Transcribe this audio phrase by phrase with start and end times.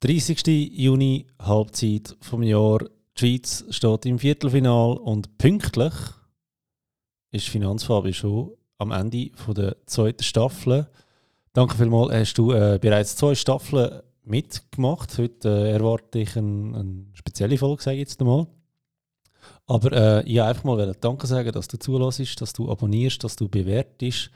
[0.00, 0.72] 30.
[0.72, 2.78] Juni, Halbzeit vom Jahr.
[3.18, 5.92] Die Schweiz steht im Viertelfinal und pünktlich
[7.32, 10.88] ist Finanzfabi schon am Ende der zweiten Staffel.
[11.52, 15.18] Danke vielmals, hast du äh, bereits zwei Staffeln mitgemacht.
[15.18, 18.46] Heute äh, erwarte ich eine, eine spezielle Folge, sage ich jetzt einmal.
[19.66, 23.36] Aber äh, ich wollte einfach mal Danke sagen, dass du zulässt, dass du abonnierst, dass
[23.36, 24.30] du bewertest.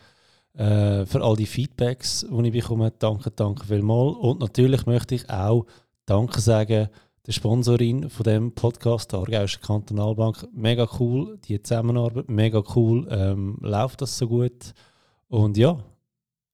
[0.57, 4.17] Äh, für all die Feedbacks, die ich bekomme, danke, danke vielmals.
[4.17, 5.67] Und natürlich möchte ich auch
[6.07, 6.91] Danke sagen
[7.27, 10.47] der Sponsorin von dem Podcast, der Aargauische Kantonalbank.
[10.53, 14.75] Mega cool, die Zusammenarbeit, mega cool, ähm, läuft das so gut.
[15.29, 15.79] Und ja,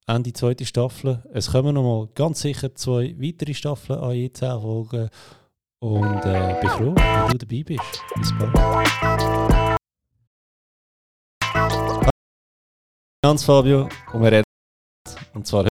[0.06, 1.22] Ende zweite Staffel.
[1.32, 5.08] Es kommen noch mal ganz sicher zwei weitere Staffeln an je Folgen.
[5.80, 8.02] Und äh, bin froh, wenn du dabei bist.
[8.16, 9.29] Bis bald.
[13.22, 14.44] Hans Fabio und wir reden
[15.34, 15.68] und zwar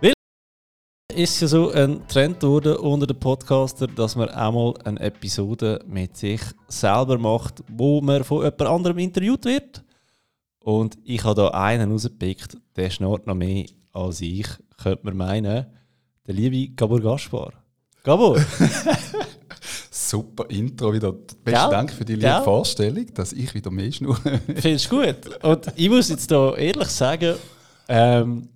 [0.00, 0.12] weil
[1.14, 6.16] ist ja so ein Trend geworden unter den Podcaster, dass man einmal eine Episode mit
[6.16, 9.84] sich selber macht, wo man von jemand anderem interviewt wird.
[10.60, 14.46] Und ich habe da einen rausgepickt, der schnurrt noch mehr als ich,
[14.82, 15.66] könnte man meinen.
[16.26, 17.52] Der liebe Gabor Gaspar.
[18.02, 18.38] Gabor!
[19.92, 21.12] Super Intro wieder.
[21.12, 22.42] Besten Dank für die liebe Gell?
[22.44, 24.40] Vorstellung, dass ich wieder mehr schnurre.
[24.54, 25.42] Findest du gut?
[25.42, 27.34] Und ich muss jetzt hier ehrlich sagen,
[27.88, 28.48] ähm,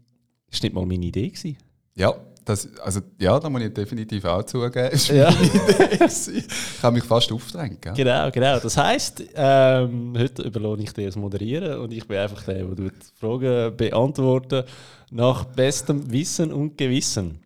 [0.48, 1.28] das war nicht mal meine Idee.
[1.28, 1.56] Gewesen.
[1.96, 4.90] Ja, das, also, ja, da muss ich definitiv auch zugeben.
[4.92, 5.28] Das ja.
[5.28, 6.04] meine Idee.
[6.04, 7.82] ich habe mich fast aufgedrängt.
[7.82, 7.94] Gell?
[7.94, 8.60] Genau, genau.
[8.60, 12.74] Das heisst, ähm, heute überlohne ich dir das Moderieren und ich bin einfach der, der
[12.74, 14.62] die Fragen beantworten
[15.10, 17.40] nach bestem Wissen und Gewissen.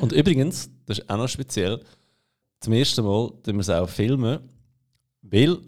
[0.00, 1.80] Und übrigens, das ist auch noch speziell,
[2.64, 4.38] zum ersten Mal tun wir es auch filmen,
[5.22, 5.58] weil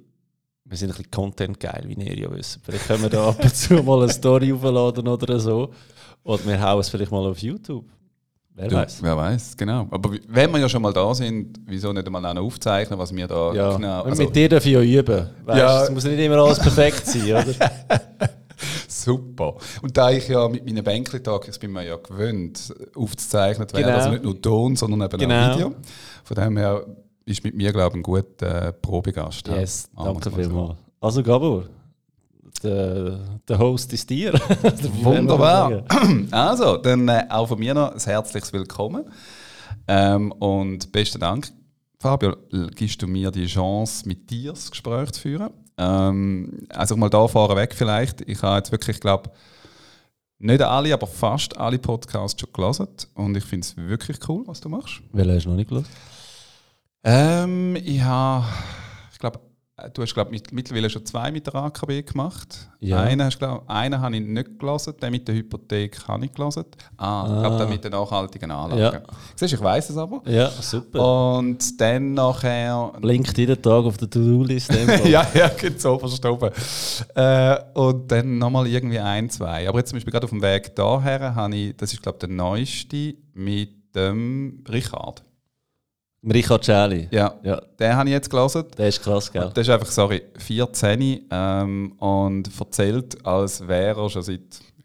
[0.65, 2.59] wir sind ein bisschen Content geil, wie ihr ja wisst.
[2.63, 5.71] Vielleicht können wir da ab und zu mal eine Story aufladen oder so.
[6.25, 7.85] Oder wir hauen es vielleicht mal auf YouTube.
[8.55, 9.03] Wer weiß.
[9.03, 9.87] wer weiß, genau.
[9.91, 13.29] Aber wenn wir ja schon mal da sind, wieso nicht einmal auch aufzeichnen, was wir
[13.29, 13.77] da ja.
[13.77, 14.03] genau.
[14.03, 15.29] Also, mit dir darf ich ja üben.
[15.45, 15.85] Weißt, ja.
[15.85, 17.45] Es muss nicht immer alles perfekt sein, oder?
[18.89, 19.57] Super.
[19.83, 23.97] Und da ich ja mit meinen Bänkli-Tagen, ich bin mir ja gewöhnt, aufgezeichnet werden, genau.
[23.97, 25.51] also nicht nur Ton, sondern eben genau.
[25.51, 25.75] auch Video.
[26.27, 26.85] Von dem her
[27.25, 29.47] ist mit mir, glaube ich, ein guter äh, Probegast.
[29.47, 30.05] Yes, ja.
[30.05, 30.77] danke vielmals.
[31.01, 31.67] Also Gabor,
[32.65, 34.33] der, der Host ist dir.
[35.03, 35.85] Wunderbar.
[36.33, 39.05] Also, dann äh, auch von mir noch ein herzliches Willkommen.
[39.87, 41.53] Ähm, und besten Dank,
[42.01, 42.35] Fabio,
[42.75, 45.51] gibst du mir die Chance, mit dir das Gespräch zu führen.
[45.79, 48.23] Ähm, also mal da vorweg vielleicht.
[48.23, 49.31] Ich habe jetzt wirklich, glaube
[50.41, 52.89] nicht alle, aber fast alle Podcasts schon gelesen.
[53.15, 55.03] Und ich finde es wirklich cool, was du machst.
[55.13, 55.87] Welche hast du noch nicht gelesen?
[57.09, 58.45] Ähm, ich habe,
[59.13, 59.39] ich glaube,
[59.95, 62.69] du hast glaube mittlerweile schon zwei mit der AKB gemacht.
[62.81, 63.01] Ja.
[63.03, 66.65] Einen, hast, glaub, einen habe ich nicht gelesen, den mit der Hypothek habe ich gelesen.
[66.97, 67.35] Ah, ah.
[67.35, 69.03] ich glaube, den mit den nachhaltigen Anlagen.
[69.07, 69.15] Ja.
[69.37, 70.21] Siehst ich weiß es aber.
[70.29, 71.37] Ja, super.
[71.37, 72.93] Und dann nachher...
[73.01, 74.73] Blinkt jeden Tag auf der To-Do-List.
[75.05, 76.51] ja, ja, geht so verstoppen.
[77.15, 79.69] Äh, und dann nochmal irgendwie ein, zwei.
[79.69, 82.27] Aber jetzt zum Beispiel gerade auf dem Weg daher habe ich, das ist glaube ich
[82.27, 85.23] der neueste, mit dem Richard.
[86.33, 87.09] Richard Schäli.
[87.11, 87.61] Ja, ja.
[87.79, 88.65] den habe ich jetzt gelesen.
[88.77, 89.51] Der ist krass, gell?
[89.55, 94.41] der ist einfach, sorry, 14 ähm, und erzählt, als wäre er schon seit,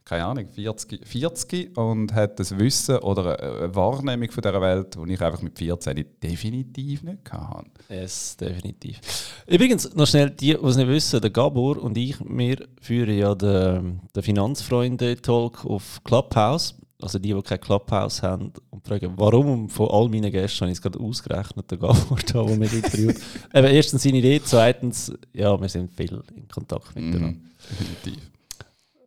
[0.06, 5.14] keine Ahnung, 40, 40 und hat das Wissen oder eine Wahrnehmung von dieser Welt, die
[5.14, 7.66] ich einfach mit 14 definitiv nicht hatte.
[7.90, 9.00] Yes, definitiv.
[9.48, 13.34] Übrigens, noch schnell, die, die es nicht wissen, der Gabor und ich, wir führen ja
[13.34, 19.90] den, den Finanzfreunde-Talk auf Clubhouse also die, die kein Clubhouse haben und fragen, warum von
[19.90, 23.18] all meinen Gästen habe ich es gerade ausgerechnet, der Gabor da, der mich interviewt.
[23.54, 27.40] Eben, erstens seine Idee, zweitens, ja, wir sind viel in Kontakt miteinander.
[27.40, 28.32] Mm, definitiv.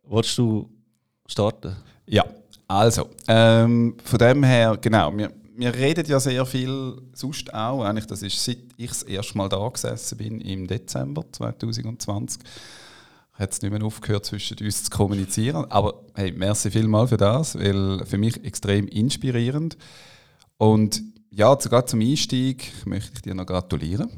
[0.03, 0.69] Wolltest du
[1.25, 1.75] starten?
[2.05, 2.25] Ja,
[2.67, 8.07] also, ähm, von dem her, genau, wir, wir reden ja sehr viel, sonst auch, eigentlich,
[8.07, 12.41] das ist seit ich das erste Mal da gesessen bin, im Dezember 2020
[13.35, 15.69] hat es nicht mehr aufgehört, zwischen uns zu kommunizieren.
[15.69, 19.77] Aber hey, merci vielmal für das, weil für mich extrem inspirierend.
[20.57, 24.09] Und ja, sogar zum Einstieg möchte ich dir noch gratulieren.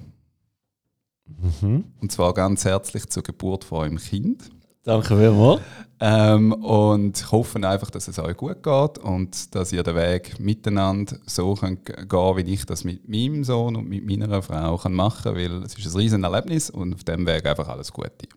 [1.62, 1.86] Mhm.
[2.00, 4.50] Und zwar ganz herzlich zur Geburt von eurem Kind.
[4.84, 5.62] Danke vielmals.
[6.00, 10.40] Ähm, und ich hoffe einfach, dass es euch gut geht und dass ihr den Weg
[10.40, 14.94] miteinander so könnt gehen wie ich das mit meinem Sohn und mit meiner Frau kann
[14.94, 18.28] machen kann, weil es ist ein riesen Erlebnis und auf dem Weg einfach alles Gute.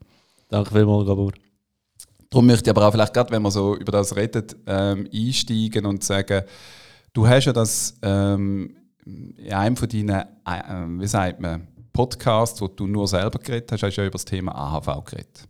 [0.51, 1.33] Danke vielmals, Gabor.
[2.29, 5.87] Darum möchte ich aber auch vielleicht gerade, wenn man so über das redet, ähm, einsteigen
[5.87, 6.43] und sagen,
[7.13, 12.69] du hast ja das ähm, in einem von deinen, äh, wie sagt man, Podcasts, wo
[12.69, 15.49] du nur selber geredet hast, hast du ja über das Thema AHV geredet.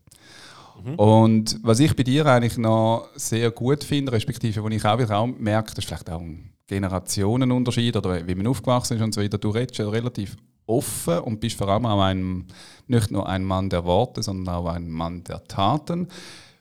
[0.85, 0.95] Mhm.
[0.95, 5.19] Und was ich bei dir eigentlich noch sehr gut finde, respektive, wo ich auch wieder
[5.19, 9.21] auch merke, das ist vielleicht auch ein Generationenunterschied oder wie man aufgewachsen ist und so
[9.21, 9.39] weiter.
[9.39, 10.37] Du redest ja relativ
[10.71, 12.47] offen und bist vor allem auch ein,
[12.87, 16.09] nicht nur ein Mann der Worte, sondern auch ein Mann der Taten.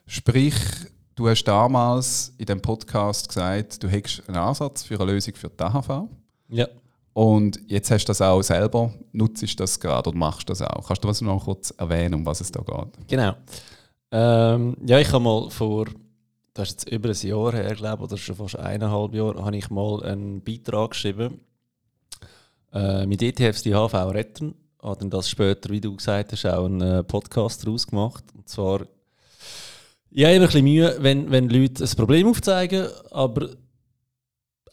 [0.06, 0.56] Sprich,
[1.16, 5.50] du hast damals in dem Podcast gesagt, du hättest einen Ansatz für eine Lösung für
[5.50, 6.10] die AHV.
[6.50, 6.68] Ja.
[7.14, 10.88] Und jetzt hast du das auch selber, nutzt das gerade oder machst das auch.
[10.88, 13.08] Kannst du das noch kurz erwähnen, um was es da geht?
[13.08, 13.34] Genau.
[14.12, 15.88] Ähm, ja, ich habe mal vor,
[16.54, 19.70] das ist jetzt über ein Jahr her, glaube oder schon fast eineinhalb Jahre, habe ich
[19.70, 21.42] mal einen Beitrag geschrieben
[22.74, 24.56] äh, mit ETFs die HV retten.
[24.82, 28.24] Habe dann das später, wie du gesagt hast, auch einen äh, Podcast daraus gemacht.
[28.36, 28.82] Und zwar,
[30.10, 33.50] ich habe immer ein bisschen Mühe, wenn, wenn Leute ein Problem aufzeigen, aber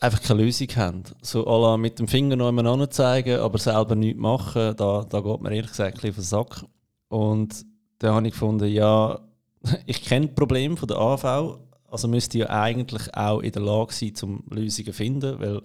[0.01, 1.03] einfach keine Lösung haben.
[1.23, 5.41] So alle mit dem Finger noch jemand zeigen, aber selber nichts machen, da, da geht
[5.41, 6.71] mir ehrlich gesagt ein bisschen auf den Sack.
[7.09, 7.67] Und
[7.99, 9.21] dann habe ich gefunden, ja,
[9.87, 11.59] ich kenne das Problem von der AV,
[11.91, 15.63] also müsste ich ja eigentlich auch in der Lage sein, um Lösungen zu finden, weil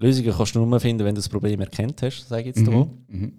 [0.00, 2.72] Lösungen kannst du nur finden, wenn du das Problem erkannt hast, sage ich jetzt mhm.
[2.72, 2.88] mal.
[3.08, 3.32] Mhm.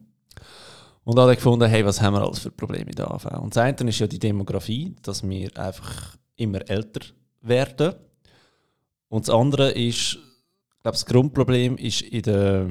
[1.04, 3.26] Und dann habe ich gefunden, hey, was haben wir alles für Probleme in der AV?
[3.42, 7.02] Und das eine ist ja die Demografie, dass wir einfach immer älter
[7.42, 7.96] werden.
[9.10, 12.68] Und das andere ist, ich glaube, das Grundproblem ist in der,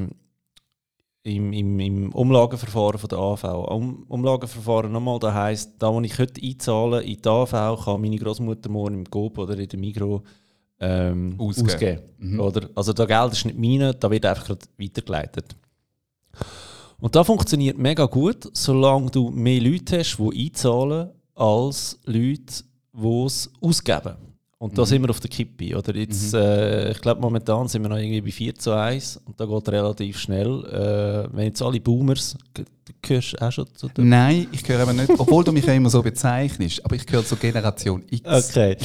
[1.24, 3.44] im, im, im Umlageverfahren von der AV.
[3.68, 8.16] Um, Umlageverfahren nochmal, das heisst, da wo ich heute einzahle in die AV, kann meine
[8.16, 10.22] Großmutter morgen im GOP oder in der Migro
[10.80, 11.68] ähm, ausgeben.
[11.68, 12.40] ausgeben mhm.
[12.40, 12.70] oder?
[12.74, 15.54] Also das Geld ist nicht meine, da wird einfach weitergeleitet.
[16.98, 23.24] Und das funktioniert mega gut, solange du mehr Leute hast, die einzahlen, als Leute, die
[23.24, 24.16] es ausgeben.
[24.62, 24.86] Und da mhm.
[24.86, 25.74] sind wir auf der Kippe.
[25.74, 26.40] Oder jetzt, mhm.
[26.40, 29.68] äh, ich glaube, momentan sind wir noch irgendwie bei 4 zu 1 und da geht
[29.70, 30.64] relativ schnell.
[30.66, 32.36] Äh, wenn jetzt alle Boomers,
[33.00, 34.10] gehörst du auch schon zu dem?
[34.10, 37.24] Nein, ich gehöre aber nicht, obwohl du mich ja immer so bezeichnest, aber ich gehöre
[37.24, 38.50] zur Generation X.
[38.50, 38.76] Okay.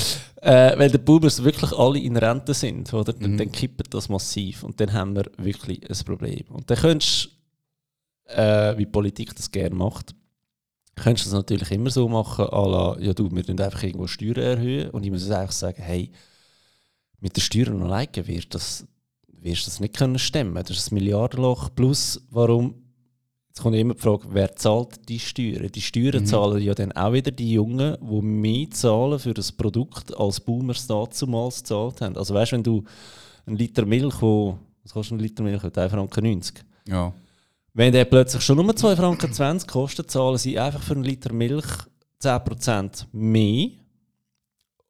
[0.42, 3.38] Äh, wenn die Boomers wirklich alle in Rente sind, oder, dann, mhm.
[3.38, 6.45] dann kippt das massiv und dann haben wir wirklich ein Problem.
[6.51, 7.31] Und dann könntest
[8.28, 10.16] du, äh, wie Politik das gerne macht,
[10.95, 14.38] könntest du das natürlich immer so machen, la, ja du, wir müssen einfach irgendwo Steuern
[14.38, 16.12] erhöhen und ich muss einfach sagen, hey,
[17.19, 18.86] mit den Steuern alleine wird das,
[19.27, 20.56] wirst du das nicht können stemmen.
[20.56, 21.74] Das ist ein Milliardenloch.
[21.75, 22.75] Plus, warum,
[23.47, 25.71] jetzt kommt immer die Frage, wer zahlt die Steuern?
[25.71, 26.25] Die Steuern mhm.
[26.27, 30.88] zahlen ja dann auch wieder die Jungen, die mehr zahlen für das Produkt, als Boomers
[30.88, 32.18] damals gezahlt haben.
[32.18, 32.83] Also weißt du, wenn du
[33.45, 35.62] einen Liter Milch, wo, was kostet ein Liter Milch?
[35.62, 36.51] 1,90 Franken.
[36.88, 37.13] Ja.
[37.77, 41.66] Wenn der plötzlich schon nur 2,20 Franken kostet, zahlen sie einfach für einen Liter Milch
[42.22, 43.72] 10% mehr.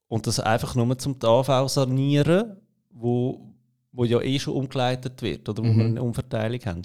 [0.08, 2.58] Und das einfach nur zum AV sanieren,
[2.92, 3.42] wo,
[3.92, 5.78] wo ja eh schon umgeleitet wird oder wo mhm.
[5.78, 6.84] wir eine Umverteilung haben.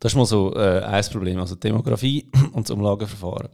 [0.00, 3.50] Das ist mal so äh, ein Problem, also Demografie und das Umlageverfahren.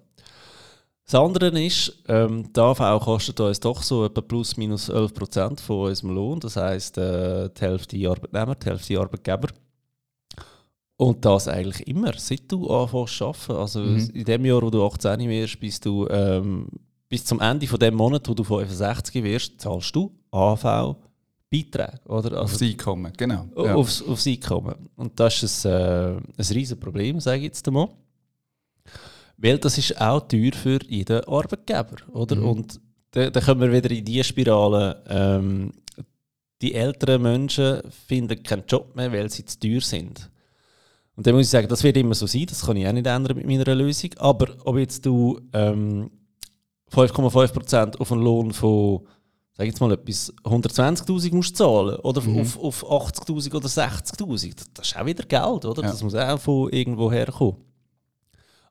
[1.04, 5.88] Das andere ist, ähm, die AV kostet uns doch so etwa plus minus 11% von
[5.88, 6.38] unserem Lohn.
[6.38, 9.48] Das heisst, äh, die Hälfte Arbeitnehmer, die Hälfte Arbeitgeber.
[10.98, 13.52] Und das eigentlich immer, seit du anfängst zu arbeiten.
[13.52, 14.10] Also mhm.
[14.14, 16.66] in dem Jahr, wo du 18 wirst, bis, du, ähm,
[17.08, 20.96] bis zum Ende von dem Monat, wo du 65 wirst, zahlst du AV
[21.48, 22.00] Beiträge.
[22.06, 22.32] Oder?
[22.32, 23.46] Also, aufs Einkommen, genau.
[23.56, 23.76] Ja.
[23.76, 24.74] Aufs, aufs Einkommen.
[24.96, 27.88] Und das ist ein, äh, ein riesiges Problem, sage ich jetzt einmal.
[29.36, 31.96] Weil das ist auch teuer für jeden Arbeitgeber.
[32.12, 32.34] Oder?
[32.34, 32.44] Mhm.
[32.44, 32.80] Und
[33.12, 35.00] da, da kommen wir wieder in die Spirale.
[35.08, 35.72] Ähm,
[36.60, 40.28] die älteren Menschen finden keinen Job mehr, weil sie zu teuer sind.
[41.18, 43.08] Und dann muss ich sagen, das wird immer so sein, das kann ich auch nicht
[43.08, 44.10] ändern mit meiner Lösung.
[44.18, 46.12] Aber ob jetzt du ähm,
[46.92, 49.00] 5,5% auf einen Lohn von,
[49.52, 52.42] sag jetzt mal etwas, 120'000 musst zahlen oder mhm.
[52.42, 55.82] auf, auf 80'000 oder 60'000, das ist auch wieder Geld, oder?
[55.82, 55.90] Ja.
[55.90, 57.56] Das muss auch von irgendwo herkommen.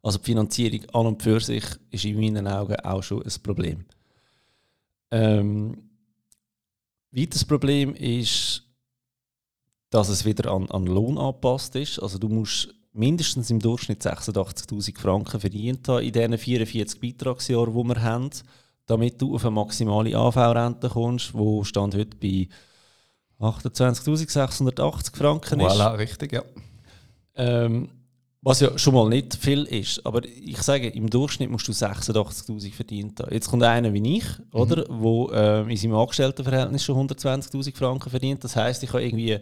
[0.02, 3.84] Also die Finanzierung an und für sich ist in meinen Augen auch schon ein Problem.
[5.12, 5.90] Ähm,
[7.12, 8.64] weiteres Problem ist,
[9.90, 12.00] dass es wieder an, an Lohn angepasst ist.
[12.00, 17.90] Also du musst mindestens im Durchschnitt 86'000 Franken verdient haben in diesen 44 Beitragsjahren, die
[17.90, 18.30] wir haben,
[18.88, 22.48] damit du auf eine maximale AV-Rente kommst, wo Stand heute bei
[23.40, 25.74] 28'680 Franken ist.
[25.74, 26.44] Voilà, richtig, ja.
[27.36, 27.90] Ähm,
[28.42, 30.04] was ja schon mal nicht viel ist.
[30.06, 33.34] Aber ich sage, im Durchschnitt musst du 86'000 verdient haben.
[33.34, 34.46] Jetzt kommt einer wie ich, mhm.
[34.52, 38.44] oder, wo äh, in seinem Angestelltenverhältnis schon 120'000 Franken verdient.
[38.44, 39.38] Das heißt, ich habe irgendwie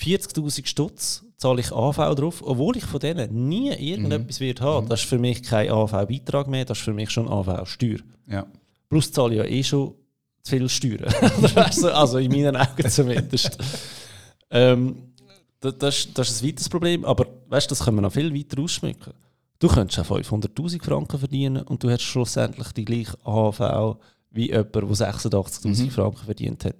[0.00, 4.44] 40.000 Stutz zahle ich AV drauf, obwohl ich von denen nie irgendetwas mhm.
[4.44, 4.86] wird haben.
[4.86, 4.88] Mhm.
[4.90, 7.98] Das ist für mich kein AV-Beitrag mehr, das ist für mich schon AV-Steuer.
[8.28, 8.46] Ja.
[8.88, 9.94] Plus zahle ich ja eh schon
[10.42, 11.12] zu viel Steuern.
[11.92, 13.58] also in meinen Augen zumindest.
[14.50, 15.12] ähm,
[15.60, 18.62] das, das, das, ist ein weiteres Problem, aber weißt, das können wir noch viel weiter
[18.62, 19.12] ausschmücken.
[19.58, 23.96] Du könntest auch 500'000 Franken verdienen und du hast schlussendlich die gleiche AV
[24.30, 25.90] wie jemand, der 86'000 mhm.
[25.90, 26.76] Franken verdient hat.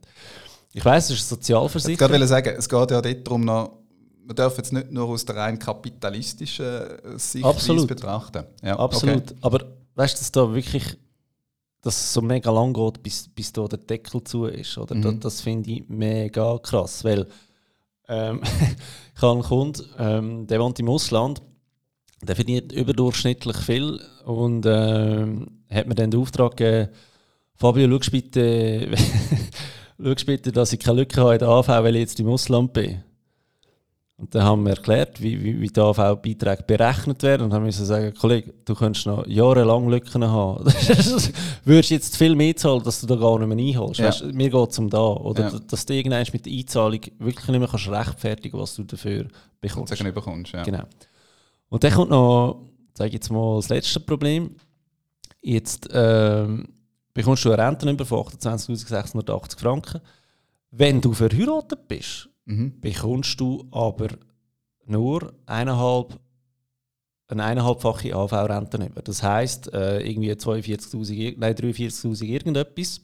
[0.77, 2.13] Ich weiss, es ist eine Ich Sozialversicherung.
[2.13, 3.79] wollte sagen, es geht ja dort darum, noch,
[4.27, 6.83] man darf jetzt nicht nur aus der rein kapitalistischen
[7.17, 7.89] Sichtweise Absolut.
[7.89, 8.45] betrachten.
[8.63, 9.23] Ja, Absolut.
[9.23, 9.35] okay.
[9.41, 9.65] Aber
[9.95, 10.99] weißt du, dass da wirklich
[11.81, 14.77] dass es so mega lang geht, bis, bis da der Deckel zu ist.
[14.77, 14.97] Oder?
[14.97, 15.03] Mhm.
[15.03, 17.05] Das, das finde ich mega krass.
[17.05, 17.27] Weil
[18.09, 18.43] ähm,
[19.15, 21.41] ich habe einen Kunden, ähm, der wohnt im Ausland,
[22.21, 26.91] der verdient überdurchschnittlich viel und ähm, hat mir dann den Auftrag gegeben,
[27.55, 28.91] Fabio, schau bitte,
[29.99, 32.73] schau bitte, dass ich keine Lücke habe in der AV, weil ich jetzt im Ausland
[32.73, 33.03] bin.
[34.19, 37.43] Und dann haben wir erklärt, wie, wie, wie die AV-Beiträge berechnet werden.
[37.43, 40.65] Und haben müssen sagen, Kollege, du könntest noch jahrelang Lücken haben.
[40.65, 40.73] du
[41.67, 44.01] würdest jetzt viel mehr zahlen, dass du da gar nicht mehr einholst.
[44.01, 44.07] Ja.
[44.07, 45.07] Weißt, mir geht es um da.
[45.07, 45.59] Oder Ja.
[45.59, 49.27] dass du irgendwann mit der Einzahlung wirklich nicht mehr kannst rechtfertigen was du dafür
[49.61, 49.95] bekommst.
[49.95, 50.63] sagen bekommst, ja.
[50.63, 50.85] Genau.
[51.69, 52.63] Und dann kommt noch,
[52.95, 54.57] sage ich jetzt mal, das letzte Problem.
[55.43, 56.69] Jetzt ähm,
[57.17, 60.01] bekommst du eine Rente über von 28.680 Franken.
[60.71, 62.81] Wenn du verheiratet bist, Mhm.
[62.81, 64.09] bekommst du aber
[64.85, 66.19] nur eineinhalb,
[67.29, 69.03] eine eineinhalbfache AV-Rente über.
[69.03, 73.01] Das heisst, äh, irgendwie 42.000, ir- nein, 43.000 irgendetwas.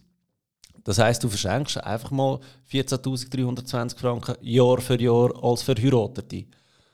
[0.85, 2.39] Das heisst, du verschenkst einfach mal
[2.71, 6.45] 14.320 Franken Jahr für Jahr als Verheiratete.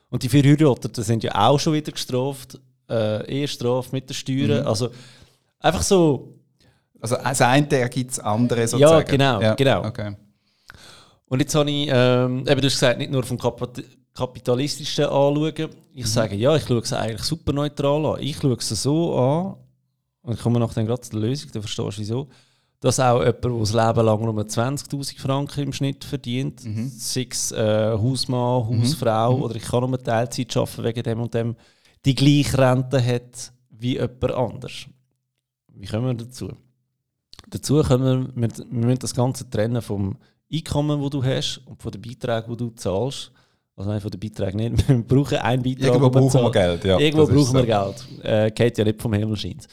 [0.09, 2.59] Und die Verheirateten sind ja auch schon wieder gestraft,
[2.89, 4.61] äh, Ehestrafe mit den Steuern.
[4.61, 4.67] Mhm.
[4.67, 4.89] Also
[5.59, 6.38] einfach so,
[7.01, 9.05] Also das eine ergibt das andere sozusagen.
[9.11, 9.85] genau, genau.
[9.85, 10.15] Okay.
[11.27, 13.37] Und jetzt habe ich, ähm, eben, du hast gesagt, nicht nur vom
[14.13, 15.69] kapitalistischen anschauen.
[15.93, 18.21] Ich sage, ja, ich schaue es eigentlich super neutral an.
[18.21, 19.55] Ich schaue es so an,
[20.21, 22.27] und ich komme nachher gerade zu der Lösung, dann verstehst du wieso,
[22.79, 26.61] dass auch jemand, der das Leben lang nur 20'000 Franken im Schnitt verdient,
[26.97, 31.55] sei es äh, Hausmann, Hausfrau oder ich kann nur Teilzeit arbeiten wegen dem und dem,
[32.05, 34.85] die gleiche Rente hat wie jemand anders.
[35.73, 36.49] Wie kommen wir dazu?
[37.49, 40.17] Dazu können wir, wir, wir müssen das Ganze trennen vom
[40.51, 43.31] Einkommen, das du hast und von den Beiträgen, die du zahlst.
[43.75, 44.89] Also nein, von den Beiträgen nicht.
[44.89, 45.85] Wir brauchen einen Beitrag.
[45.85, 46.51] Irgendwo brauchen wir.
[46.51, 46.83] Geld.
[46.83, 47.65] Ja, Irgendwo brauchen wir so.
[47.65, 48.25] Geld.
[48.25, 49.69] Äh, geht ja nicht vom Himmel scheint.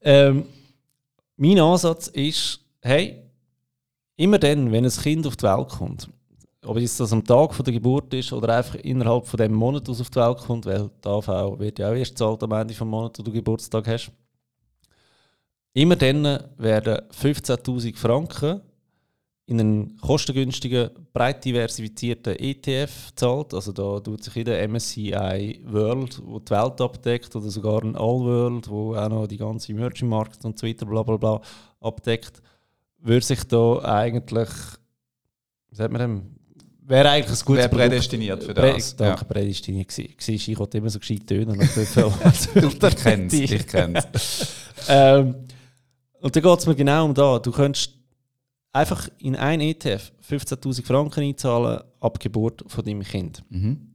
[0.00, 0.46] ähm,
[1.36, 3.22] mein Ansatz ist, hey,
[4.16, 6.08] immer dann, wenn ein Kind auf die Welt kommt,
[6.64, 9.86] ob jetzt das am Tag von der Geburt ist oder einfach innerhalb von dem Monat,
[9.88, 12.52] wo es auf die Welt kommt, weil die AV wird ja auch erst gezahlt am
[12.52, 14.10] Ende des Monats, wo du Geburtstag hast.
[15.74, 16.24] Immer dann
[16.56, 18.60] werden 15.000 Franken
[19.46, 23.54] in einen kostengünstigen, breit diversifizierten ETF gezahlt.
[23.54, 28.20] Also da tut sich jeder MSCI World, wo die Welt abdeckt, oder sogar ein All
[28.20, 31.40] World, wo auch noch die ganze Emerging Market und so weiter bla bla bla
[31.80, 32.42] abdeckt,
[32.98, 34.50] würde sich da eigentlich,
[35.70, 36.22] wie sagt man dem,
[36.82, 38.96] wäre eigentlich ein gutes Wäre prädestiniert für Prä- das.
[38.96, 40.14] Danke, prädestiniert gewesen.
[40.18, 41.58] Siehst Ich wollte immer so gescheit tönen.
[41.58, 44.04] Ich kenne es, ich kenne
[44.88, 45.34] ähm,
[46.20, 47.38] und da geht es mir genau um da.
[47.38, 47.94] Du könntest
[48.72, 53.42] einfach in ein ETF 15.000 Franken einzahlen ab Geburt von deinem Kind.
[53.50, 53.94] mhm.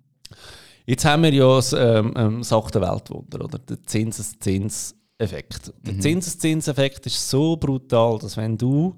[0.85, 3.57] Jetzt haben wir ja das, ähm, ähm, das achte Weltwunder, oder?
[3.57, 5.73] Der Zinseszinseffekt.
[5.85, 6.01] Der Mhm.
[6.01, 8.93] Zinseszinseffekt ist so brutal, dass wenn du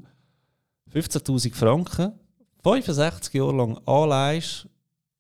[0.92, 2.14] 15.000 Franken
[2.64, 4.68] 65 Jahre lang anleihst,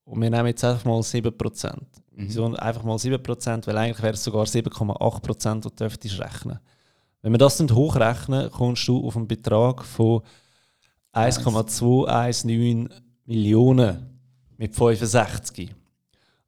[0.05, 1.75] und wir nehmen jetzt einfach mal 7%.
[2.15, 2.27] Mhm.
[2.27, 3.67] Wieso einfach mal 7%?
[3.67, 6.59] Weil eigentlich wäre es sogar 7,8%, die du dürftest rechnen.
[7.25, 10.21] Wenn wir das hochrechnen, kommst du auf einen Betrag von
[11.11, 12.87] 1,219
[13.25, 14.19] Millionen
[14.57, 15.73] mit 65.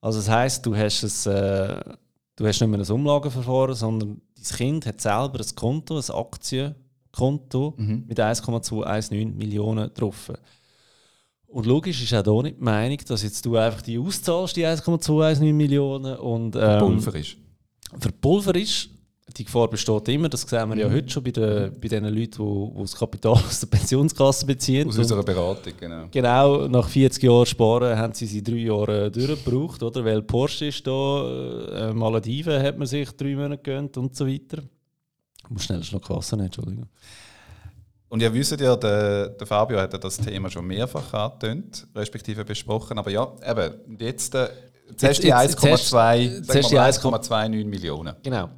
[0.02, 1.82] Also das heisst, du hast, es, äh,
[2.36, 7.74] du hast nicht mehr ein Umlageverfahren, sondern dein Kind hat selber ein Konto, ein Aktienkonto
[7.78, 8.04] Mhm.
[8.08, 10.32] mit 1,219 Millionen drauf.
[11.48, 14.64] Und logisch ist auch hier nicht die Meinung, dass jetzt du einfach die auszahlst, die
[14.64, 17.36] 1,219 Millionen und ähm, Pulver ist.
[18.00, 18.92] verpulver ist.
[19.36, 22.72] Die Gefahr besteht immer, das sehen wir ja heute schon bei, den, bei den Leuten,
[22.76, 24.88] die, das Kapital aus der Pensionskasse beziehen.
[24.88, 26.06] Aus unserer Beratung, genau.
[26.10, 30.04] Genau, nach 40 Jahren Sparen haben sie sie drei Jahre durchgebraucht, oder?
[30.06, 34.64] Weil Porsche ist da, äh, Malediven hat man sich drei Monate gegönnt und so weiter.
[35.44, 36.88] Ich muss schnell noch Kasse Entschuldigung.
[38.10, 42.46] Und ihr wisst ja, der, der Fabio hat ja das Thema schon mehrfach angetönt, respektive
[42.46, 42.98] besprochen.
[42.98, 44.48] Aber ja, eben, jetzt, äh,
[45.00, 48.16] Jetzt- jetzt- 1,2 sagen zuerst wir mal die 1,2 1,29 Millionen.
[48.24, 48.50] Genau.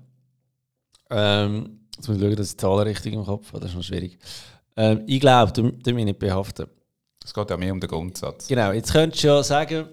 [1.10, 3.76] Ähm, jetzt muss ich schauen, dass ich die Zahlen richtig im Kopf habe, das ist
[3.76, 4.20] noch schwierig.
[4.78, 6.68] Ähm, ich glaube, du, du mich nicht behaften.
[7.24, 8.48] Es geht ja mehr um den Grundsatz.
[8.48, 9.86] Genau, jetzt könntest du ja sagen,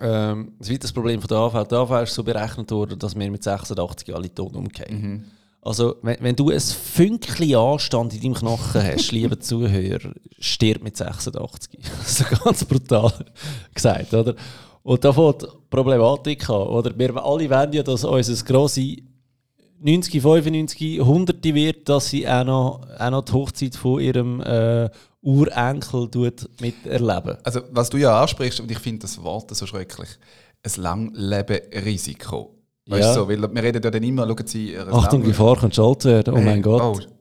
[0.00, 3.30] ähm, das weiteres Problem von der AV, die AV ist so berechnet worden, dass wir
[3.30, 5.02] mit 86 alle tot umgehen.
[5.02, 5.24] Mhm.
[5.62, 10.96] Also, wenn, wenn du ein Fünkchen Anstand in deinem Knochen hast, lieber Zuhörer, stirb mit
[10.96, 11.78] 86.
[11.98, 13.12] Das ist ganz brutal
[13.74, 14.34] gesagt, oder?
[14.82, 16.98] Und da fängt die Problematik an, oder?
[16.98, 18.96] Wir alle wollen ja, dass unser grosse
[19.82, 24.88] 90, 95, 100 wird, dass sie auch noch, auch noch die Hochzeit von ihrem äh,
[25.22, 26.08] Urenkel
[26.60, 27.36] miterleben.
[27.42, 30.08] Also, was du ja ansprichst, und ich finde das Wort so schrecklich,
[30.62, 32.54] ein Langleben-Risiko.
[32.86, 33.14] Weißt Ja.
[33.14, 36.34] du, so, weil wir reden ja dann immer, schauen Sie, Achtung, Gefahr könnte alt werden.
[36.34, 36.82] Oh Hey, mein Gott.
[36.82, 37.14] Oh,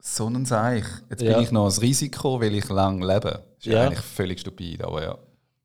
[0.00, 0.84] so ein Seich.
[1.10, 1.34] Jetzt Ja.
[1.34, 3.42] bin ich noch ein Risiko, weil ich lang lebe.
[3.58, 5.18] Ist ja, eigentlich völlig stupid, aber ja.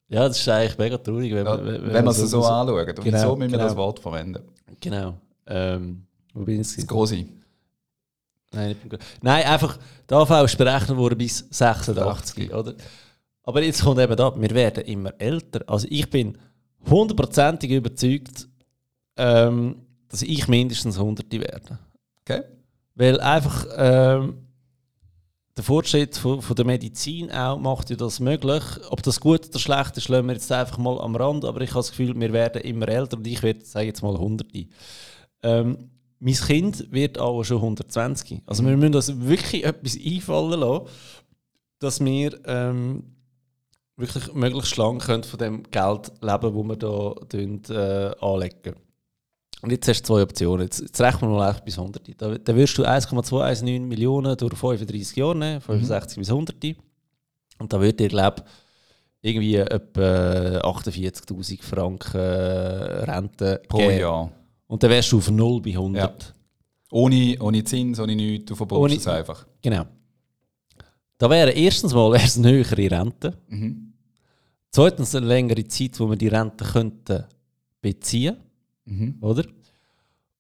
[0.09, 2.89] Ja, das ist eigentlich mega traurig, wenn, ja man- wenn, man es so, anschaut.
[2.97, 3.63] Und Genau, wieso müssen wir genau.
[3.69, 4.43] das Wort verwenden?
[4.81, 5.13] Genau.
[5.47, 6.87] Ähm, wo bin ich Das?
[6.87, 7.25] Große.
[8.53, 9.77] Nein, beim Gro- Nein, einfach,
[10.09, 12.75] die AV ist berechnet worden bis 86, oder?
[13.43, 15.61] Aber jetzt kommt eben da, wir werden immer älter.
[15.67, 16.37] Also ich bin
[16.89, 18.47] hundertprozentig überzeugt,
[19.17, 19.77] ähm,
[20.09, 21.79] dass ich mindestens 100 werde.
[22.21, 22.43] Okay.
[22.95, 24.47] Weil einfach ähm,
[25.55, 28.63] der Fortschritt von, von der Medizin auch macht ja das möglich.
[28.89, 31.45] Ob das gut oder schlecht ist, lassen wir jetzt einfach mal am Rand.
[31.45, 34.13] Aber ich habe das Gefühl, wir werden immer älter und ich werde, sage jetzt mal,
[34.15, 34.47] 100.
[35.43, 35.89] Ähm,
[36.21, 38.43] mein Kind wird auch schon 120.
[38.45, 40.85] Also wir müssen uns wirklich etwas einfallen lassen,
[41.79, 43.03] dass wir ähm,
[43.97, 48.75] wirklich möglichst lang können von dem Geld leben wo wir da tun, äh, anlegen.
[49.63, 50.63] Und jetzt hast du zwei Optionen.
[50.63, 52.21] Jetzt, jetzt rechnen wir mal einfach bis 100.
[52.21, 56.55] Da, da wirst du 1,219 Millionen durch 35 Jahre nehmen, 65 bis 100.
[57.57, 58.43] Und da wird dir, glaube
[59.23, 63.99] irgendwie etwa 48'000 Franken äh, Rente Pro geben.
[63.99, 64.31] Jahr.
[64.71, 66.33] Und dann wärst du auf 0 bei 100.
[66.91, 69.45] Ohne, ohne Zins, ohne nichts, du Ohne- es einfach.
[69.61, 69.83] Genau.
[71.17, 73.33] Da wäre erstens mal wär's eine höhere Rente.
[73.49, 73.91] Mhm.
[74.69, 77.25] Zweitens eine längere Zeit, wo wir die Rente könnten
[77.81, 78.37] beziehen,
[78.85, 79.17] Mhm.
[79.19, 79.43] oder?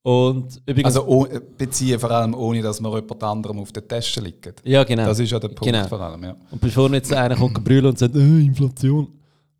[0.03, 0.85] Und übrigens...
[0.95, 4.61] Also oh, beziehen vor allem, ohne dass man jemand anderem auf der Tasche liegt.
[4.65, 5.05] ja, genau.
[5.07, 5.87] Das ist ja der Punkt Genau.
[5.89, 6.35] vor allem, ja.
[6.51, 9.09] Und bevor jetzt einer kommt brüllen und sagt, äh, Inflation.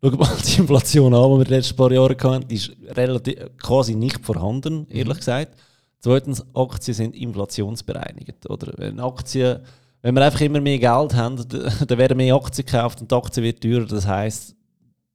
[0.04, 3.38] Schau mal die Inflation an, die wir die letzten paar Jahre hatten, die ist relativ,
[3.58, 5.56] quasi nicht vorhanden, ehrlich gesagt.
[6.00, 8.50] Zweitens, Aktien sind inflationsbereinigt.
[8.50, 8.72] Oder?
[8.76, 9.60] Wenn, Aktien,
[10.00, 13.42] wenn wir einfach immer mehr Geld haben, dann werden mehr Aktien gekauft und die Aktie
[13.42, 13.86] wird teurer.
[13.86, 14.56] Das heisst,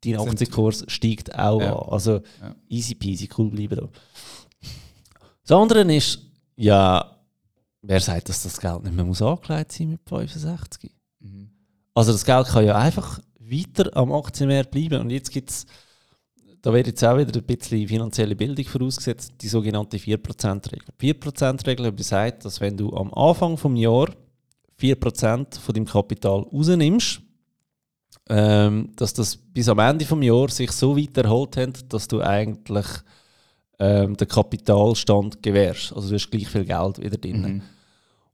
[0.05, 1.75] dein Aktienkurs steigt auch Ja.
[1.77, 1.89] an.
[1.91, 2.55] Also Ja.
[2.69, 3.89] easy peasy, cool bleiben da.
[5.45, 6.19] Das andere ist,
[6.55, 7.17] ja,
[7.81, 10.91] wer sagt, dass das Geld nicht mehr muss angelegt sein mit 65?
[11.19, 11.49] Mhm.
[11.93, 13.19] Also das Geld kann ja einfach
[13.49, 15.01] weiter am Aktienmarkt bleiben.
[15.01, 15.65] Und jetzt gibt es,
[16.61, 20.87] da wird jetzt auch wieder ein bisschen finanzielle Bildung vorausgesetzt, die sogenannte 4%-Regel.
[20.99, 24.15] 4%-Regel besagt, dass wenn du am Anfang des Jahres
[24.79, 27.21] 4% von deinem Kapital rausnimmst,
[28.29, 32.21] ähm, dass das bis am Ende des Jahres sich so weit erholt hat, dass du
[32.21, 32.85] eigentlich
[33.79, 35.93] ähm, den Kapitalstand gewährst.
[35.93, 37.41] Also du hast gleich viel Geld wieder drin.
[37.41, 37.61] Mhm.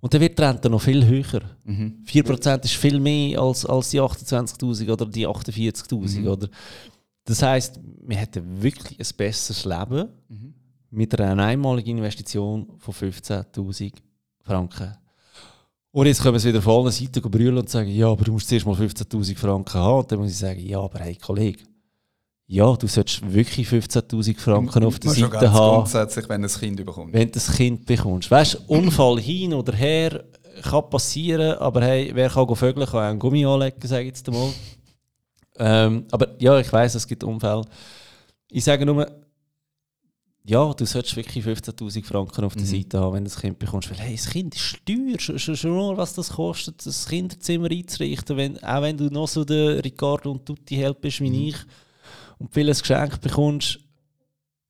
[0.03, 1.39] Und dann wird die Rente noch viel höher.
[1.63, 2.03] Mhm.
[2.05, 6.19] 4% ist viel mehr als, als die 28.000 oder die 48.000.
[6.19, 6.27] Mhm.
[6.27, 6.49] Oder?
[7.23, 10.53] Das heisst, wir hätten wirklich ein besseres Leben Mhm.
[10.89, 13.93] mit einer einmaligen Investition von 15.000
[14.41, 14.93] Franken.
[15.91, 18.33] Und jetzt können wir es wieder von allen Seiten brüllen und sagen, ja, aber du
[18.33, 19.99] musst zuerst mal 15.000 Franken haben.
[19.99, 21.63] Und dann muss ich sagen, ja, aber hey, Kollege,
[22.47, 26.79] ja, du solltest wirklich 15.000 Franken auf der Seite ganz haben grundsätzlich, wenn ein Kind
[26.79, 27.13] überkommt.
[27.13, 28.29] wenn du das Kind bekommst.
[28.29, 30.23] Weißt du, Unfall hin oder her
[30.61, 34.27] kann passieren, aber hey, wer kann vögeln, kann auch einen Gummi anlegen, sage ich jetzt
[34.27, 34.49] einmal.
[35.57, 37.63] Ähm, aber ja, ich weiß, es gibt Unfälle.
[38.51, 39.07] Ich sage nur,
[40.45, 42.67] ja, du solltest wirklich 15.000 Franken auf der Mhm.
[42.67, 43.89] Seite haben, wenn du das Kind bekommst.
[43.89, 47.71] Weil hey, das Kind ist teuer, schon, schon, schon nur, was das kostet, das Kinderzimmer
[47.71, 51.47] einzurichten, wenn, auch wenn du noch so der Ricardo und Tutti Held bist wie Mhm.
[51.49, 51.55] ich
[52.43, 53.79] und vieles Geschenk bekommst,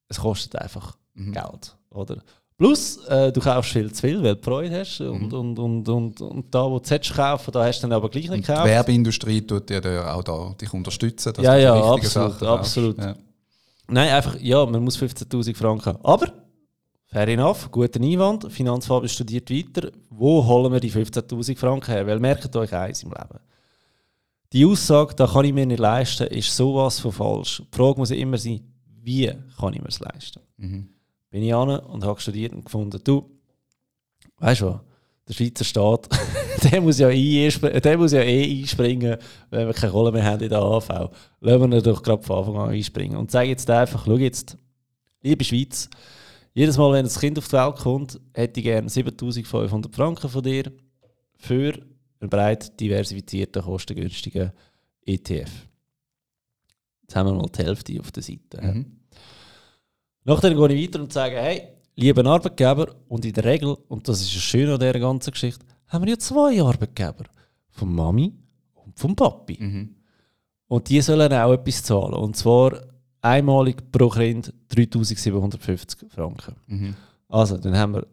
[0.07, 1.31] es kostet einfach Mhm.
[1.33, 1.75] Geld.
[1.91, 2.23] Oder?
[2.57, 5.01] Plus, äh, du kaufst viel zu viel, weil du Freude hast.
[5.01, 5.33] Und, Mhm.
[5.33, 8.29] und, und, und, und da, wo du sollst kaufen, da hast du dann aber gleich
[8.29, 8.65] nicht die gekauft.
[8.67, 11.33] Werbeindustrie tut dir da auch da dich unterstützen.
[11.41, 12.97] Ja, die ja, absolut, Sachen absolut.
[12.99, 13.15] Ja.
[13.87, 15.99] Nein, einfach, ja, man muss 15.000 Franken haben.
[16.05, 16.31] Aber,
[17.07, 18.51] fair enough, guter Einwand.
[18.51, 19.91] Finanzfabel studiert weiter.
[20.09, 22.07] Wo holen wir die 15.000 Franken her?
[22.07, 23.39] Weil merkt euch eins im Leben.
[24.53, 27.63] Die Aussage, da kann ich mir nicht leisten, ist sowas von falsch.
[27.65, 28.61] Die Frage muss ja immer sein,
[29.01, 30.41] wie kann ich mir es leisten?
[30.57, 30.89] Mhm.
[31.31, 33.29] bin ich an und habe studiert und gefunden, du,
[34.37, 34.79] weißt du
[35.27, 36.07] der Schweizer Staat,
[36.71, 39.17] der, muss ja der muss ja eh einspringen,
[39.49, 41.09] wenn wir keine Kohle mehr haben in der AV.
[41.39, 43.17] Lassen wir ihn doch gerade von Anfang an einspringen.
[43.17, 44.57] Und sage jetzt einfach, schau jetzt,
[45.21, 45.89] liebe Schweiz,
[46.53, 50.43] jedes Mal, wenn ein Kind auf die Welt kommt, hätte ich gerne 7500 Franken von
[50.43, 50.71] dir
[51.37, 51.73] für
[52.23, 54.51] einen breit diversifizierten, kostengünstigen
[55.05, 55.51] ETF.
[57.01, 58.61] Jetzt haben wir mal die Hälfte auf der Seite.
[58.61, 58.85] Mhm.
[60.23, 64.21] Nachher gehe ich weiter und sage, hey, lieber Arbeitgeber, und in der Regel, und das
[64.21, 67.25] ist das Schöne an dieser ganzen Geschichte, haben wir ja zwei Arbeitgeber.
[67.69, 68.33] Von Mami
[68.73, 69.57] und vom Papi.
[69.59, 69.95] Mhm.
[70.67, 72.13] Und die sollen auch etwas zahlen.
[72.13, 72.79] Und zwar
[73.21, 76.55] einmalig pro Kind 3750 Franken.
[76.67, 76.95] Mhm.
[77.27, 78.07] Also, dann haben wir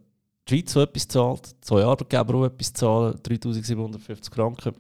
[0.50, 4.72] die Schweiz, die etwas zahlt, zwei Arbeitgeber, die etwas zahlen, 3750 Franken.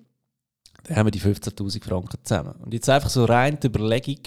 [0.84, 2.54] dann haben wir die 15'000 Franken zusammen.
[2.64, 4.18] Und jetzt einfach so rein die Überlegung,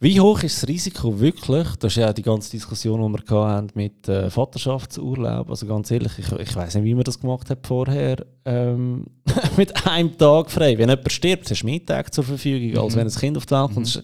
[0.00, 1.66] wie hoch ist das Risiko wirklich?
[1.80, 5.50] Das ist ja die ganze Diskussion, die wir hatten mit äh, Vaterschaftsurlaub.
[5.50, 8.24] Also ganz ehrlich, ich, ich weiß nicht, wie man das gemacht hat vorher.
[8.44, 9.06] Ähm,
[9.56, 10.78] mit einem Tag frei.
[10.78, 12.98] Wenn jemand stirbt, hast du mehr Tage zur Verfügung, als Mhm.
[13.00, 13.96] wenn ein Kind auf die Welt kommt.
[13.96, 14.02] Mhm.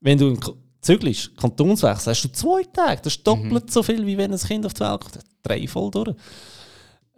[0.00, 0.52] Wenn du in K-
[0.86, 3.00] zügelst, Kantonswechsel, hast du zwei Tage.
[3.02, 3.68] Das ist doppelt Mhm.
[3.70, 5.18] so viel, wie wenn ein Kind auf die Welt kommt.
[5.42, 6.14] Drei voll durch.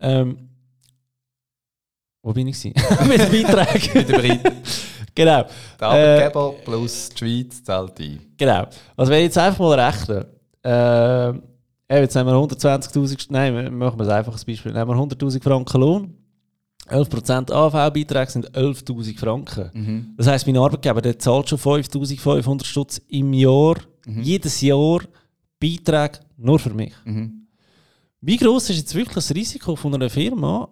[0.00, 0.48] Ähm,
[2.22, 2.62] wo bin ich?
[2.64, 3.90] mit den Beiträgen.
[3.94, 4.56] Mit Briten.
[5.14, 5.44] genau.
[5.80, 8.20] Der Arbeitgeber plus die Schweiz zahlt ein.
[8.36, 8.66] Genau.
[8.96, 10.26] Also wenn ich jetzt einfach mal rechne,
[10.64, 15.42] äh, jetzt haben wir 120'000, nein, machen wir es einfach als Beispiel, nehmen wir 100'000
[15.42, 16.14] Franken Lohn,
[16.90, 19.70] 11% AV-Beiträge sind 11'000 Franken.
[19.72, 20.14] Mhm.
[20.16, 24.22] Das heisst, mein Arbeitgeber der zahlt schon 5'500 Stutz im Jahr, Mhm.
[24.22, 25.00] jedes Jahr
[25.60, 26.94] Beiträge nur für mich.
[27.04, 27.46] Mhm.
[28.20, 30.68] Wie groß ist jetzt wirklich das Risiko von einer Firma,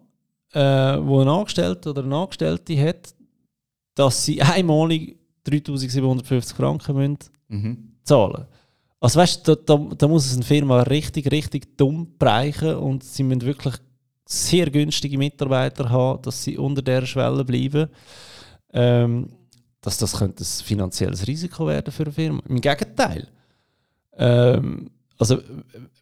[0.52, 3.14] äh, wo ein Angestellter oder eine Angestellte hat,
[3.94, 7.92] dass sie einmalig 3'750 Franken müssen Mhm.
[8.02, 8.46] zahlen.
[9.00, 13.04] Also weißt du, da, da, da muss es eine Firma richtig, richtig dumm bereichen und
[13.04, 13.74] sie müssen wirklich
[14.26, 17.88] sehr günstige Mitarbeiter haben, dass sie unter der Schwelle bleiben.
[18.72, 19.28] Ähm,
[19.80, 22.42] dass das könnte ein finanzielles Risiko werden für eine Firma.
[22.48, 23.28] Im Gegenteil.
[24.16, 25.38] Ähm, also,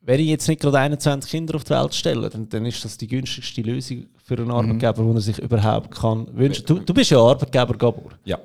[0.00, 2.96] wenn ich jetzt nicht gerade 21 Kinder auf die Welt stelle, dann, dann ist das
[2.96, 6.64] die günstigste Lösung für einen Arbeitgeber, den er sich überhaupt kann wünschen.
[6.64, 8.12] Du, du bist ja Arbeitgeber, Gabor.
[8.24, 8.38] Ja.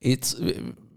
[0.00, 0.38] Jetzt,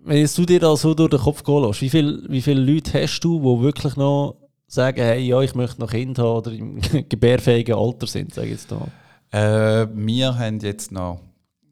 [0.04, 2.60] wenn jetzt du dir da so durch den Kopf gehen lässt, wie, viel, wie viele
[2.60, 4.36] Leute hast du, die wirklich noch
[4.68, 8.54] sagen, hey, ja, ich möchte noch Kind haben oder im gebärfähigen Alter sind, sage ich
[8.54, 8.90] jetzt mal.
[9.32, 11.22] Äh, wir haben jetzt noch,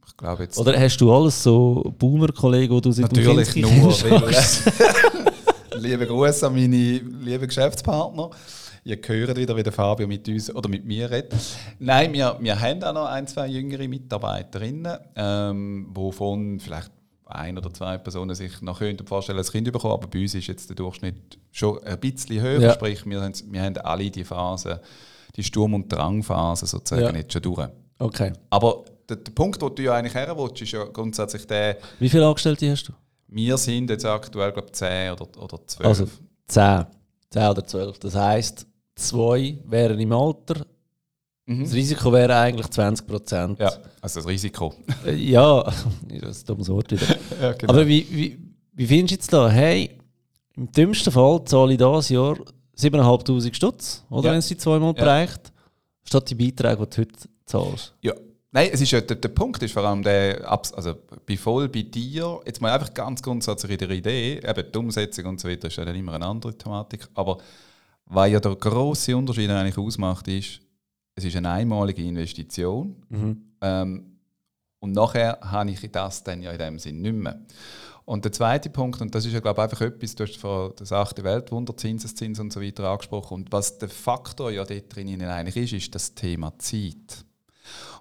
[0.08, 0.58] ich glaube jetzt.
[0.58, 4.22] Oder hast du alles so Boomer-Kollegen, die du seit dem Natürlich Kinski nur,
[5.82, 8.30] liebe Grüße an meine lieben Geschäftspartner.
[8.88, 11.34] Ihr hört wieder, wie der Fabio mit uns oder mit mir redet.
[11.80, 16.92] Nein, wir, wir haben auch noch ein, zwei jüngere Mitarbeiterinnen, ähm, wovon vielleicht
[17.26, 20.48] ein oder zwei Personen sich noch könnten vorstellen, ein Kind bekommen, aber bei uns ist
[20.48, 22.60] jetzt der Durchschnitt schon ein bisschen höher.
[22.60, 22.74] Ja.
[22.74, 24.82] Sprich, wir haben, wir haben alle die Phase,
[25.36, 27.16] die Sturm- und Drangphase sozusagen Ja.
[27.16, 27.68] jetzt schon durch.
[28.00, 28.34] Okay.
[28.50, 32.10] Aber der, der Punkt, wo du ja eigentlich her willst, ist ja grundsätzlich der, Wie
[32.10, 32.94] viele Angestellte hast du?
[33.28, 35.88] wir sind jetzt aktuell, glaube ich, 10 oder, oder 12.
[35.88, 36.08] Also
[36.48, 36.86] 10.
[37.32, 38.00] 10 oder 12.
[38.00, 40.66] Das heisst, zwei wären im Alter.
[41.48, 41.66] Das mhm.
[41.74, 43.60] Risiko wäre eigentlich 20 Prozent.
[43.60, 44.74] Ja, also das Risiko.
[45.06, 45.86] Äh, ja, das
[46.38, 47.06] ist ein dummes Wort wieder.
[47.42, 47.74] ja, genau.
[47.74, 48.40] Aber wie, wie,
[48.74, 49.50] wie findest du jetzt da?
[49.50, 49.92] Hey,
[50.56, 52.36] im dümmsten Fall zahle ich dieses Jahr
[52.78, 54.32] 7'500 Stutz, oder Ja.
[54.32, 55.04] wenn es die zweimal Ja.
[55.04, 55.52] bereicht,
[56.04, 57.94] statt die Beiträge, die du heute zahlst.
[58.02, 58.14] ja.
[58.52, 61.82] Nein, es ist ja, der, der Punkt ist vor allem der, also bei voll bei
[61.82, 65.68] dir, jetzt mal einfach ganz grundsätzlich in der Idee, eben die Umsetzung und so weiter
[65.68, 67.38] ist ja dann immer eine andere Thematik, aber
[68.06, 70.62] was ja der grosse Unterschied eigentlich ausmacht, ist,
[71.16, 72.96] es ist eine einmalige Investition
[73.62, 74.12] Ähm,
[74.80, 77.40] und nachher habe ich das dann ja in dem Sinn nicht mehr.
[78.04, 80.74] Und der zweite Punkt, und das ist ja glaube ich einfach etwas, du hast vor
[80.76, 85.22] das achte Weltwunder, Zinseszins und so weiter angesprochen, und was der Faktor ja dort drin
[85.24, 87.26] eigentlich ist, ist das Thema Zeit.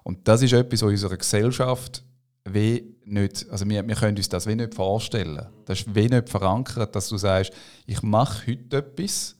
[0.03, 2.03] Und das ist etwas, was in unserer Gesellschaft
[2.47, 5.47] wie nicht, also wir, wir können uns das wie nicht vorstellen.
[5.65, 7.51] Das ist wie nicht verankert, dass du sagst,
[7.87, 9.35] ich mache heute etwas,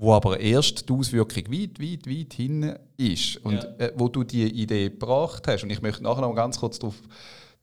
[0.00, 3.64] wo aber erst die Auswirkung weit, weit, weit hin ist und Ja.
[3.78, 5.64] äh, wo du die Idee gebracht hast.
[5.64, 6.94] Und ich möchte nachher noch ganz kurz darauf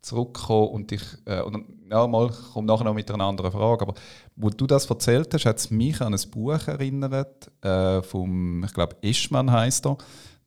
[0.02, 3.84] zurückkommen und dich, äh, und ja, mal, ich komme nachher noch mit einer anderen Frage,
[3.84, 3.94] aber
[4.36, 8.74] wo du das erzählt hast, hat es mich an ein Buch erinnert, äh, vom, ich
[8.74, 9.98] glaube, Eschmann heißt er,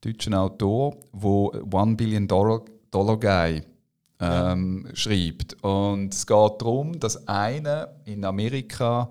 [0.02, 3.62] deutschen Autor, wo One Billion Dollar, Dollar Guy
[4.20, 5.56] ähm, schreibt.
[5.64, 9.10] Und es geht darum, dass einer in Amerika,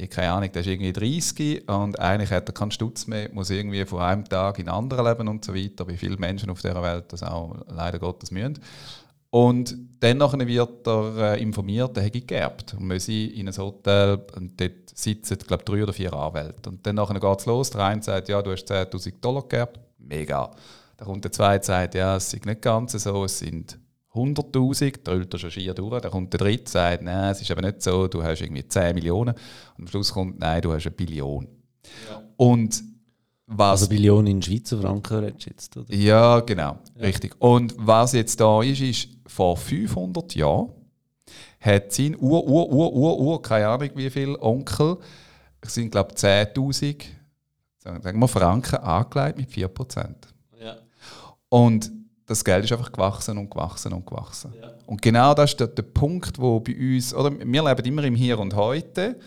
[0.00, 3.50] ich keine Ahnung, der ist irgendwie 30 und eigentlich hat er keinen Stutz mehr, muss
[3.50, 6.60] irgendwie von einem Tag in den anderen leben und so weiter, wie viele Menschen auf
[6.60, 8.58] dieser Welt das auch leider Gottes müssen.
[9.30, 14.60] Und dann wird er äh, informiert, er hätte geerbt und müsse in ein Hotel und
[14.60, 16.68] dort sitzen, glaube drei oder vier Anwälte.
[16.68, 20.50] Und dann geht es los, der eine sagt, ja, du hast 10'000 Dollar geerbt, mega.
[20.96, 23.78] Dann kommt der zweite und sagt, ja, es ist nicht ganz so, es sind
[24.14, 26.00] 100'000, der holt er schon schier durch.
[26.00, 28.66] Dann kommt der dritte und sagt, nein, es ist eben nicht so, du hast irgendwie
[28.66, 29.34] 10 Millionen.
[29.76, 31.46] Und am Schluss kommt, nein, du hast eine Billion.
[32.36, 32.82] Und
[33.52, 35.94] was Also Billionen in Schweizer Franken redest du jetzt, oder?
[35.94, 37.34] ja, genau, richtig.
[37.40, 40.70] Und was jetzt da ist, ist, vor 500 Jahren
[41.60, 44.98] hat sein Ur, Ur, Ur, Ur, Ur, keine Ahnung wie viel Onkel,
[45.60, 47.02] es sind glaube ich 10'000,
[47.78, 50.14] sagen wir Franken, angelegt mit 4%.
[50.60, 50.76] Ja.
[51.48, 51.90] Und
[52.30, 54.54] das Geld ist einfach gewachsen und gewachsen und gewachsen.
[54.86, 58.14] Und genau das ist der, der Punkt, wo bei uns, oder wir leben immer im
[58.14, 59.18] Hier und Heute,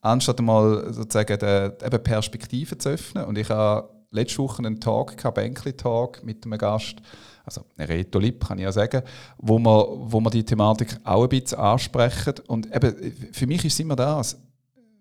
[0.00, 3.26] anstatt mal sozusagen die, eben Perspektiven zu öffnen.
[3.26, 6.96] Und ich habe letzte Woche einen Talk, einen Bänkli-Talk mit einem Gast,
[7.44, 9.02] also Reto Lipp kann ich ja sagen,
[9.36, 12.34] wo wir, wo wir die Thematik auch ein bisschen ansprechen.
[12.46, 14.40] Und eben, für mich ist es immer das,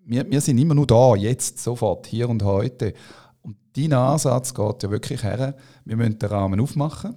[0.04, 2.94] wir, wir sind immer nur da, jetzt, sofort, hier und heute.
[3.41, 7.15] Und dein Ansatz geht ja wirklich her, wir müssen den Rahmen aufmachen.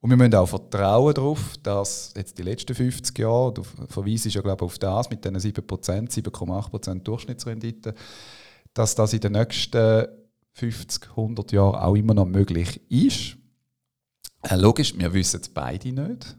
[0.00, 4.40] Und wir müssen auch vertrauen darauf, dass jetzt die letzten 50 Jahre, du verweisst ja
[4.40, 7.94] glaube ich auf das mit diesen 7%, 7,8% Durchschnittsrendite,
[8.72, 10.06] dass das in den nächsten
[10.54, 13.36] 50, 100 Jahren auch immer noch möglich ist.
[14.42, 16.36] Äh, logisch, wir wissen es beide nicht.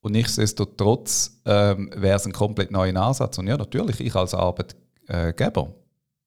[0.00, 3.38] Und nichtsdestotrotz ähm, wäre es ein komplett neuer Ansatz.
[3.38, 5.74] Und ja, natürlich, ich als Arbeitgeber,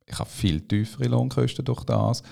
[0.05, 2.23] ich habe viel tiefere Lohnkosten durch das.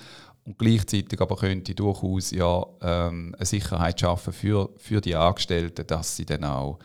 [0.46, 6.16] Und gleichzeitig aber könnte durchaus ja, ähm, eine Sicherheit schaffen für, für die Angestellten, dass
[6.16, 6.78] sie dann auch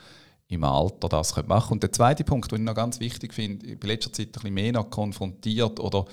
[0.47, 1.71] im Alter das machen können.
[1.71, 4.27] Und der zweite Punkt, den ich noch ganz wichtig finde, ich bin in letzter Zeit
[4.27, 6.05] ein bisschen mehr noch konfrontiert oder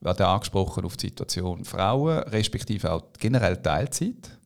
[0.00, 4.38] werde angesprochen auf die Situation Frauen, respektive auch generell Teilzeit.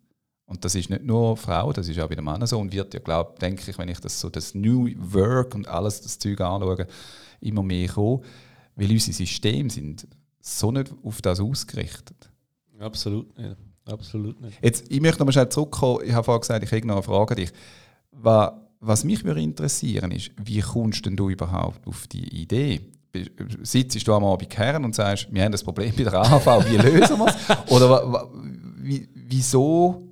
[0.45, 3.01] Und das ist nicht nur Frauen, das ist auch wieder Männer so und wird ja,
[3.01, 6.87] glaube denke ich, wenn ich das so das New Work und alles das Zeug anschaue,
[7.41, 8.23] immer mehr kommen,
[8.77, 10.07] weil unsere Systeme sind
[10.41, 12.30] so nicht auf das ausgerichtet.
[12.81, 13.57] Absolut nicht.
[13.85, 14.59] Absolut nicht.
[14.63, 16.01] Jetzt, ich möchte noch mal schnell zurückkommen.
[16.05, 17.53] Ich habe vorhin gesagt, ich habe noch eine Frage an dich.
[18.13, 22.81] Was, was mich würde interessieren ist, wie kommst denn du überhaupt auf die Idee?
[23.63, 26.77] Sitzt du am Abend her und sagst, wir haben das Problem bei der AHV, wie
[26.77, 27.71] lösen wir es?
[27.73, 28.31] Oder
[28.77, 30.03] wie, wieso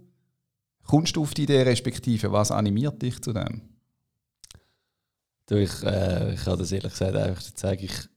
[0.84, 3.62] kommst du auf die Idee, respektive was animiert dich zu dem?
[5.46, 8.08] Du, ich, äh, ich kann das ehrlich gesagt einfach sagen, ich, ich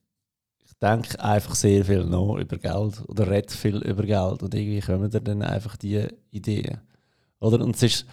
[0.81, 5.09] denke einfach sehr viel noch über Geld oder rede viel über Geld und irgendwie kommen
[5.09, 6.79] dann einfach die Ideen.
[7.39, 7.63] Oder?
[7.63, 8.05] Und es ist,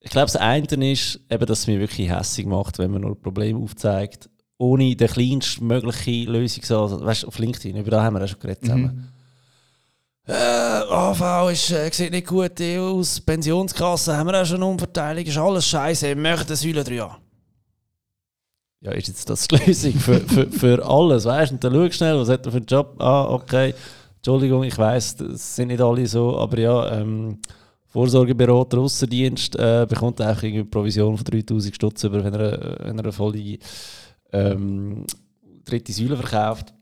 [0.00, 3.12] ich glaube, das eine ist, eben, dass es mich wirklich hässlich macht, wenn man nur
[3.12, 4.28] ein Problem aufzeigt,
[4.58, 7.02] ohne den kleinstmöglichen Lösungsansatz.
[7.02, 8.94] Weißt du, auf LinkedIn, über da haben wir ja schon geredet zusammen.
[8.96, 9.16] Mhm
[10.28, 15.38] äh, AV ist, äh, sieht nicht gut aus, Pensionskasse haben wir auch schon Umverteilung, ist
[15.38, 17.16] alles scheiße, wir möchten eine Säule 3 an.
[18.86, 21.52] Ja, ist jetzt das die Lösung für, für, für alles, weißt?
[21.52, 22.94] Und dann schau schnell, was hat er für einen Job?
[23.00, 23.74] Ah, okay,
[24.18, 27.38] Entschuldigung, ich weiß, das sind nicht alle so, aber ja, ähm,
[27.88, 33.04] Vorsorgeberater, Aussendienst äh, bekommt einfach eine Provision von 3000 Stutz über, wenn er, wenn er
[33.04, 33.58] eine volle
[34.32, 35.04] ähm,
[35.64, 36.72] dritte Säule verkauft.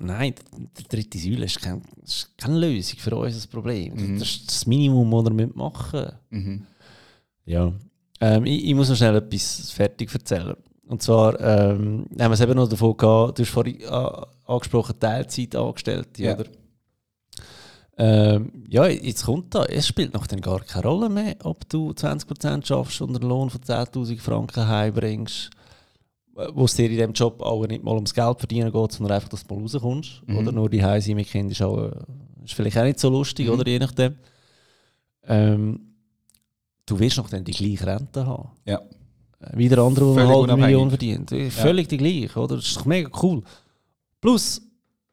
[0.00, 0.34] Nein,
[0.78, 3.94] die dritte Säule ist, kein, ist keine Lösung für unser Problem.
[3.94, 4.18] Mhm.
[4.18, 6.66] Das ist das Minimum, das wir machen mhm.
[7.44, 7.72] Ja.
[8.20, 10.56] Ähm, ich, ich, muss noch schnell etwas fertig erzählen.
[10.90, 14.98] Und zwar ähm, haben wir es eben noch davon gehabt, du hast vorhin äh, angesprochen,
[14.98, 16.34] Teilzeit angestellt, ja.
[16.34, 16.44] oder?
[17.96, 21.90] Ähm, ja, jetzt kommt da, es spielt noch dann gar keine Rolle mehr, ob du
[21.90, 25.50] 20% schaffst und einen Lohn von 10.000 Franken heimbringst
[26.54, 29.28] wo es dir in diesem Job auch nicht mal ums Geld verdienen geht, sondern einfach,
[29.28, 30.22] dass du mal rauskommst.
[30.26, 30.38] Mhm.
[30.38, 31.90] Oder nur die Heise mit Kind ist, auch,
[32.44, 33.52] ist vielleicht auch nicht so lustig, mhm.
[33.52, 34.16] oder je nachdem.
[35.24, 35.80] Ähm,
[36.86, 38.50] du wirst noch dann die gleiche Rente haben.
[38.64, 38.80] Ja.
[39.54, 41.30] Wieder andere, die eine halbe Million verdient.
[41.30, 41.96] Völlig ja.
[41.96, 42.56] die gleiche, oder?
[42.56, 43.42] Das ist doch mega cool.
[44.20, 44.60] Plus,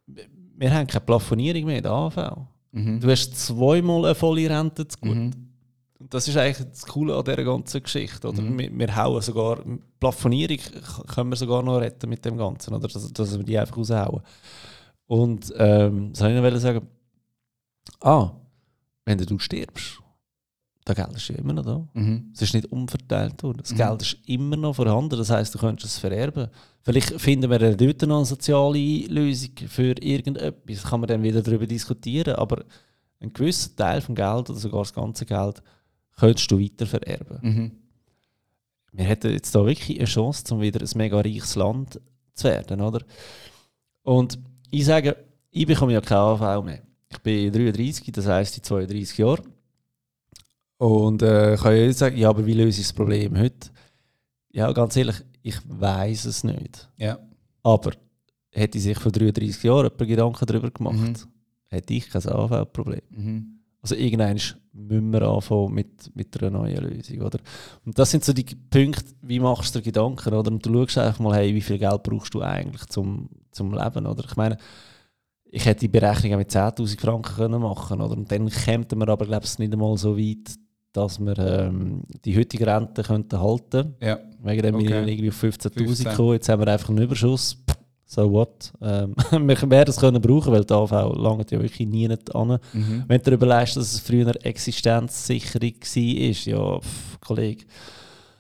[0.06, 2.18] wir haben keine Plafonierung mehr in der AV.
[2.72, 3.00] Mhm.
[3.00, 5.16] Du hast zweimal eine volle Rente zu gut.
[5.16, 5.48] Mhm
[6.00, 8.28] das ist eigentlich das Coole an dieser ganzen Geschichte.
[8.28, 8.42] Oder?
[8.42, 8.60] Mhm.
[8.60, 9.60] Wir, wir hauen sogar,
[10.00, 10.58] Plafonierung
[11.08, 12.88] können wir sogar noch retten mit dem Ganzen, oder?
[12.88, 14.22] Dass, dass wir die einfach raushauen.
[15.08, 16.88] Und ähm, was soll ich noch sagen?
[18.02, 18.32] Ah,
[19.06, 20.00] wenn du stirbst,
[20.88, 21.88] das Geld ist ja immer noch da.
[21.94, 22.32] Mhm.
[22.34, 23.60] Es ist nicht umverteilt worden.
[23.62, 23.78] Das mhm.
[23.78, 25.18] Geld ist immer noch vorhanden.
[25.18, 26.48] Das heisst, du könntest es vererben.
[26.82, 30.82] Vielleicht finden wir dort noch eine soziale Lösung für irgendetwas.
[30.82, 32.36] Das kann man dann wieder darüber diskutieren.
[32.36, 32.64] Aber
[33.20, 35.62] ein gewisser Teil vom Geld oder sogar das ganze Geld
[36.18, 37.40] könntest du weiter vererben.
[37.42, 37.72] Mhm.
[38.94, 42.00] Wir hätten jetzt da wirklich eine Chance, um wieder ein mega reiches Land
[42.34, 43.04] zu werden, oder?
[44.04, 44.40] Und
[44.72, 45.18] ich sage,
[45.52, 46.82] ich bekomme ja keine AV mehr.
[47.10, 49.57] Ich bin 33, das heisst in 32 Jahren.
[50.78, 53.70] Und äh, kann ja jetzt sagen, ja, aber wie löse ich das Problem heute?
[54.52, 56.90] Ja, ganz ehrlich, ich weiß es nicht.
[56.98, 57.20] Ja.
[57.64, 57.92] Aber
[58.52, 61.16] hätte ich sich vor 33 Jahren jemand Gedanken darüber gemacht, mhm.
[61.68, 63.02] hätte ich kein AV-Problem.
[63.10, 63.60] Mhm.
[63.82, 64.40] Also irgendwann
[64.74, 67.22] müssen wir anfangen mit, mit einer neuen Lösung.
[67.22, 67.40] Oder?
[67.86, 70.34] Und das sind so die Punkte, wie machst du dir Gedanken?
[70.34, 70.52] Oder?
[70.52, 74.06] Und du schaust einfach mal, hey, wie viel Geld brauchst du eigentlich zum, zum Leben?
[74.06, 74.26] Oder?
[74.26, 74.58] Ich meine,
[75.50, 78.18] ich hätte die Berechnung auch mit 10'000 Franken können machen oder?
[78.18, 80.56] Und dann kämen wir aber, glaube ich, nicht einmal so weit,
[80.98, 83.96] dass wir ähm, die heutige Rente könnten halten könnten.
[84.02, 84.20] Ja.
[84.44, 84.88] Wegen dem okay.
[84.88, 86.10] wir irgendwie auf 15'000 15.
[86.10, 86.34] gekommen.
[86.34, 87.58] Jetzt haben wir einfach einen Überschuss
[88.08, 88.72] so what.
[88.82, 92.60] Ähm, wir werden es können brauchen, weil die AV lange ja wirklich nie an.
[92.74, 93.04] Mhm.
[93.08, 97.66] Wenn du überlegst, dass es früher Existenzsicherung war, ja, pff, Kollege.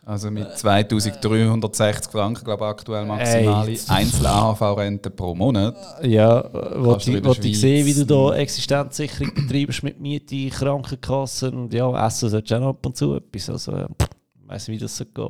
[0.07, 3.77] Also mit 2360 Franken, glaube ich, aktuell maximale.
[3.89, 5.75] Einzel-AHV-Rente pro Monat.
[6.01, 6.49] Ja,
[6.81, 8.33] wo Kannst du in ich, sehe, wie du da.
[8.35, 13.15] Existenzsicherung betreibst mit Miete, Krankenkassen und ja, Essen solltest du auch noch ab und zu
[13.15, 13.49] etwas.
[13.49, 15.29] Also, äh, ich weiss nicht, wie das so geht.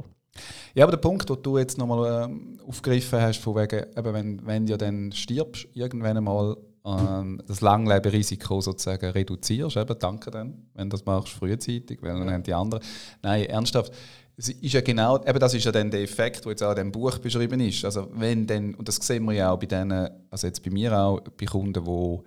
[0.76, 4.46] Ja, aber der Punkt, den du jetzt nochmal ähm, aufgegriffen hast, von wegen, eben, wenn,
[4.46, 10.88] wenn du dann stirbst, irgendwann einmal ähm, das Langleberisiko sozusagen reduzierst, eben, danke dann, wenn
[10.88, 12.84] du das machst frühzeitig, weil dann haben die anderen.
[13.24, 13.92] Nein, ernsthaft,
[14.38, 16.76] es ist ja genau, eben das ist ja dann der Effekt, der jetzt auch in
[16.76, 17.84] diesem Buch beschrieben ist.
[17.84, 20.96] Also wenn dann, und das sehen wir ja auch bei denen, also jetzt bei mir
[20.98, 22.20] auch, bei Kunden, die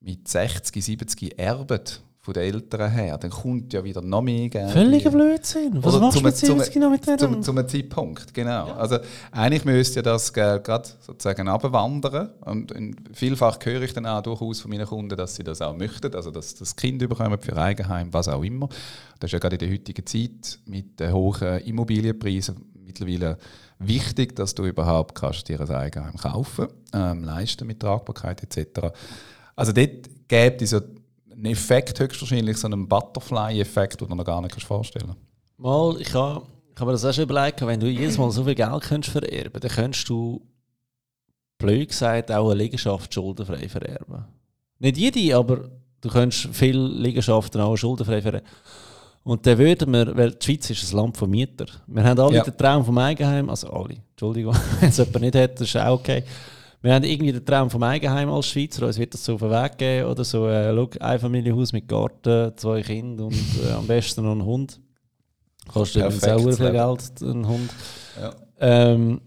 [0.00, 1.80] mit 60, 70 erben
[2.20, 4.70] von den Eltern her, dann kommt ja wieder noch mehr Geld.
[4.72, 5.78] Völliger Blödsinn.
[5.82, 7.18] Was Oder machst du mit zum- 70 noch mit denen?
[7.18, 8.72] Zum, zum Zeitpunkt, genau.
[8.72, 8.98] Also
[9.30, 12.30] eigentlich müsste ja das Geld gerade sozusagen abwandern.
[12.40, 15.76] Und in- vielfach höre ich dann auch durchaus von meinen Kunden, dass sie das auch
[15.76, 18.68] möchten, also dass das Kind bekommen für Eigenheim, was auch immer.
[19.20, 23.38] Das ist ja gerade in der heutigen Zeit mit den hohen Immobilienpreisen mittlerweile
[23.78, 28.90] wichtig, dass du überhaupt kannst dir ein Eigenheim kaufen, ähm, leisten mit Tragbarkeit etc.
[29.54, 30.80] Also dort gibt es ja
[31.38, 35.22] einen Effekt höchstwahrscheinlich, so einen Butterfly-Effekt, den du noch gar nicht vorstellen kannst.
[35.56, 36.42] Mal, ich habe
[36.74, 39.12] ich hab mir das auch schon überlegt, wenn du jedes Mal so viel Geld könntest
[39.12, 40.40] vererben dann könntest du,
[41.58, 44.24] blöd gesagt, auch eine Liegenschaft schuldenfrei vererben.
[44.78, 45.70] Nicht jede, aber
[46.00, 48.46] du könntest viele Liegenschaften auch schuldenfrei vererben.
[49.24, 51.68] Und dann würden wir, weil die Schweiz ist ein Land von Mietern.
[51.88, 52.44] Wir haben alle Ja.
[52.44, 55.98] den Traum vom Eigenheim, also alle, Entschuldigung, wenn es jemand nicht hat, das ist auch
[55.98, 56.22] okay.
[56.80, 59.50] Wir haben irgendwie den Traum vom Eigenheim als Schweizer, uns wird das so auf den
[59.50, 63.34] Weg geben oder so, äh, schau, ein Familienhaus mit Garten, zwei Kinder und
[63.68, 64.80] äh, am besten noch einen Hund.
[65.66, 66.70] Kostet übrigens auch Perfektes viel.
[66.70, 67.70] Geld, ein Hund.
[68.20, 68.34] Ja.
[68.60, 69.20] Ähm,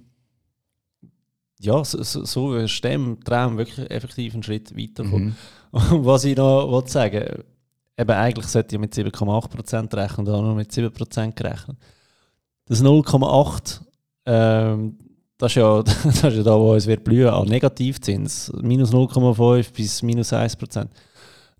[1.59, 5.35] ja, so, so, so wirst dem Traum wirklich effektiv einen Schritt weiterkommen.
[5.71, 5.89] Mhm.
[5.91, 7.43] Und was ich noch wollte sagen
[8.01, 11.77] eben eigentlich sollte ich mit 7,8% rechnen und auch noch mit 7% gerechnet.
[12.65, 13.81] Das 0,8,
[14.25, 14.97] ähm,
[15.41, 18.51] das, ist ja, das ist ja da, wo es wird blühen an Negativzins.
[18.61, 20.87] Minus 0,5 bis minus 1%.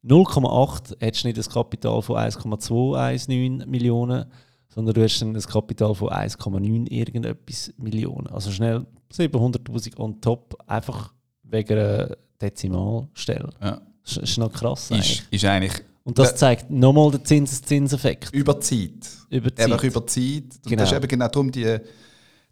[0.04, 4.26] 0,8 hättest du nicht das Kapital von 1,219 Millionen,
[4.70, 8.28] sondern du hast dann ein Kapital von 1,9 irgendetwas Millionen.
[8.28, 11.13] Also schnell 700'000 on top, einfach
[11.44, 13.50] wegen einer Dezimalstelle.
[13.62, 13.82] Ja.
[14.04, 15.20] Das ist noch krass eigentlich.
[15.20, 16.36] Ist, ist eigentlich Und das Ja.
[16.36, 19.08] zeigt nochmal den Zinseszinseffekt über Zeit.
[19.30, 19.91] über die Einfach Zeit.
[19.91, 20.24] über Zeit.
[20.26, 20.82] Und Genau.
[20.82, 21.78] das ist eben genau darum, die,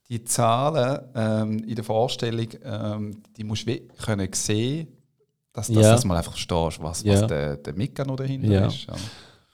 [0.09, 4.87] die Zahlen ähm, in der Vorstellung, ähm, die musst du können sehen,
[5.53, 5.91] dass, dass Ja.
[5.93, 7.13] das mal einfach verstehst, was, Ja.
[7.13, 8.67] was der, der Mechanismus dahinter Ja.
[8.67, 8.85] ist.
[8.87, 8.95] Ja.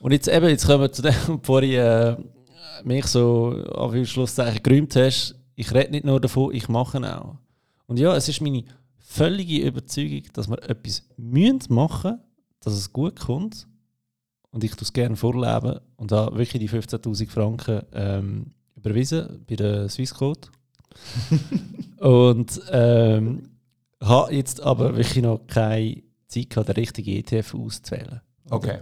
[0.00, 2.16] Und jetzt eben, jetzt kommen wir zu dem, bevor ich äh,
[2.84, 7.36] mich so auf Schlusszeichen gerühmt hast, ich rede nicht nur davon, ich mache auch.
[7.86, 8.64] Und ja, es ist meine
[8.98, 12.18] völlige Überzeugung, dass wir etwas müssen machen
[12.60, 13.68] dass es gut kommt.
[14.50, 18.46] Und ich tue es gerne vorleben und habe wirklich die 15'000 Franken ähm,
[18.86, 20.48] überwiesen bei der Swissquote.
[22.00, 23.50] und ähm,
[24.02, 28.20] habe jetzt aber wirklich noch keine Zeit gehabt, den richtigen ETF auszuwählen.
[28.50, 28.78] Okay.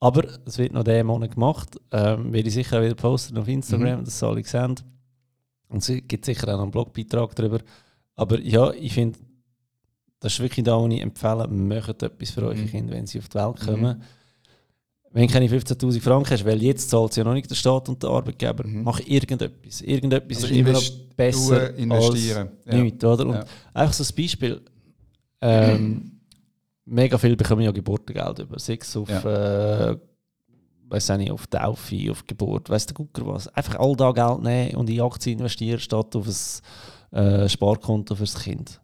[0.00, 1.76] Aber es wird noch diesen Monat gemacht.
[1.90, 4.76] Ähm, werde ich sicher auch wieder posten auf Instagram, das soll ich sehen.
[5.68, 7.58] Und es gibt sicher auch noch einen Blogbeitrag darüber.
[8.14, 9.18] Aber ja, ich finde,
[10.20, 12.66] das ist wirklich da, wo ich empfehle, macht etwas für eure Mhm.
[12.68, 14.02] Kinder, wenn sie auf die Welt kommen.
[15.10, 17.88] Wenn du keine 15'000 Franken hast, weil jetzt zahlt sie ja noch nicht der Staat
[17.88, 18.82] und der Arbeitgeber, Mhm.
[18.82, 19.80] mach irgendetwas.
[19.80, 20.82] Irgendetwas Also ist immer noch
[21.16, 22.48] besser investieren.
[22.66, 23.26] als nichts, oder?
[23.26, 23.44] Und Ja.
[23.72, 24.60] einfach so ein Beispiel.
[25.40, 26.20] Ähm,
[26.84, 28.58] mega viel bekommen ja Geburtengeld über.
[28.58, 29.96] Sei es auf, äh,
[30.90, 33.48] weiß nicht, auf Taufe, auf Geburt, weiss der Gucker was.
[33.48, 36.26] Einfach all da Geld nehmen und in Aktien investieren, statt auf
[37.12, 38.80] ein äh, Sparkonto fürs Kind.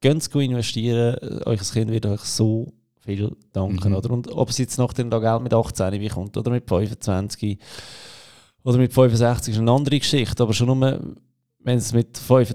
[0.00, 2.72] Geht gut investieren, euer Kind wird euch so
[3.04, 3.90] viel danken.
[3.90, 3.96] Mhm.
[3.96, 4.10] Oder?
[4.10, 7.58] Und ob es jetzt nach dem Geld mit 18 bekommt oder mit 25
[8.64, 10.42] oder mit 65 ist eine andere Geschichte.
[10.42, 11.00] Aber schon nur,
[11.60, 12.54] wenn es mit 5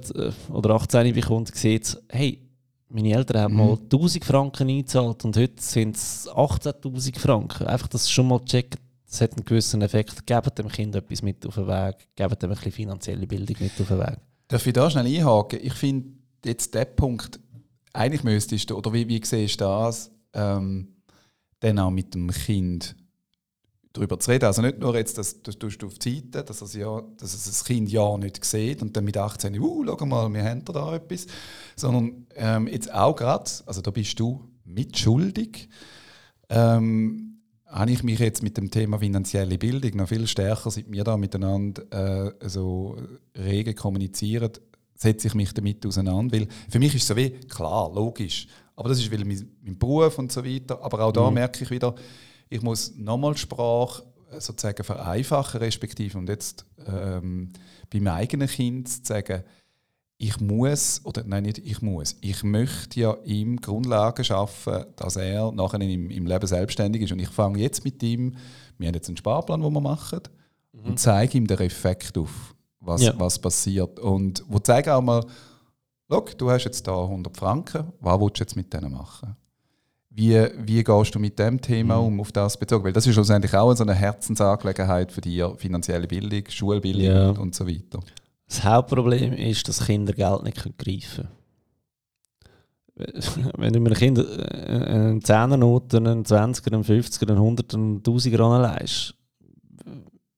[0.51, 2.41] oder 18 bekommt, sieht es, hey,
[2.89, 3.59] meine Eltern haben Mhm.
[3.59, 7.67] mal 1000 Franken eingezahlt und heute sind es 18.000 Franken.
[7.67, 10.25] Einfach das schon mal checken, das hat einen gewissen Effekt.
[10.25, 13.71] Gebt dem Kind etwas mit auf den Weg, gebt dem ein bisschen finanzielle Bildung mit
[13.81, 14.17] auf den Weg.
[14.47, 15.59] Darf ich da schnell einhaken?
[15.61, 16.07] Ich finde
[16.45, 17.39] jetzt der Punkt,
[17.91, 20.95] eigentlich müsstest du, oder wie, wie siehst du das, ähm,
[21.59, 22.95] dann auch mit dem Kind
[23.97, 24.45] darüber zu reden.
[24.45, 27.33] Also nicht nur jetzt, dass das tust du auf die Seite, dass, es ja, dass
[27.33, 30.63] es das Kind ja nicht sieht und dann mit 18, uh, schau mal, wir haben
[30.65, 31.27] da etwas,
[31.75, 35.69] sondern ähm, jetzt auch gerade, also da bist du mitschuldig,
[36.49, 41.03] ähm, habe ich mich jetzt mit dem Thema finanzielle Bildung noch viel stärker, seit wir
[41.03, 42.97] da miteinander äh, so
[43.35, 44.51] rege kommunizieren,
[44.95, 46.37] setze ich mich damit auseinander.
[46.37, 48.47] Weil für mich ist es so wie, klar, logisch,
[48.77, 50.81] aber das ist weil mein, mein Beruf und so weiter.
[50.81, 51.33] Aber auch da Mhm.
[51.33, 51.93] merke ich wieder,
[52.47, 54.03] ich muss nochmal Sprache
[54.39, 57.49] sozusagen vereinfachen, respektive und jetzt ähm,
[57.89, 59.43] beim eigenen Kind zu sagen,
[60.19, 65.51] ich muss, oder nein, nicht ich muss, ich möchte ja ihm Grundlagen schaffen, dass er
[65.51, 67.11] nachher im, im Leben selbstständig ist.
[67.11, 68.35] Und ich fange jetzt mit ihm,
[68.77, 70.21] wir haben jetzt einen Sparplan, den wir machen,
[70.73, 70.85] mhm.
[70.85, 73.13] und zeige ihm den Effekt auf, was, ja.
[73.17, 73.99] was passiert.
[73.99, 75.23] Und wo zeige auch mal,
[76.09, 79.35] Schau, du hast jetzt da 100 Franken, was willst du jetzt mit denen machen?
[80.09, 82.07] Wie, wie gehst du mit dem Thema mhm.
[82.07, 82.85] um, auf das bezogen?
[82.85, 87.29] Weil das ist schlussendlich auch so eine Herzensangelegenheit für dich, finanzielle Bildung, Schulbildung ja.
[87.29, 87.99] und, und so weiter.
[88.47, 91.27] Das Hauptproblem ist, dass Kinder Geld nicht greifen
[92.95, 93.23] können.
[93.57, 99.13] Wenn du einem Kind einen 10er-Note, einen 20er, einen 50er, einen 100er, einen 1000er anlegst,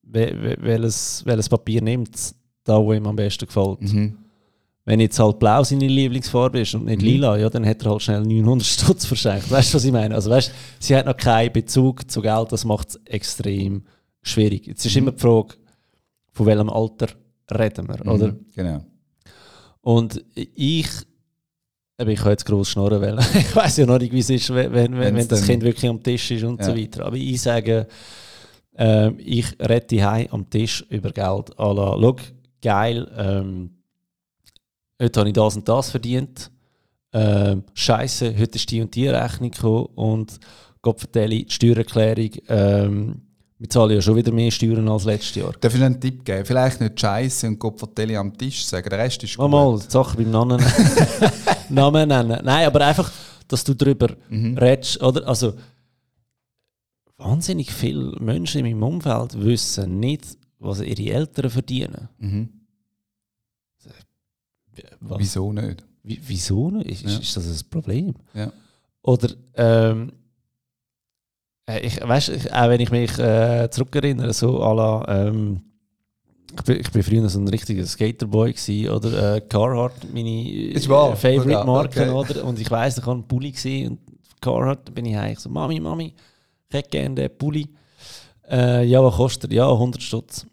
[0.02, 3.82] welches, welches Papier nimmt es, da wo ihm am besten gefällt?
[3.82, 4.18] Mhm.
[4.86, 7.08] Wenn jetzt halt blau seine Lieblingsfarbe ist und nicht mhm.
[7.08, 9.52] lila, ja, dann hat er halt schnell 900 Stutz verschenkt.
[9.52, 10.16] Weißt du, was ich meine?
[10.16, 13.84] Also, weißt, sie hat noch keinen Bezug zu Geld, das macht es extrem
[14.22, 14.68] schwierig.
[14.68, 15.04] Jetzt ist mhm.
[15.04, 15.56] immer die Frage,
[16.32, 17.08] von welchem Alter
[17.52, 18.12] reden wir, mhm.
[18.12, 18.36] oder?
[18.56, 18.86] Genau.
[19.82, 20.88] Und ich,
[21.98, 24.72] ich kann jetzt gross schnurren, weil ich weiß ja noch nicht, wie es ist, wenn,
[24.74, 26.66] wenn, wenn das Kind wirklich am Tisch ist und ja.
[26.66, 27.06] so weiter.
[27.06, 27.88] Aber ich sage,
[28.78, 31.50] äh, ich rede heim am Tisch über Geld.
[31.58, 32.16] la, schau,
[32.62, 33.72] geil, ähm,
[35.02, 36.52] heute habe ich das und das verdient.
[37.12, 40.40] Ähm, Scheiße, heute ist die und die Rechnung gekommen und
[40.82, 43.22] Gott vertelle, die Steuererklärung, ähm,
[43.58, 45.52] wir zahlen ja schon wieder mehr Steuern als letztes Jahr.
[45.60, 46.46] Darf ich einen Tipp geben?
[46.46, 49.52] Vielleicht nicht Scheiße und Gott vertelle am Tisch sagen, der Rest ist gut.
[49.52, 50.64] Mal, die Sache beim Namen,
[51.70, 52.40] Namen nennen.
[52.42, 53.12] Nein, aber einfach,
[53.50, 54.58] dass du darüber mhm.
[54.58, 55.28] redest, oder?
[55.28, 55.56] Also,
[57.18, 62.08] wahnsinnig viele Menschen in meinem Umfeld wissen nicht, was ihre Eltern verdienen.
[62.18, 62.50] Mhm.
[65.00, 65.20] Was?
[65.20, 65.86] Wieso nicht?
[66.04, 66.90] Wie, wieso nicht?
[66.90, 67.20] Ist, ja.
[67.20, 68.16] ist, das ein Problem?
[68.34, 68.52] Ja.
[69.02, 70.12] Oder, ähm,
[71.70, 75.62] äh, ich, weißt, ich, auch wenn ich mich äh, zurückerinnere, so à la, ähm,
[76.58, 80.80] ich, bin, ich bin früher so ein richtiger Skaterboy gewesen, oder äh, Carhartt, meine äh,
[80.80, 82.34] Favorite Marke, okay.
[82.34, 82.46] oder?
[82.46, 84.00] Und ich weiss, ich war ein Pulli gewesen, und
[84.42, 86.14] Carhartt bin ich eigentlich so, Mami, Mami,
[86.70, 87.68] ich hätte gerne den Pulli.
[88.50, 89.58] Äh, ja, was kostet er?
[89.58, 90.46] Ja, 100 Stutz.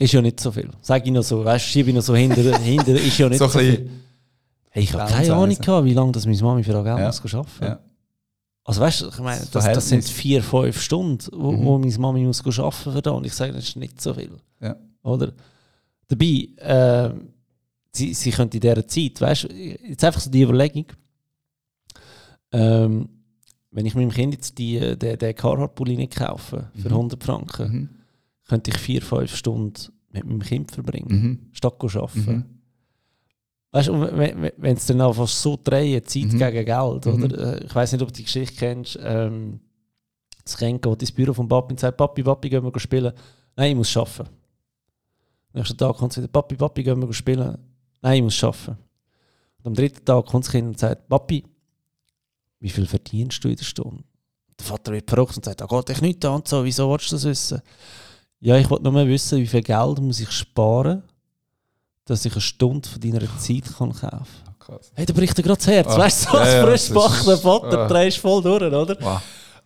[0.00, 0.70] Ist ja nicht so viel.
[0.80, 3.38] Sag ich noch so, weißt du, schiebe ich noch so hinter, hinter ist ja nicht
[3.38, 3.90] so, so viel.
[4.70, 7.06] Hey, ich habe keine Ahnung gehabt, wie lange das meine Mami für Geld ja.
[7.06, 7.64] muss arbeiten.
[7.64, 7.80] Ja.
[8.64, 11.64] Also weißt du, ich meine, das, das, sind vier, fünf Stunden, wo, mhm.
[11.66, 14.30] wo meine Mami muss arbeiten für da und ich sage, das ist nicht so viel.
[14.60, 14.74] Ja.
[15.02, 15.32] Oder?
[16.08, 17.10] Dabei, äh,
[17.92, 20.86] sie, sie können in dieser Zeit, weißt du, jetzt einfach so die Überlegung,
[22.52, 23.08] ähm,
[23.70, 26.94] wenn ich meinem Kind jetzt die, den, den Carhartt-Pulli nicht kaufe für mhm.
[26.94, 27.99] 100 Franken, mhm
[28.50, 31.38] könnte ich vier, fünf Stunden mit meinem Kind verbringen, mhm.
[31.52, 32.20] statt arbeiten.
[32.26, 32.44] Mhm.
[33.70, 36.38] Weißt du, wenn es dann einfach so drehen, Zeit mhm.
[36.38, 37.24] gegen Geld, mhm.
[37.24, 37.60] oder?
[37.60, 38.98] Äh, ich weiß nicht, ob du die Geschichte kennst.
[39.00, 39.60] Ähm,
[40.42, 43.12] das Kind geht ins Büro von Papi und sagt: Papi, Papi, gehen wir spielen.
[43.54, 44.28] Nein, ich muss arbeiten.
[45.52, 47.56] Am nächsten Tag kommt es wieder: Papi, Papi, gehen wir spielen.
[48.02, 48.78] Nein, ich muss arbeiten.
[49.58, 51.44] Und am dritten Tag kommt das Kind und sagt: Papi,
[52.58, 54.02] wie viel verdienst du in der Stunde?
[54.58, 57.14] Der Vater wird verrückt und sagt: Da geht dich nicht an, so, wieso willst du
[57.14, 57.62] das wissen?
[58.40, 61.02] Ja, ich wollte nur mal wissen, wie viel Geld muss ich sparen,
[62.06, 64.26] dass ich eine Stunde von deiner Zeit kann kaufen kann.
[64.68, 65.88] Oh, hey, da bricht dir gerade das Herz.
[65.90, 67.88] Oh, weißt du, so als ja, frisch gebackenen Vater, oh.
[67.88, 68.96] drehst voll durch, oder?
[69.00, 69.20] Wow.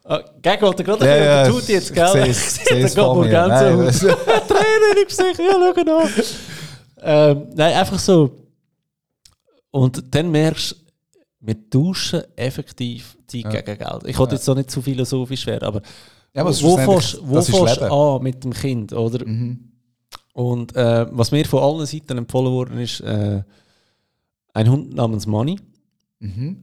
[0.06, 2.26] Uh, Gegen was er gerade ja, ja, tut jetzt, gell?
[2.28, 3.30] Ich sehe es vor mir.
[3.30, 4.08] Ganz so.
[4.48, 6.10] Tränen im Gesicht, ja, schau an.
[7.00, 8.30] Ähm, nein, einfach so.
[9.70, 10.76] Und dann merkst du,
[11.40, 13.60] wir tauschen effektiv Zeit ja.
[13.60, 14.02] gegen Geld.
[14.06, 15.82] Ich wollte jetzt auch nicht zu philosophisch werden, aber
[16.34, 19.26] ja, wo fährst du an mit dem Kind, oder?
[19.26, 19.72] Mhm.
[20.32, 23.42] Und äh, was mir von allen Seiten empfohlen worden ist, äh,
[24.52, 25.58] ein Hund namens Money.
[26.18, 26.56] Mhm.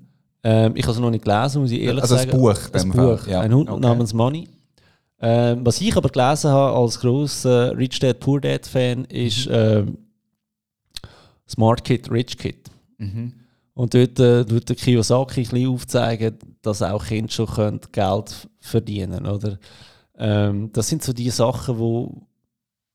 [0.44, 2.32] Ähm, ich habe es noch nicht gelesen, muss ich ehrlich also sagen.
[2.32, 2.74] Also ein Buch.
[2.74, 3.28] Ein Buch.
[3.28, 3.42] Ja.
[3.42, 3.80] Ein Hund okay.
[3.80, 4.50] namens Money.
[5.20, 9.54] Ähm, was ich aber gelesen habe als grosser Rich Dad Poor Dad Fan ist mhm.
[9.54, 9.98] ähm,
[11.48, 12.72] Smart Kid, Rich Kid.
[12.98, 13.34] Mhm.
[13.74, 19.24] Und dort äh, tut der Kiyosaki ein bisschen aufzeigen, dass auch Kinder schon Geld verdienen
[19.24, 19.60] können.
[20.18, 22.28] Ähm, das sind so die Sachen, wo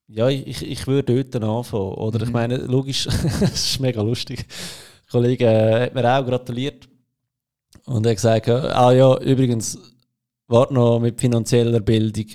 [0.09, 1.95] ja, ich, ich würde dort anfangen.
[1.95, 2.25] Oder mhm.
[2.25, 3.07] ich meine, logisch,
[3.41, 4.41] es ist mega lustig.
[4.41, 6.89] Ein Kollege äh, hat mir auch gratuliert
[7.85, 9.79] und hat gesagt, ah ja, übrigens,
[10.47, 12.27] warte noch mit finanzieller Bildung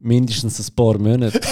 [0.00, 1.40] mindestens ein paar Monate.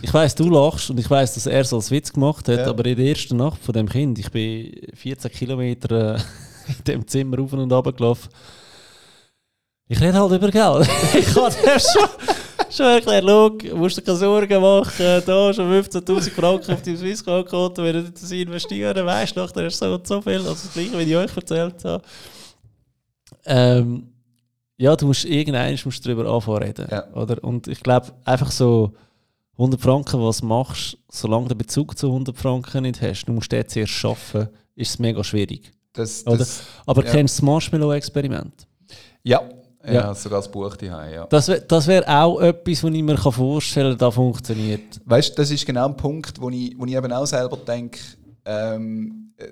[0.00, 2.66] Ich weiß, du lachst und ich weiß, dass er es als Witz gemacht hat, ja.
[2.68, 6.18] aber in der ersten Nacht von dem Kind, ich bin 14 Kilometer äh,
[6.68, 8.28] in dem Zimmer rauf und runter gelaufen.
[9.90, 10.88] Ich rede halt über Geld.
[11.14, 12.08] ich habe dir schon,
[12.70, 17.82] schon erklärt, schau, musst dir keine Sorgen machen, da schon 15'000 Franken auf deinem Swisscom-Konto,
[17.82, 20.98] wenn du das investieren weißt nachher hast du so und so viel, also das gleiche,
[20.98, 22.02] wie ich euch erzählt habe.
[23.46, 24.08] Ähm,
[24.76, 26.86] ja, du musst irgendwann musst darüber anfangen reden.
[26.90, 27.10] Ja.
[27.14, 27.42] Oder?
[27.42, 28.92] Und ich glaube, einfach so
[29.54, 33.50] 100 Franken, was machst, solange du den Bezug zu 100 Franken nicht hast, du musst
[33.50, 35.72] den zuerst schaffen, ist es mega schwierig.
[35.94, 36.36] Das, Oder?
[36.38, 37.10] das, Aber Ja.
[37.10, 38.66] kennst du das Marshmallow-Experiment?
[39.24, 39.42] ja,
[39.92, 40.14] ja, Ja.
[40.14, 41.26] sogar das Buch daheim, ja.
[41.26, 45.00] Das wäre das wär auch etwas, was ich mir vorstellen kann, da funktioniert.
[45.04, 47.98] Weißt du, das ist genau ein Punkt, wo ich, wo ich eben auch selber denke,
[48.44, 49.44] ähm, äh,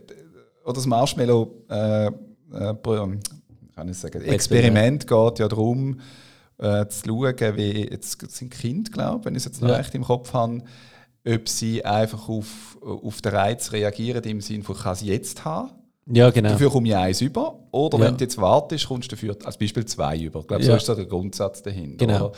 [0.64, 2.10] oder das Marshmallow äh, äh,
[2.74, 3.08] Pro-
[3.74, 6.00] kann ich sagen, Experiment geht ja darum,
[6.58, 9.76] äh, zu schauen, wie jetzt sind Kinder, glaube ich, wenn ich es jetzt noch Ja.
[9.76, 10.62] recht im Kopf habe,
[11.28, 15.70] ob sie einfach auf, auf den Reiz reagieren, im Sinne von, kann sie jetzt haben,
[16.08, 16.50] Ja, genau.
[16.50, 18.04] dafür komme ich eins über, oder Ja.
[18.04, 20.40] wenn du jetzt wartest, kommst du dafür als Beispiel zwei über.
[20.40, 20.76] Ich glaube, so Ja.
[20.76, 22.06] ist so der Grundsatz dahinter.
[22.06, 22.26] Genau.
[22.26, 22.32] Oder?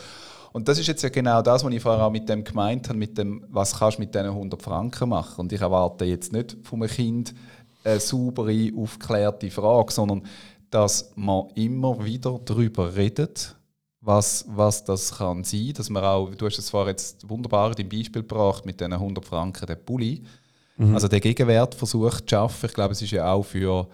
[0.51, 2.97] Und das ist jetzt ja genau das, was ich vorher auch mit dem gemeint habe,
[2.97, 5.41] mit dem, was kannst du mit diesen 100 Franken machen.
[5.41, 7.35] Und ich erwarte jetzt nicht von einem Kind
[7.83, 10.23] eine saubere, aufgeklärte Frage, sondern
[10.71, 13.55] dass man immer wieder darüber redet,
[14.01, 15.73] was, was das kann sein.
[15.75, 18.93] Dass man auch, du hast es zwar jetzt wunderbar in deinem Beispiel gebracht mit diesen
[18.93, 20.23] 100 Franken, den Pulli.
[20.93, 22.65] Also den Gegenwert versucht zu schaffen.
[22.67, 23.87] Ich glaube, es ist ja auch für,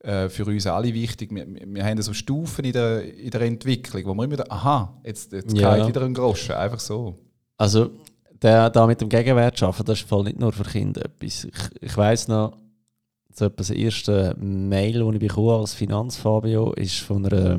[0.00, 1.34] äh, für uns alle wichtig.
[1.34, 5.32] Wir, wir haben so Stufen in der, in der Entwicklung, wo wir immer aha, jetzt,
[5.32, 5.86] jetzt Ja.
[5.86, 7.18] wieder ein Groschen, einfach so.
[7.56, 7.90] Also,
[8.40, 11.44] der, da mit dem Gegenwert arbeiten, das ist voll nicht nur für Kinder etwas.
[11.44, 12.56] Ich, ich weiss noch,
[13.34, 17.58] so etwas das erste Mail, das ich bekommen als Finanzfabio, ist von einer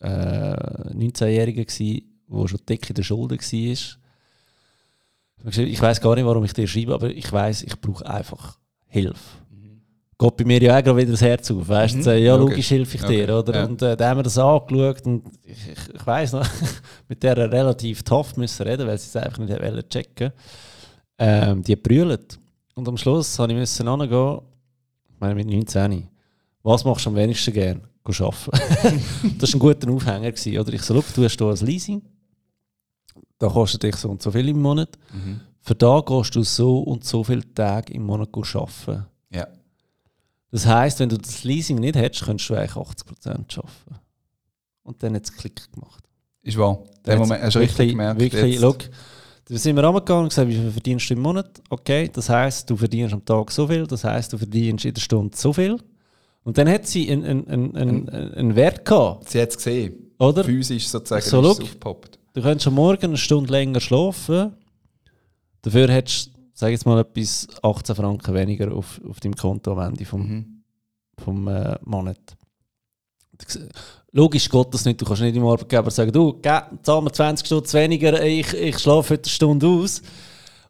[0.00, 3.99] äh, 19-Jährigen, die schon dick in der Schulden war.
[5.44, 9.18] Ich weiß gar nicht, warum ich dir schreibe, aber ich weiß, ich brauche einfach Hilfe.
[10.18, 11.66] Geht bei mir ja auch gerade wieder das Herz auf.
[11.66, 12.02] Weißt du, Mhm.
[12.02, 12.50] Sagen, ja, Logisch.
[12.50, 13.22] logisch hilfe ich dir.
[13.24, 13.54] Okay, Oder?
[13.54, 13.64] ja.
[13.64, 16.46] Und äh, dann haben wir das angeschaut und ich, ich, ich weiss noch,
[17.08, 20.32] mit der relativ tough müssen reden, weil sie es einfach nicht wollen checken
[21.18, 22.38] ähm, Die brüllt.
[22.74, 24.40] Und am Schluss habe ich müssen hingehen,
[25.08, 26.06] ich meine mit 19,
[26.62, 27.80] was machst du am wenigsten gern?
[28.04, 29.02] Geh arbeiten.
[29.38, 30.32] das war ein guter Aufhänger.
[30.32, 30.72] Gewesen, oder?
[30.74, 32.02] Ich so, du hast hier ein Leasing,
[33.40, 34.96] da kostet dich so und so viel im Monat.
[35.62, 39.06] Für da gehst du so und so viele Tage im Monat arbeiten.
[39.30, 39.48] Ja.
[40.52, 43.70] Das heisst, wenn du das Leasing nicht hättest, könntest du eigentlich 80% arbeiten.
[44.82, 46.04] Und dann hat es Klick gemacht.
[46.42, 46.78] Ist wahr.
[47.02, 48.20] Dann Den Moment hast du richtig gemerkt.
[48.20, 48.62] Wirklich, jetzt.
[48.62, 48.90] look,
[49.46, 51.62] da sind wir angegangen und gesagt, wie viel verdienst du im Monat?
[51.70, 55.00] Okay, das heisst, du verdienst am Tag so viel, das heisst, du verdienst in der
[55.00, 55.78] Stunde so viel.
[56.42, 60.12] Und dann hat sie einen, einen, einen, einen, Wert gehabt, Sie hat es gesehen.
[60.18, 60.44] oder?
[60.44, 61.60] Physisch sozusagen So, ist look.
[61.62, 62.19] aufgepoppt.
[62.32, 64.52] Du könntest am Morgen eine Stunde länger schlafen.
[65.62, 69.80] Dafür hättest du, sag jetzt mal, etwas 18 Franken weniger auf, auf deinem Konto am
[69.90, 70.62] Ende vom, Mhm.
[71.18, 72.18] vom äh, Monat.
[74.12, 75.00] Logisch geht das nicht.
[75.00, 76.40] Du kannst nicht dem Arbeitgeber sagen, du,
[76.82, 80.02] zahl mir 20 Stunden weniger, ich, ich schlafe heute eine Stunde aus.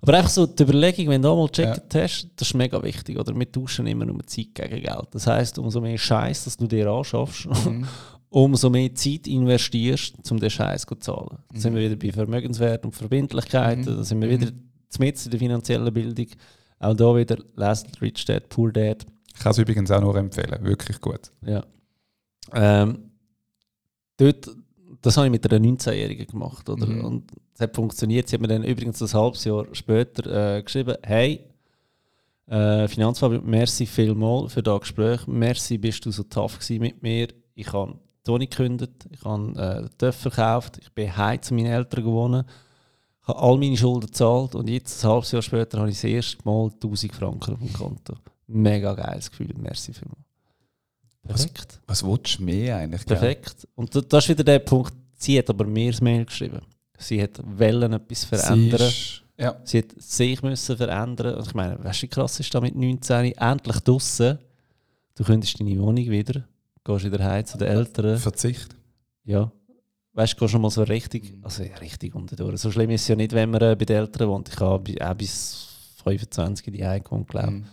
[0.03, 3.19] Aber einfach so die Überlegung, wenn du einmal gecheckt hast, das ist mega wichtig.
[3.19, 5.09] Oder wir tauschen immer nur Zeit gegen Geld.
[5.11, 7.49] Das heisst, umso mehr Scheiß, dass du dir anschaffst,
[8.31, 11.39] umso mehr Zeit investierst, um den Scheiß zu zahlen.
[11.53, 14.53] Da sind wir wieder bei Vermögenswert und Verbindlichkeiten, da sind wir wieder
[14.99, 16.27] mit in der finanziellen Bildung.
[16.79, 19.05] Auch da wieder Last Rich Dad, Poor Dad.
[19.35, 20.65] Ich kann es übrigens auch nur empfehlen.
[20.65, 21.31] Wirklich gut.
[21.45, 21.65] Ja.
[22.53, 23.11] Ähm,
[24.17, 24.49] dort,
[25.03, 26.69] das habe ich mit einer 19-Jährigen gemacht.
[26.69, 26.87] Oder?
[26.87, 27.05] Mhm.
[27.05, 28.29] Und es hat funktioniert.
[28.29, 31.45] Sie hat mir dann übrigens ein halbes Jahr später äh, geschrieben: Hey,
[32.47, 35.27] äh, Finanzfabrik, merci vielmals für das Gespräch.
[35.27, 37.29] Merci, bist du so tough gewesen mit mir.
[37.55, 37.99] Ich habe
[38.31, 42.47] Toni gekündigt, ich habe äh, TÜV verkauft, ich bin heim zu meinen Eltern gewohnt,
[43.23, 46.05] ich habe all meine Schulden gezahlt und jetzt, ein halbes Jahr später, habe ich das
[46.05, 48.15] erste Mal 1000 Franken auf dem Konto.
[48.47, 50.19] Mega geiles Gefühl, merci vielmals.
[51.23, 51.81] Perfekt.
[51.87, 53.05] Was willst du mehr eigentlich?
[53.07, 53.69] Perfekt.
[53.75, 56.61] Und da- das ist wieder der Punkt, sie hat aber mir das Mail geschrieben.
[56.99, 58.81] Sie hat wollen etwas Sie verändern.
[58.89, 59.57] ist- Ja.
[59.65, 61.35] Sie hat sich müssen verändern.
[61.37, 64.39] Und ich meine, weißt du, wie krass ist da mit 19 endlich draussen?
[65.15, 66.45] Du könntest deine Wohnung wieder,
[66.85, 68.19] gehst wieder heim zu den Eltern.
[68.19, 68.77] Verzicht.
[69.25, 69.51] Ja.
[70.13, 72.57] Weißt du, gehst schon mal so richtig, also ja, richtig unter.
[72.57, 74.49] So schlimm ist es ja nicht, wenn man äh, bei den Eltern wohnt.
[74.49, 75.69] Ich habe auch bis
[76.05, 77.65] 25 die Heim gewohnt, glaube Mhm.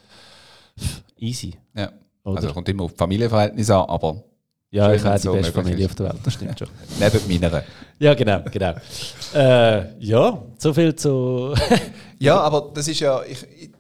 [0.76, 0.84] ich.
[1.30, 1.56] Easy.
[1.76, 1.92] Ja.
[2.24, 2.38] Oder?
[2.38, 4.24] Also kommt immer auf Familienverhältnisse an, aber
[4.70, 5.92] ja, ich habe wenn's die so beste Familie ist.
[5.92, 6.68] auf der Welt, das stimmt schon.
[7.00, 7.64] neben meiner.
[8.00, 8.74] Ja, genau, genau.
[9.34, 11.56] äh, ja, so viel zu.
[12.20, 13.24] Ja, aber das ist ja.
[13.24, 13.72] Ich, ich,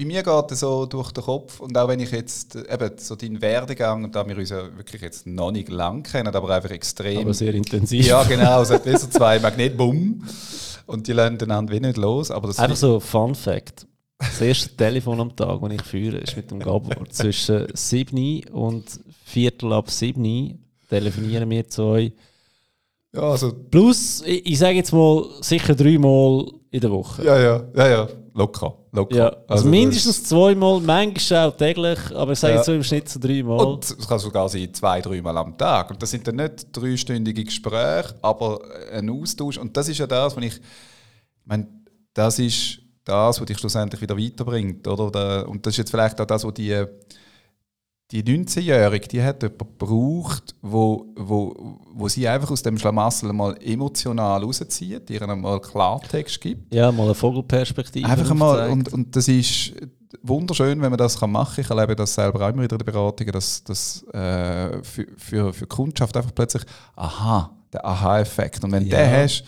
[0.00, 2.92] bei mir geht es so durch den Kopf und auch wenn ich jetzt äh, eben
[2.96, 6.48] so deinen Werdegang, und da wir uns ja wirklich jetzt noch nicht lang kennen, aber
[6.48, 7.18] einfach extrem.
[7.18, 8.06] aber sehr intensiv.
[8.06, 10.24] ja, genau, es hat besser zwei Magnetbumm
[10.86, 12.30] und die lernen einander wie nicht los.
[12.30, 13.86] Aber das Einfach so Fun Fact.
[14.18, 17.08] Das erste Telefon am Tag, das ich führe, ist mit dem Gabor.
[17.10, 18.84] Zwischen 7 und
[19.24, 22.12] Viertel ab 7 telefonieren wir zu euch.
[23.14, 27.22] ja, also, Plus, ich, ich sage jetzt mal, sicher dreimal in der Woche.
[27.22, 28.79] ja, ja, ja, ja, locker.
[28.92, 29.16] Locker.
[29.16, 32.64] Ja, also, das- mindestens zweimal, manchmal auch täglich, aber ich sage Ja.
[32.64, 33.64] so im Schnitt so dreimal.
[33.66, 35.90] Und es kann sogar sein, zwei, dreimal am Tag.
[35.90, 38.60] Und das sind dann nicht dreistündige Gespräche, aber
[38.92, 39.58] ein Austausch.
[39.58, 40.60] Und das ist ja das, was ich, ich
[41.46, 41.66] meine,
[42.14, 44.86] das ist das, was dich schlussendlich wieder weiterbringt.
[44.86, 45.48] Oder?
[45.48, 46.84] Und das ist jetzt vielleicht auch das, was die,
[48.12, 53.56] die 19-Jährige, die hat jemanden gebraucht, wo, wo, wo sie einfach aus dem Schlamassel mal
[53.62, 56.74] emotional rauszieht, ihr einmal Klartext gibt.
[56.74, 58.08] ja, mal eine Vogelperspektive.
[58.08, 58.72] Einfach aufzeigt.
[58.72, 59.72] und, und das ist
[60.22, 61.64] wunderschön, wenn man das kann machen kann.
[61.64, 65.52] Ich erlebe das selber auch immer wieder in den Beratungen, dass das äh, für, für,
[65.52, 66.64] für die Kundschaft einfach plötzlich,
[66.96, 68.64] aha, der Aha-Effekt.
[68.64, 68.96] Und wenn Ja.
[68.98, 69.44] den hast,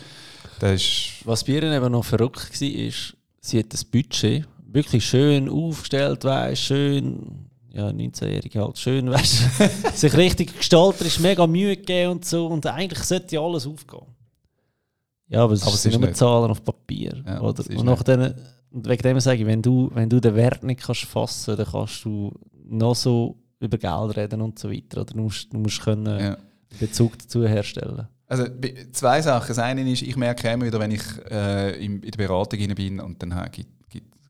[0.60, 5.04] das ist Was bei ihr eben noch verrückt war, ist, sie hat das Budget wirklich
[5.04, 12.12] schön aufgestellt, weißt schön, ja, 19-Jährige halt, schön, weißt sich richtig gestalterisch mega Mühe gegeben
[12.12, 12.46] und so.
[12.46, 14.06] Und eigentlich sollte ja alles aufgehen.
[15.28, 16.18] Ja, aber es, Aber es sind ist nur nicht.
[16.18, 17.22] Zahlen auf Papier.
[17.26, 17.60] Ja, oder?
[17.60, 18.34] ist Und, nach denen,
[18.70, 21.66] und wegen dem sage ich, wenn du, wenn du den Wert nicht kannst fassen dann
[21.66, 22.32] kannst du
[22.64, 25.00] noch so über Geld reden und so weiter.
[25.00, 26.36] Oder du musst, du musst können ja.
[26.78, 28.08] Bezug dazu herstellen.
[28.26, 28.46] Also
[28.92, 29.48] zwei Sachen.
[29.48, 33.22] Das eine ist, ich merke immer wieder, wenn ich äh, in, der Beratung bin und
[33.22, 33.68] dann gibt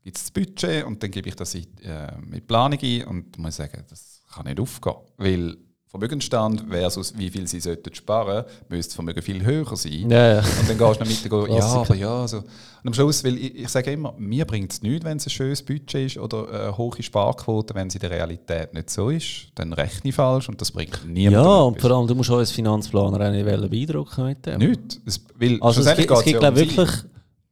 [0.05, 3.55] es das Budget und dann gebe ich das in, äh, mit Planung ein und muss
[3.55, 4.95] sagen, das kann nicht aufgehen.
[5.17, 5.57] Weil
[5.93, 10.09] Vermögensstand versus wie viel sie sollten sparen, müsste das Vermögen viel höher sein.
[10.09, 10.39] Ja, ja.
[10.39, 12.27] Und dann gehst du noch mit und gehst, ja, aber ja.
[12.27, 12.37] So.
[12.37, 12.47] Und
[12.85, 15.61] am Schluss, weil ich, ich sage immer, mir bringt es nichts, wenn es ein schönes
[15.61, 19.49] Budget ist oder eine hohe Sparquote, wenn es in der Realität nicht so ist.
[19.53, 22.39] Dann rechne ich falsch und das bringt niemandem Ja, und vor allem, du musst auch
[22.39, 24.57] als Finanzplaner auch nicht beeindrucken mit dem.
[24.57, 24.99] Nichts.
[25.05, 26.77] Es, weil Also es gibt, es gibt um ich, sie.
[26.77, 26.89] wirklich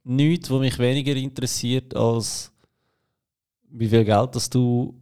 [0.04, 2.50] nichts, was mich weniger interessiert, als
[3.70, 4.94] wie viel Geld das du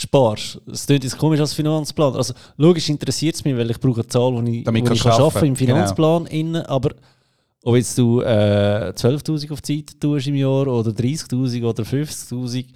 [0.00, 0.60] sparst.
[0.70, 2.14] Es klingt jetzt komisch als Finanzplan.
[2.14, 5.02] Also logisch interessiert es mich, weil ich brauche eine Zahl, die ich, Damit wo ich
[5.02, 5.46] kann arbeiten arbeiten.
[5.46, 6.26] im Finanzplan.
[6.26, 6.90] innen, aber
[7.64, 12.66] ob jetzt du äh, 12'000 auf die Seite tust im Jahr oder 30'000 oder 50'000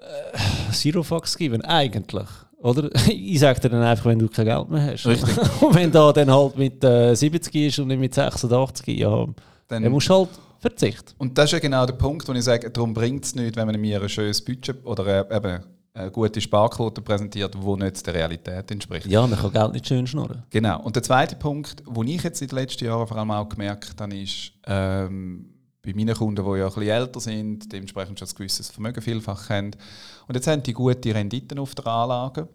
[0.00, 2.28] äh, Zero Fucks geben, eigentlich.
[2.58, 2.90] Oder?
[3.08, 5.06] Ich sage dir dann einfach, wenn du kein Geld mehr hast.
[5.06, 5.36] Richtig.
[5.62, 9.26] Und wenn da dann halt mit äh, 70 ist und nicht mit 86, ja,
[9.68, 11.14] Dann, musst du halt verzichten.
[11.18, 13.66] und das ist ja genau der Punkt, wo ich sage, darum bringt es nichts, wenn
[13.66, 18.14] man mir ein schönes Budget oder äh, eben eine gute Sparquote präsentiert, die nicht der
[18.14, 19.06] Realität entspricht.
[19.06, 20.42] Ja, man kann Geld nicht schön schnurren.
[20.50, 20.80] Genau.
[20.82, 24.00] Und der zweite Punkt, den ich jetzt in den letzten Jahren vor allem auch gemerkt
[24.00, 25.54] habe, ist, ähm,
[25.84, 29.50] bei meinen Kunden, die ja ein bisschen älter sind, dementsprechend schon ein gewisses Vermögen vielfach
[29.50, 29.70] haben.
[30.26, 32.48] Und jetzt haben die gute Renditen auf der Anlage.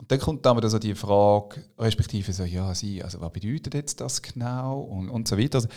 [0.00, 4.00] Und dann kommt dann so die Frage, respektive so, ja, sie, also was bedeutet jetzt
[4.00, 4.80] das genau?
[4.80, 5.58] Und, und so weiter.
[5.58, 5.68] Also,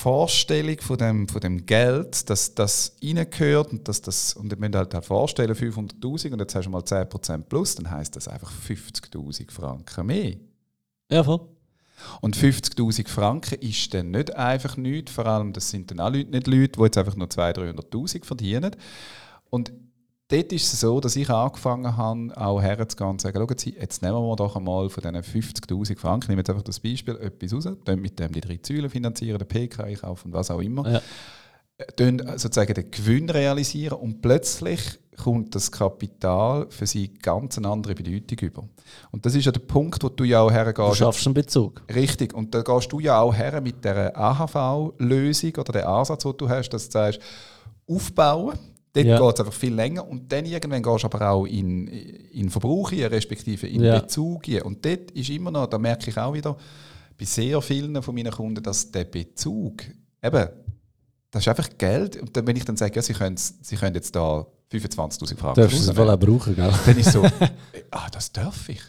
[0.00, 4.74] Vorstellung von dem, von dem Geld, dass das reingehört und dass das, und ihr müsst
[4.74, 8.50] halt halt vorstellen, 500'000 und jetzt hast du mal 10% plus, dann heisst das einfach
[8.50, 10.36] 50'000 Franken mehr.
[11.10, 11.40] Ja, voll.
[12.22, 16.30] Und 50'000 Franken ist dann nicht einfach nichts, vor allem das sind dann auch Leute,
[16.30, 18.74] nicht Leute, die jetzt einfach nur 200'000, 300'000 verdienen.
[19.50, 19.70] Und
[20.30, 24.02] dort ist es so, dass ich angefangen habe, auch herzugehen und zu sagen, Sie, jetzt
[24.02, 27.52] nehmen wir doch einmal von diesen 50'000 Franken, ich nehme jetzt einfach das Beispiel, etwas
[27.52, 31.00] raus, dann mit dem die drei Säulen finanzieren, den PK-Einkauf und was auch immer, Ja.
[31.96, 34.80] dann sozusagen den Gewinn realisieren und plötzlich
[35.22, 38.68] kommt das Kapital für sie ganz eine andere Bedeutung über.
[39.10, 40.96] Und das ist ja der Punkt, wo du ja auch Du hergehst.
[40.96, 41.82] schaffst einen Bezug.
[41.94, 46.36] Richtig, und da gehst du ja auch her mit der AHV-Lösung oder der Ansatz, den
[46.38, 47.20] du hast, dass du sagst,
[47.86, 48.58] aufbauen.
[48.92, 49.18] Dort Ja.
[49.18, 52.90] geht es einfach viel länger und dann irgendwann gehst du aber auch in, in Verbrauch
[52.90, 54.00] hier, respektive in Ja.
[54.00, 54.66] Bezug hier.
[54.66, 56.56] Und dort ist immer noch, da merke ich auch wieder,
[57.18, 59.82] bei sehr vielen von meinen Kunden, dass der Bezug,
[60.22, 60.48] eben,
[61.30, 62.16] das ist einfach Geld.
[62.20, 65.60] Und dann, wenn ich dann sage, ja, sie, können, sie können jetzt da 25'000 Franken
[65.60, 66.72] Darfst du es voll auch brauchen, gell?
[66.86, 67.22] dann ist so,
[67.92, 68.80] ah, das darf ich.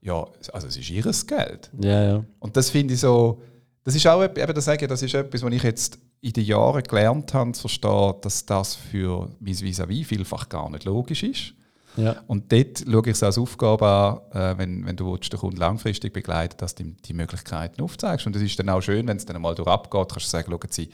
[0.00, 1.70] Ja, also es ist ihres Geld.
[1.80, 2.24] Ja, ja.
[2.38, 3.40] Und das finde ich so,
[3.84, 6.44] das ist auch, eben das sage ich, das ist etwas, was ich jetzt in den
[6.44, 11.54] Jahren gelernt habe, zu verstehen, dass das für mein Vis-à-vis vielfach gar nicht logisch ist.
[11.96, 12.16] ja.
[12.28, 13.86] Und dort schaue ich es als Aufgabe
[14.32, 17.82] an, äh, wenn, wenn du willst, den Kunden langfristig begleiten dass du ihm die Möglichkeiten
[17.82, 18.26] aufzeigst.
[18.26, 20.70] Und es ist dann auch schön, wenn es dann mal durchabgeht, kannst du sagen, schauen
[20.70, 20.90] Sie,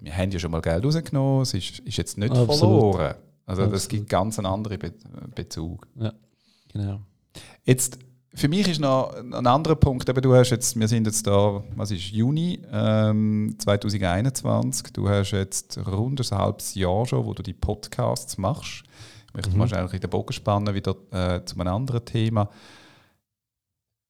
[0.00, 2.58] wir haben ja schon mal Geld rausgenommen, es ist, ist jetzt nicht Absolut.
[2.58, 3.14] verloren.
[3.46, 3.90] Also das Absolut.
[3.90, 4.92] gibt ganz einen anderen Be
[5.34, 5.86] Bezug.
[6.72, 7.00] Genau.
[7.64, 7.98] Jetzt,
[8.36, 11.64] für mich ist noch ein anderer Punkt, eben, du hast jetzt, wir sind jetzt da,
[11.74, 17.42] was ist, Juni ähm, 2021, du hast jetzt rund ein halbes Jahr schon, wo du
[17.42, 18.82] die Podcasts machst.
[19.28, 19.62] Ich möchte Mhm.
[19.62, 22.50] ein bisschen den Bogen spannen, wieder äh, zu einem anderen Thema.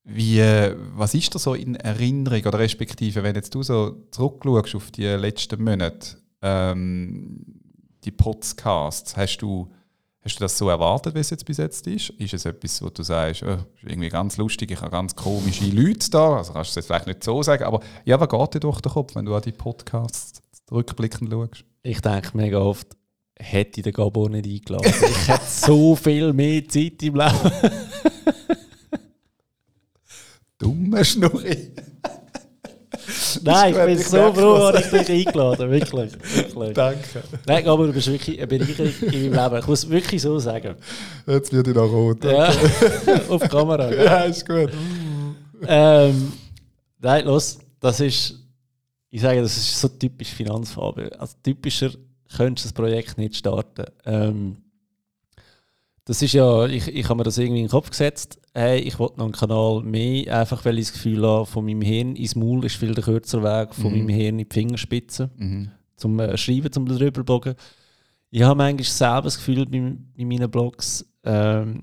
[0.03, 4.75] Wie, äh, was ist da so in Erinnerung, oder respektive, wenn jetzt du so zurückschaust
[4.75, 7.45] auf die letzten Monate, ähm,
[8.05, 9.71] die Podcasts, hast du
[10.27, 12.11] Hast du das so erwartet, wie es jetzt bis jetzt ist?
[12.11, 15.67] Ist es etwas, wo du sagst, oh, ist irgendwie ganz lustig, ich habe ganz komische
[15.67, 16.39] Leute da?
[16.39, 18.81] Also kannst du es jetzt vielleicht nicht so sagen, aber ja, was geht dir durch
[18.81, 21.65] den Kopf, wenn du an die Podcasts rückblickend schaust?
[21.85, 22.89] ich denke mega oft,
[23.39, 24.93] hätte ich den Gabor nicht eingeladen.
[25.09, 27.53] ich hätte so viel mehr Zeit im Leben.
[30.59, 31.71] Dumme Schnurri.
[33.43, 36.73] Nein, ich bin so froh, dass ich dich eingeladen wirklich, wirklich.
[36.75, 37.23] Danke.
[37.47, 39.59] Nein, Gabor, du bist wirklich eine Bereicherung in meinem Leben.
[39.61, 40.77] Ich muss wirklich so sagen.
[41.27, 42.25] Jetzt wird ich noch rot.
[42.25, 42.53] Ja,
[43.29, 43.89] auf Kamera.
[43.89, 44.05] gell?
[44.05, 44.71] Ja, ist gut.
[45.67, 46.33] ähm,
[47.01, 48.35] nein, los, das ist,
[49.11, 51.11] ich sage, das ist so typisch Finanzfarbe.
[51.19, 51.91] Also typischer
[52.37, 53.87] könntest du das Projekt nicht starten.
[54.05, 54.57] Ähm,
[56.05, 58.99] das ist ja, ich, ich habe mir das irgendwie in den Kopf gesetzt, hey, ich
[58.99, 62.35] wollte noch einen Kanal mehr, einfach weil ich das Gefühl habe, von meinem Hirn ins
[62.37, 63.99] Maul ist viel der kürzere Weg, von Mhm.
[63.99, 65.69] meinem Hirn in die Fingerspitze, Mhm.
[65.97, 67.55] zum äh, Schreiben, zum drüber bloggen.
[68.31, 71.83] Ich habe manchmal selber das Gefühl bei, bei meinen Blogs, ähm,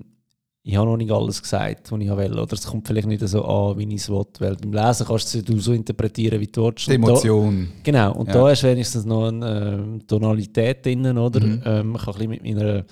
[0.66, 2.38] ich habe noch nicht alles gesagt, was ich will.
[2.38, 4.24] Oder es kommt vielleicht nicht so an, wie ich es will.
[4.38, 6.86] Weil beim Lesen kannst du es ja so interpretieren, wie du willst.
[6.88, 7.68] Die Und da- Emotion.
[7.82, 8.32] Genau, und Ja.
[8.32, 11.40] da ist wenigstens noch eine ähm, Tonalität drin, oder?
[11.44, 11.60] Mhm.
[11.66, 12.84] Ähm, ich kann ein bisschen mit meiner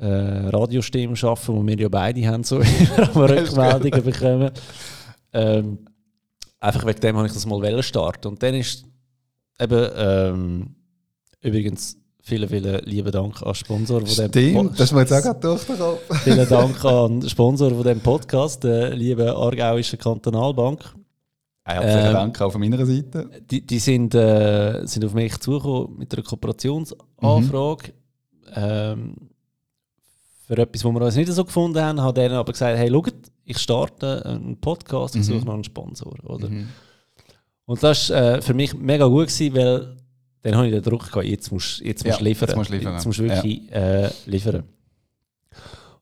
[0.00, 2.60] äh, Radiostimme arbeiten, die wir ja beide haben, so
[3.14, 4.50] immer Rückmeldungen bekommen.
[5.32, 5.78] Ähm,
[6.60, 8.28] einfach wegen dem habe ich das mal starten.
[8.28, 8.84] Und dann ist
[9.60, 10.76] eben, ähm,
[11.40, 15.22] übrigens, vielen, vielen lieben Dank an Sponsor von dem Stimmt, das ist mir jetzt auch
[15.22, 16.22] gerade durch den Kopf.
[16.24, 20.80] Vielen Dank an Sponsor von dem Podcast, der liebe Aargauische Kantonalbank.
[21.64, 23.28] Herzlichen Ähm, Dank auch von meiner Seite.
[23.50, 27.92] Die, die sind, äh, sind auf mich zugekommen mit einer Kooperationsanfrage.
[28.54, 29.14] Ähm,
[30.46, 33.12] für etwas, was wir uns nicht so gefunden haben, hat denen aber gesagt, hey, schaut,
[33.44, 35.24] ich starte einen Podcast, ich Mhm.
[35.24, 36.14] suche noch einen Sponsor.
[36.24, 36.48] Oder?
[36.48, 36.68] Mhm.
[37.64, 39.96] Und das war äh, für mich mega gut, gewesen, weil
[40.42, 42.48] dann habe ich den Druck gehabt, jetzt musst jetzt Ja, musst du liefern.
[42.48, 42.92] jetzt musst du liefern.
[42.94, 44.62] Jetzt musst du wirklich äh, liefern.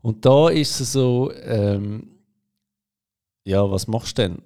[0.03, 2.09] Und da ist es so, ähm,
[3.45, 4.39] ja, was machst du denn?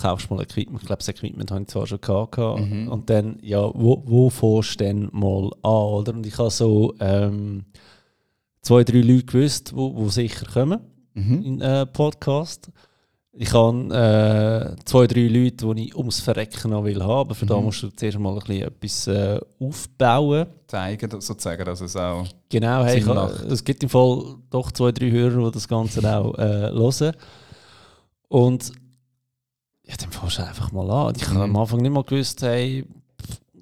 [0.00, 2.38] Kaufst mal Equipment, ich glaube, das Equipment habe ich zwar schon gehabt.
[2.60, 2.88] Mhm.
[2.88, 6.12] Und dann, ja, wo, wo fährst du denn mal an, oder?
[6.14, 7.64] Und ich habe so ähm,
[8.64, 10.80] zwei, drei Leute gewusst, die wo, wo sicher kommen
[11.16, 11.42] Mhm.
[11.44, 12.70] in äh, Podcast.
[13.36, 17.46] Ich habe äh, zwei, drei Leute, die ich ums Verrecken noch will haben, aber für
[17.46, 17.64] da Mhm.
[17.64, 20.46] musst du zuerst mal ein bisschen etwas äh, aufbauen.
[20.66, 22.24] Zeigen, sozusagen, dass es auch.
[22.48, 23.06] Genau, hey, ich,
[23.52, 27.12] es gibt im Fall doch zwei, drei Hörer, die das Ganze auch äh, hören.
[28.28, 28.72] Und
[29.84, 31.14] ja, dann fährst du einfach mal an.
[31.16, 31.42] Ich habe Mhm.
[31.42, 32.84] am Anfang nicht mal gewusst, hey,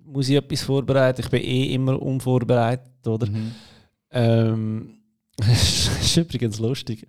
[0.07, 1.21] muss ich etwas vorbereiten?
[1.23, 3.27] Ich bin eh immer unvorbereitet, oder?
[3.29, 3.53] Mhm.
[4.13, 4.99] Ähm,
[5.37, 7.07] das ist übrigens lustig.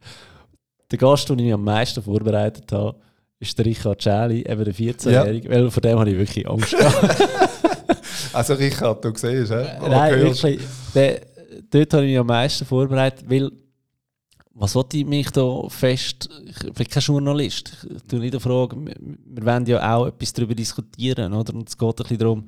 [0.92, 2.98] Der Gast, den ich mich am meisten vorbereitet habe,
[3.40, 7.30] ist der Richard Schäli, eben der 14-Jährige, weil von dem habe ich wirklich Angst gehabt.
[8.32, 9.62] Also, Richard, du siehst, hä?
[9.62, 10.60] Äh, Nein, wirklich.
[10.96, 11.22] Der,
[11.70, 13.52] dort habe ich mich am meisten vorbereitet, weil
[14.56, 16.30] was wollte ich mich da fest.
[16.46, 17.86] Ich bin kein Journalist.
[17.96, 18.88] Ich tue nicht fragen.
[18.88, 21.54] Wir, wir wollen ja auch etwas darüber diskutieren, oder?
[21.54, 22.48] Und es geht ein bisschen darum,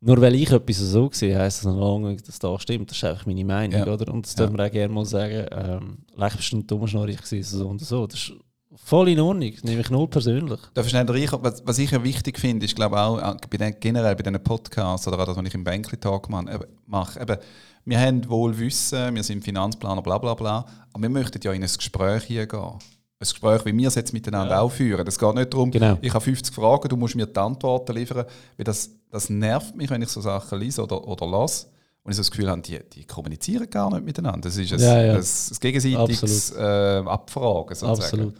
[0.00, 2.90] nur weil ich etwas so gesehen heisst das noch lange nicht, dass das stimmt.
[2.90, 3.92] Das ist einfach meine Meinung, Ja.
[3.92, 4.12] oder?
[4.12, 4.44] Und das Ja.
[4.44, 5.46] dürfen wir auch gerne mal sagen.
[5.50, 8.06] Ähm, leicht bist du ein dummer Schnorri gewesen, so und so.
[8.06, 8.32] Das ist
[8.76, 9.50] voll in Ordnung.
[9.52, 10.60] Das nehme ich null persönlich.
[10.74, 11.28] Darf schnell rein?
[11.42, 14.42] Was, was ich ja wichtig finde, ist glaube auch äh, bei den, generell bei diesen
[14.42, 17.36] Podcasts oder auch das, was ich im Bänkli Talk mache, mache eben,
[17.84, 21.62] wir haben wohl Wissen, wir sind Finanzplaner, bla bla bla, aber wir möchten ja in
[21.62, 22.74] ein Gespräch hier gehen.
[23.20, 24.60] Ein Gespräch, wie wir es jetzt miteinander Ja.
[24.60, 25.04] auch führen.
[25.06, 25.98] Es geht nicht darum, Genau.
[26.00, 28.24] ich habe 50 Fragen, du musst mir die Antworten liefern,
[28.56, 31.66] weil das, das nervt mich, wenn ich so Sachen lese oder, oder lasse.
[32.04, 34.42] Und ich so das Gefühl habe, die, die kommunizieren gar nicht miteinander.
[34.48, 35.12] Das ist ein, Ja, ja.
[35.14, 38.00] ein, ein gegenseitiges äh, Abfragen sozusagen.
[38.02, 38.34] Absolut.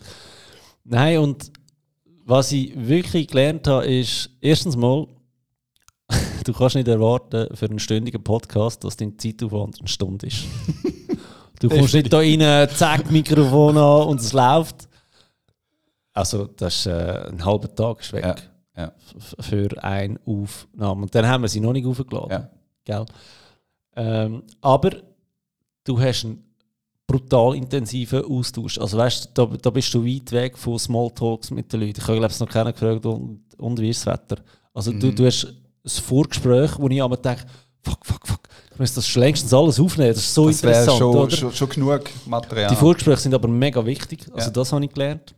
[0.84, 1.50] Nein, und
[2.24, 5.08] was ich wirklich gelernt habe, ist, erstens mal,
[6.44, 10.44] du kannst nicht erwarten für einen stündigen Podcast, dass dein Zeitaufwand eine Stunde ist.
[11.60, 14.88] du kommst nicht da rein, zack, Mikrofon an und es läuft.
[16.12, 18.24] Also, das ist äh, ein halber Tag ist weg
[18.76, 18.92] Ja, ja.
[19.40, 21.02] für eine Aufnahme.
[21.02, 22.30] Und dann haben wir sie noch nicht aufgeladen.
[22.30, 22.50] Ja.
[22.84, 23.06] Gell?
[23.96, 24.90] Ähm, aber
[25.84, 26.42] du hast einen
[27.06, 28.78] brutal intensiven Austausch.
[28.78, 32.00] Also weißt da, da bist du weit weg von Smalltalks mit den Leuten.
[32.00, 34.42] Ich habe ich noch keinen gefragt, und, und wie ist das Wetter?
[34.74, 35.16] Also du, Mhm.
[35.16, 37.44] du hast ein Vorgespräch, wo ich aber denke,
[37.82, 38.37] fuck, fuck, fuck,
[38.78, 40.10] ich muss das längstens alles aufnehmen.
[40.10, 41.36] Das ist so Das interessant, schon, oder?
[41.36, 42.70] schon, schon genug Material.
[42.70, 44.24] Die Vorgespräche sind aber mega wichtig.
[44.32, 44.52] Also Ja.
[44.52, 45.34] das habe ich gelernt.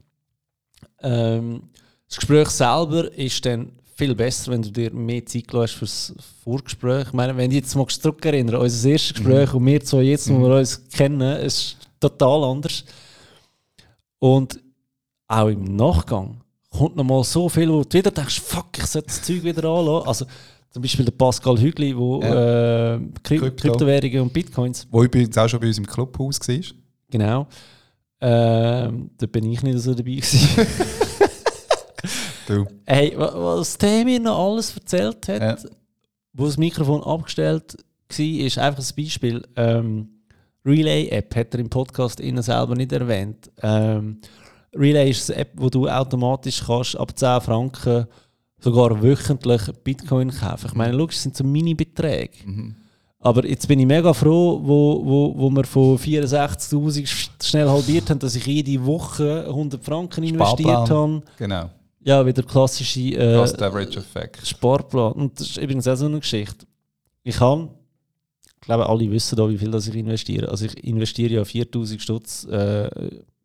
[1.02, 1.62] Ähm,
[2.06, 6.12] das Gespräch selber ist dann viel besser, wenn du dir mehr Zeit lässt für das
[6.44, 7.06] Vorgespräch.
[7.08, 10.34] Ich meine, wenn ich jetzt mal zurückerinnere, unser erstes Gespräch und wir zwei jetzt, wo
[10.34, 10.42] Mhm.
[10.42, 12.84] wir uns kennen, ist total anders.
[14.18, 14.60] Und
[15.28, 19.08] auch im Nachgang kommt noch mal so viel, wo du wieder denkst, fuck, ich sollte
[19.08, 20.08] das Zeug wieder anlassen.
[20.08, 20.26] Also
[20.70, 22.94] zum Beispiel der Pascal Hügli, wo Ja.
[22.94, 23.68] äh, Kry Krypto.
[23.68, 26.56] Kryptowährungen und Bitcoins Wo übrigens auch schon bei uns im Clubhaus war.
[27.10, 27.46] Genau.
[28.20, 30.66] Ähm, da bin ich nicht so dabei gewesen.
[32.46, 32.66] Du.
[32.86, 35.56] hey, wa- was der mir noch alles erzählt hat, Ja.
[36.32, 37.76] wo das Mikrofon abgestellt
[38.08, 39.42] war, ist einfach ein Beispiel.
[39.54, 40.08] Ähm,
[40.64, 43.50] Relay-App hat er im Podcast innen selber nicht erwähnt.
[43.62, 44.20] Ähm,
[44.74, 48.06] Relay ist eine App, wo du automatisch kannst ab 10 Franken
[48.60, 50.66] sogar wöchentlich Bitcoin kaufen.
[50.68, 52.32] Ich meine, logisch, das sind so Mini-Beträge.
[52.44, 52.74] Mhm.
[53.22, 58.18] Aber jetzt bin ich mega froh, wo, wo, wo wir von 64'000 schnell halbiert haben,
[58.18, 60.88] dass ich jede Woche 100 Franken investiert Sparplan.
[60.98, 61.22] habe.
[61.36, 61.70] Genau.
[62.02, 64.46] Ja, wieder klassische äh, Cost Average Effect.
[64.46, 65.12] Sparplan.
[65.12, 66.64] Und das ist übrigens auch so eine Geschichte.
[67.22, 67.68] Ich habe,
[68.54, 70.48] ich glaube, alle wissen da, wie viel das ich investiere.
[70.48, 72.44] Also ich investiere ja 4000 Stutz.
[72.44, 72.88] Äh,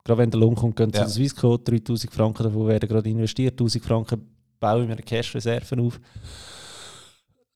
[0.06, 1.04] gerade wenn der Lohn kommt, gehen zu Ja.
[1.06, 1.70] der Swissquote.
[1.72, 3.60] 3000 Franken davon werden gerade investiert.
[3.60, 4.22] 1000 Franken
[4.60, 6.00] baue ich mir eine Cash-Reserve auf.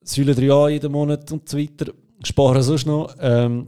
[0.04, 1.92] Säule 3 an jeden Monat und so weiter.
[2.24, 3.14] Spare sonst noch.
[3.20, 3.68] Ähm,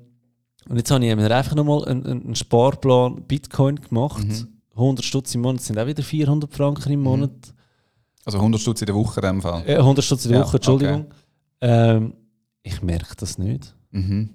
[0.70, 4.26] und jetzt habe ich mir einfach nochmal einen, einen Sparplan Bitcoin gemacht.
[4.26, 4.48] Mhm.
[4.76, 7.32] 100 Stutz im Monat sind auch wieder 400 Franken im Monat.
[8.26, 9.64] Also 100 Stutz in der Woche in dem Fall.
[9.68, 11.06] Äh, 100 Stutz in der Ja, Woche, Entschuldigung.
[11.60, 12.14] Ähm,
[12.64, 13.76] ich merke das nicht.
[13.92, 14.30] Mhm.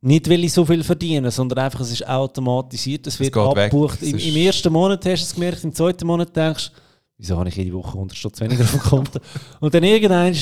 [0.00, 3.64] Nicht, weil ich so viel verdiene, sondern einfach, es ist automatisiert, es wird geht weg.
[3.66, 4.02] abgebucht.
[4.02, 6.80] Es Im, Im ersten Monat hast du es gemerkt, im zweiten Monat denkst du,
[7.22, 9.20] wieso habe ich jede Woche 100 Stutz weniger auf dem Konto?
[9.60, 10.34] Und dann irgendwann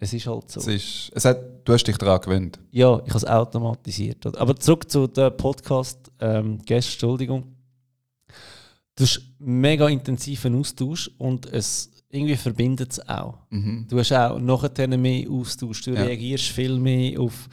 [0.00, 0.60] es ist halt so.
[0.60, 2.58] Es ist, es hat, du hast dich daran gewöhnt.
[2.72, 4.26] Ja, ich habe es automatisiert.
[4.36, 7.44] Aber zurück zu den Podcast ähm, Entschuldigung.
[8.96, 13.38] Du hast mega intensiven Austausch und es irgendwie verbindet es auch.
[13.50, 13.86] Mhm.
[13.88, 15.82] Du hast auch nachher mehr Austausch.
[15.82, 16.02] Du Ja.
[16.02, 17.48] reagierst viel mehr auf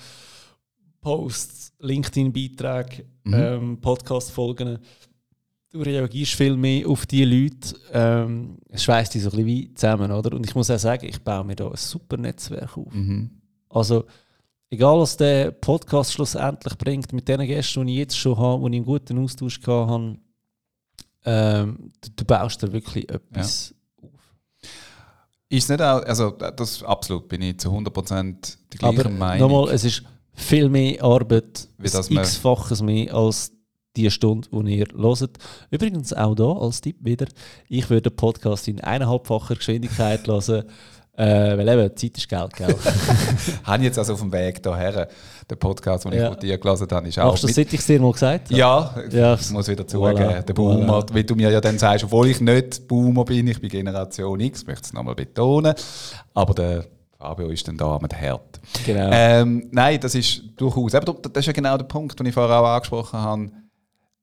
[1.02, 3.34] Posts, LinkedIn-Beiträge, Mhm.
[3.34, 4.80] ähm, Podcast-Folgen.
[5.72, 7.76] Du reagierst viel mehr auf die Leute.
[7.94, 10.36] Ähm, es schweißt dich so ein bisschen wie zusammen, oder?
[10.36, 12.94] Und ich muss auch sagen, ich baue mir da ein super Netzwerk auf.
[12.94, 13.30] Mhm.
[13.70, 14.04] Also,
[14.70, 18.68] egal was der Podcast schlussendlich bringt, mit den Gästen, die ich jetzt schon habe, wo
[18.68, 20.18] ich einen guten Austausch gehabt habe,
[21.24, 24.10] ähm, du, du baust da wirklich etwas auf.
[25.48, 29.50] Ist nicht auch, also das absolut bin ich zu 100% die gleiche Aber Meinung.
[29.50, 30.04] nochmal, es ist
[30.34, 33.54] viel mehr Arbeit, x-faches mehr als
[33.98, 35.38] die Stunde, die ihr hört.
[35.70, 37.26] Übrigens auch da als Tipp wieder,
[37.68, 40.64] ich würde den Podcast in eineinhalbfacher Geschwindigkeit hören,
[41.18, 42.74] äh, weil eben Zeit ist Geld, gell?
[43.66, 45.10] Habe ich jetzt also auf dem Weg hierher,
[45.50, 46.30] den Podcast, den ich Ja.
[46.32, 48.46] von dir gelesen habe, ist auch Machst du das, seit ich es dir mal gesagt
[48.50, 48.56] habe?
[48.58, 51.14] Ja, Ja, ich muss wieder voilà, zugeben, der Boomer, voilà.
[51.14, 54.66] wie du mir ja dann sagst, obwohl ich nicht Boomer bin, ich bin Generation X,
[54.66, 55.74] möchte es nochmal betonen,
[56.34, 56.86] aber der
[57.20, 58.60] Fabio ist dann da mit Herd.
[58.86, 59.10] Genau.
[59.12, 62.58] Ähm, nein, das ist durchaus, aber das ist ja genau der Punkt, den ich vorher
[62.62, 63.52] auch angesprochen habe,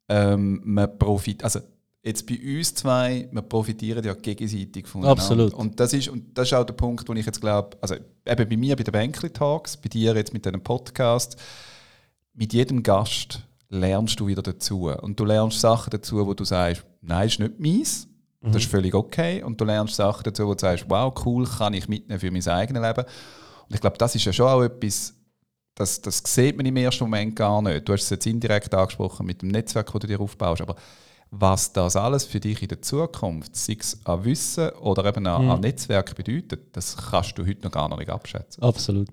[0.08, 1.60] ähm, man profit, also
[2.02, 5.20] jetzt bei uns zwei, wir profitieren ja gegenseitig voneinander.
[5.20, 5.54] Absolut.
[5.54, 8.48] Und das ist, und das ist auch der Punkt, wo ich jetzt glaube, also eben
[8.48, 11.36] bei mir, bei den Bänkli Talks, bei dir jetzt mit diesem Podcast,
[12.32, 14.88] mit jedem Gast lernst du wieder dazu.
[14.88, 18.08] Und du lernst Sachen dazu, wo du sagst, nein, ist nicht meins.
[18.40, 19.42] Das ist völlig okay.
[19.42, 22.46] Und du lernst Sachen dazu, wo du sagst, wow, cool, kann ich mitnehmen für mein
[22.46, 23.04] eigenes Leben.
[23.68, 25.14] Und ich glaube, das ist ja schon auch etwas,
[25.78, 27.88] das, das sieht man im ersten Moment gar nicht.
[27.88, 30.60] Du hast es jetzt indirekt angesprochen mit dem Netzwerk, das du dir aufbaust.
[30.62, 30.76] Aber
[31.30, 35.44] was das alles für dich in der Zukunft, sei es an Wissen oder eben an,
[35.44, 35.50] Mhm.
[35.50, 38.62] an Netzwerk bedeutet, das kannst du heute noch gar nicht abschätzen.
[38.62, 39.08] Absolut.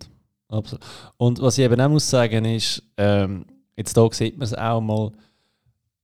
[0.48, 0.84] Absolut.
[1.18, 3.46] Und was ich eben auch muss sagen ist, ähm,
[3.76, 5.12] jetzt da sieht man es auch mal,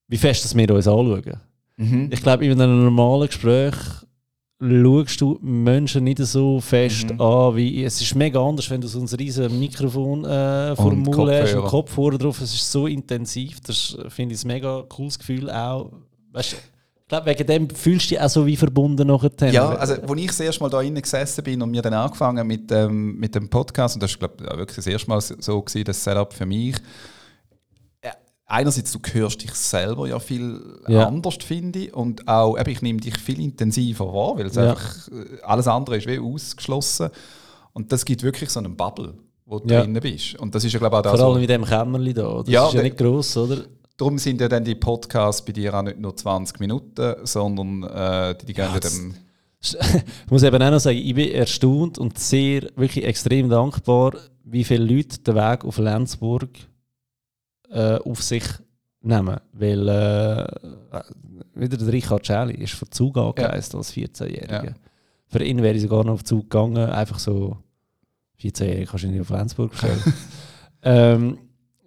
[0.07, 1.39] wie fest dass wir uns anschauen.
[1.77, 2.09] Mhm.
[2.11, 3.75] Ich glaube, in einem normalen Gespräch
[4.61, 7.19] schaust du Menschen nicht so fest Mhm.
[7.21, 11.05] an, wie es ist mega anders, wenn du so ein riesen Mikrofon äh, vor dem
[11.07, 11.69] Und Maul hast und Kopfhörer.
[11.69, 12.41] Kopfhörer drauf.
[12.41, 15.91] Es ist so intensiv, das finde ich ein mega cooles Gefühl auch.
[16.31, 19.51] Weißt, ich glaube, wegen dem fühlst du dich auch so wie verbunden nachher.
[19.51, 22.45] Ja, also als ich das erste Mal da innen gesessen bin und mir dann angefangen
[22.47, 25.61] mit, ähm, mit dem Podcast, und das war glaube ich wirklich das erste Mal so
[25.61, 26.75] gewesen, das Setup für mich.
[28.51, 31.07] Einerseits, du hörst dich selber ja viel Ja.
[31.07, 34.71] anders, finde ich, und auch, eben, ich nehme dich viel intensiver wahr, weil es Ja.
[34.71, 37.09] einfach, äh, alles andere ist wie ausgeschlossen.
[37.73, 39.13] Und das gibt wirklich so einen Bubble,
[39.45, 39.81] wo du Ja.
[39.81, 40.35] drinnen bist.
[40.37, 42.39] Und das ist ja glaube ich auch das, Vor allem mit dem Kämmerli da.
[42.39, 43.57] Das Ja, ist ja nicht gross, oder?
[43.95, 48.35] Darum sind ja dann die Podcasts bei dir auch nicht nur 20 Minuten, sondern äh,
[48.41, 49.15] die, die gehen ja dann.
[49.63, 54.63] Ich muss eben auch noch sagen, ich bin erstaunt und sehr, wirklich extrem dankbar, wie
[54.63, 56.49] viele Leute den Weg auf Lenzburg
[57.71, 58.43] äh, auf sich
[59.01, 59.37] nehmen.
[59.53, 60.45] Weil äh,
[61.55, 64.65] wieder der Richard Schäli ist von Zug angereist als 14-Jähriger.
[64.65, 64.73] Ja.
[65.27, 67.57] Für ihn wäre ich sogar noch auf Zug gegangen, einfach so
[68.41, 70.01] 14-Jährig kannst du nicht auf Lenzburg bestellen.
[70.83, 71.37] ähm,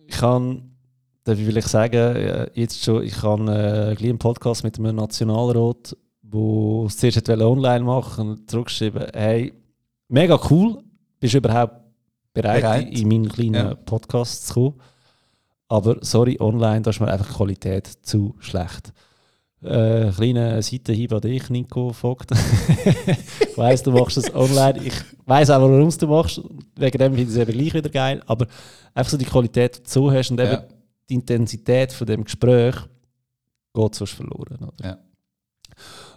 [0.07, 0.71] ich kann,
[1.25, 4.97] darf ich vielleicht sagen, äh, jetzt schon, ich kann äh, gleich einen Podcast mit einem
[4.97, 9.53] Nationalrat, wo es zuerst online machen und zurückgeschrieben, hey,
[10.09, 10.83] mega cool,
[11.21, 11.81] bist du überhaupt
[12.33, 12.99] bereit, Bereit.
[12.99, 13.75] in meinen kleinen Ja.
[13.75, 14.75] Podcast zu kommen?
[15.69, 18.93] Aber sorry, online, da ist mir einfach die Qualität zu schlecht.
[19.63, 22.31] Äh, kleiner Seitenhieb an dich, Nico Vogt.
[22.33, 24.79] ich weiss, du machst das online.
[24.85, 24.93] Ich
[25.25, 26.41] weiss auch, warum du machst.
[26.77, 28.23] Wegen dem finde ich es eben gleich wieder geil.
[28.27, 28.47] Aber
[28.93, 30.65] einfach so die Qualität, die du so hast und eben Ja.
[31.09, 32.75] die Intensität von dem Gespräch
[33.73, 34.59] geht sonst verloren.
[34.63, 34.85] Oder?
[34.87, 34.99] Ja.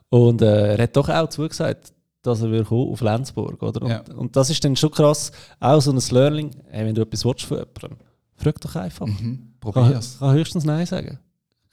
[0.09, 3.63] Und äh, er hat doch auch zugesagt, dass er will kommen auf Lenzburg.
[3.63, 3.81] Oder?
[3.81, 4.03] Und, Ja.
[4.15, 5.31] und das ist dann schon krass,
[5.61, 7.97] auch so ein Learning, hey, wenn du etwas willst von jemandem,
[8.37, 9.05] frag doch einfach.
[9.07, 9.15] Mhm.
[9.61, 10.17] Kann, Probier's.
[10.19, 11.19] kann höchstens Nein sagen.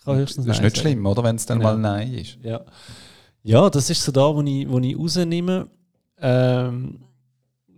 [0.05, 0.89] Kann höchstens Das ist Nein nicht sagen.
[0.89, 1.23] schlimm, oder?
[1.23, 1.73] Wenn es dann Genau.
[1.73, 2.39] mal Nein ist.
[2.43, 2.61] Ja.
[3.43, 5.69] ja, das ist so da, wo ich, wo ich rausnehme
[6.19, 6.99] ähm,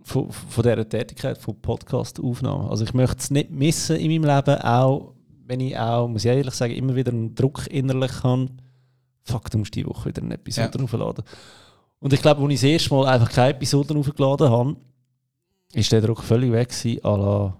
[0.03, 2.67] von, von dieser Tätigkeit, von Podcast-Aufnahmen.
[2.69, 5.13] Also ich möchte es nicht missen in meinem Leben, auch
[5.45, 8.47] wenn ich auch, muss ich ehrlich sagen, immer wieder einen Druck innerlich habe.
[9.23, 10.83] Fuck, du musst die Woche wieder eine Episode Ja.
[10.83, 11.23] aufladen.
[11.99, 14.75] Und ich glaube, als ich das erste Mal einfach keine Episoden aufgeladen habe,
[15.73, 17.57] ist der Druck völlig weg gewesen, à la,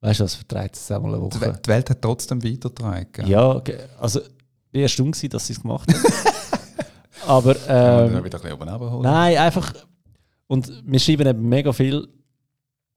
[0.00, 1.58] weißt du, das vertreibt es einmal eine Woche.
[1.64, 3.26] Die Welt hat trotzdem weitergetragen.
[3.26, 3.62] Ja,
[3.98, 4.26] also ich
[4.74, 6.02] war erstaunt, gewesen, dass sie es gemacht haben.
[7.26, 9.02] Aber ähm, dann wieder ein bisschen oben runterholen?
[9.02, 9.72] nein, einfach.
[10.46, 12.06] Und wir schreiben eben mega viel.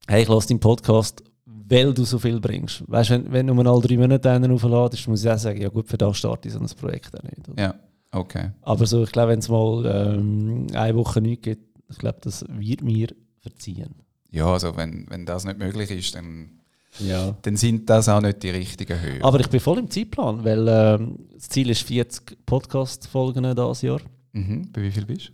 [0.07, 2.83] Hey, ich lasse deinen Podcast, weil du so viel bringst.
[2.87, 5.61] Weißt du, wenn, wenn du mal alle drei Monate einen aufladest, muss ich auch sagen,
[5.61, 7.49] ja gut, für das starte ich so ein Projekt auch nicht.
[7.49, 7.61] Oder?
[7.61, 7.75] Ja,
[8.11, 8.51] okay.
[8.61, 12.45] Aber so, ich glaube, wenn es mal ähm, eine Woche nichts gibt, ich glaube, das
[12.47, 13.07] wird mir
[13.39, 13.95] verziehen.
[14.31, 16.58] Ja, also wenn, wenn das nicht möglich ist, dann,
[16.97, 17.35] Ja.
[17.43, 19.21] dann sind das auch nicht die richtigen Höhen.
[19.23, 24.01] Aber ich bin voll im Zeitplan, weil ähm, das Ziel ist 40 Podcast-Folgen dieses Jahr.
[24.33, 24.69] Mhm.
[24.73, 25.31] Bei wie viel bist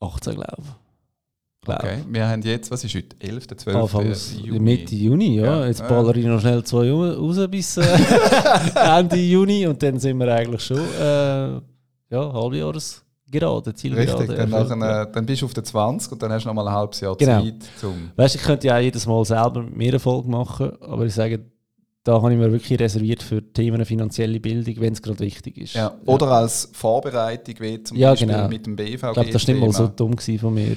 [0.00, 0.64] 18, glaube ich.
[0.64, 0.72] du?
[1.64, 1.78] Glaub.
[1.84, 1.98] Okay.
[2.08, 3.14] Wir haben jetzt, was ist heute?
[3.20, 3.76] 11., 12.
[3.76, 4.58] Anfangs Juni.
[4.58, 5.44] Mitte Juni, ja.
[5.44, 5.66] Ja.
[5.66, 5.88] Jetzt Ja.
[5.88, 7.82] baller ich noch schnell zwei raus bis äh,
[8.98, 11.60] Ende Juni und dann sind wir eigentlich schon äh,
[12.10, 13.01] ja, halbjahres
[13.32, 14.20] gerade, Zielgerade.
[14.20, 16.54] Richtig, dann, erfüllt, nachher, dann bist du auf der 20 und dann hast du noch
[16.54, 17.42] mal ein halbes Jahr Genau.
[17.42, 18.10] Zeit zum.
[18.14, 21.14] Weißt du, ich könnte ja auch jedes Mal selber mehr eine Folge machen, aber ich
[21.14, 21.40] sage,
[22.04, 25.74] da habe ich mir wirklich reserviert für Themen finanzielle Bildung, wenn es gerade wichtig ist.
[25.74, 25.92] Ja.
[26.04, 28.48] Oder als Vorbereitung, wie zum Ja, Beispiel genau.
[28.48, 28.92] mit dem BVG.
[28.94, 30.76] Ich glaube, das war nicht mal so dumm von mir.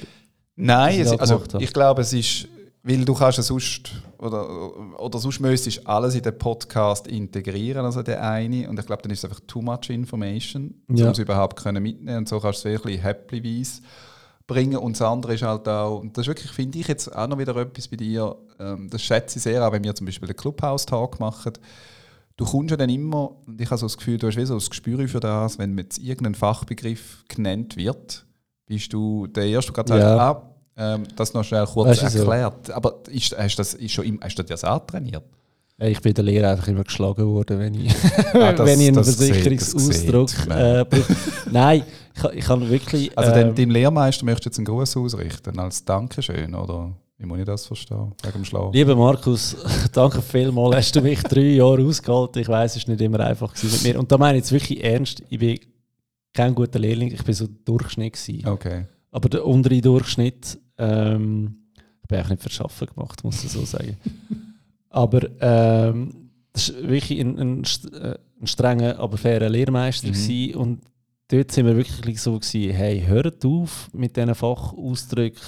[0.56, 2.48] Nein, es, ich da also, ich glaube, es ist,
[2.88, 8.02] weil du kannst ja sonst, oder, oder sonst müsstest alles in den Podcast integrieren, also
[8.02, 11.10] der eine, und ich glaube, dann ist es einfach too much information, um Ja.
[11.10, 13.82] es überhaupt können mitnehmen und so kannst du es wirklich häppchenweise
[14.46, 17.26] bringen und das andere ist halt auch, und das ist wirklich, finde ich jetzt auch
[17.26, 20.28] noch wieder etwas bei dir, ähm, das schätze ich sehr, auch wenn wir zum Beispiel
[20.28, 21.54] den Clubhouse-Talk machen,
[22.36, 24.54] du kommst ja dann immer, und ich habe so das Gefühl, du hast wie so
[24.54, 28.24] das Gespür für das, wenn jetzt irgendein Fachbegriff genannt wird,
[28.66, 30.16] bist du der Erste, der gerade Ja.
[30.16, 32.18] sagt, ah, ähm, das noch schnell kurz Weißt du so.
[32.30, 32.70] erklärt.
[32.70, 35.24] Aber ist, hast, du das, ist schon im, hast du das antrainiert?
[35.78, 37.94] Ja, Ich bin in der Lehre einfach immer geschlagen worden, wenn ich,
[38.34, 40.84] Ah, das- wenn ich einen Versicherungsausdruck äh.
[41.50, 41.82] Nein,
[42.14, 43.16] ich, kann- ich kann wirklich.
[43.18, 47.38] Also ähm, deinem Lehrmeister möchtest du jetzt einen Gruß ausrichten als Dankeschön, oder wie muss
[47.38, 48.12] ich das verstehen?
[48.22, 48.74] Wegen dem Schlaf?
[48.74, 49.56] Lieber Markus,
[49.92, 50.76] danke vielmals.
[50.76, 52.42] Hast du mich drei Jahre ausgehalten.
[52.42, 53.98] Ich weiß, es war nicht immer einfach gewesen mit mir.
[53.98, 55.22] Und da meine ich jetzt wirklich ernst.
[55.30, 55.58] Ich bin
[56.34, 57.12] kein guter Lehrling.
[57.12, 58.46] Ich bin so Durchschnitt gewesen.
[58.46, 58.84] Okay.
[59.10, 61.56] Aber der untere Durchschnitt, ähm,
[62.02, 63.96] ich bin eigentlich nicht Arbeiten gemacht, muss ich so sagen.
[64.90, 70.08] aber ähm, das war wirklich ein, ein, äh, ein strenger, aber fairer Lehrmeister.
[70.08, 70.54] Mhm.
[70.54, 70.80] Und
[71.28, 75.42] dort sind wir wirklich so gewesen, hey, hört auf mit diesen Fachausdrücken.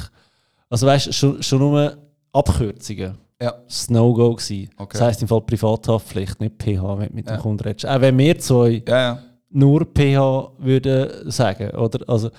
[0.68, 1.97] Also weißt du, schon, schon nur
[2.33, 3.16] Abkürzungen.
[3.41, 3.53] Ja.
[3.66, 4.31] Das No-Go.
[4.33, 4.68] Okay.
[4.91, 7.37] Das heisst im Fall Privathaftpflicht, nicht PH, wenn du mit Ja.
[7.37, 7.87] dem Kunden redest.
[7.87, 9.22] Auch wenn wir zwei Ja, ja.
[9.51, 12.07] nur PH würden sagen, oder?
[12.09, 12.31] Also,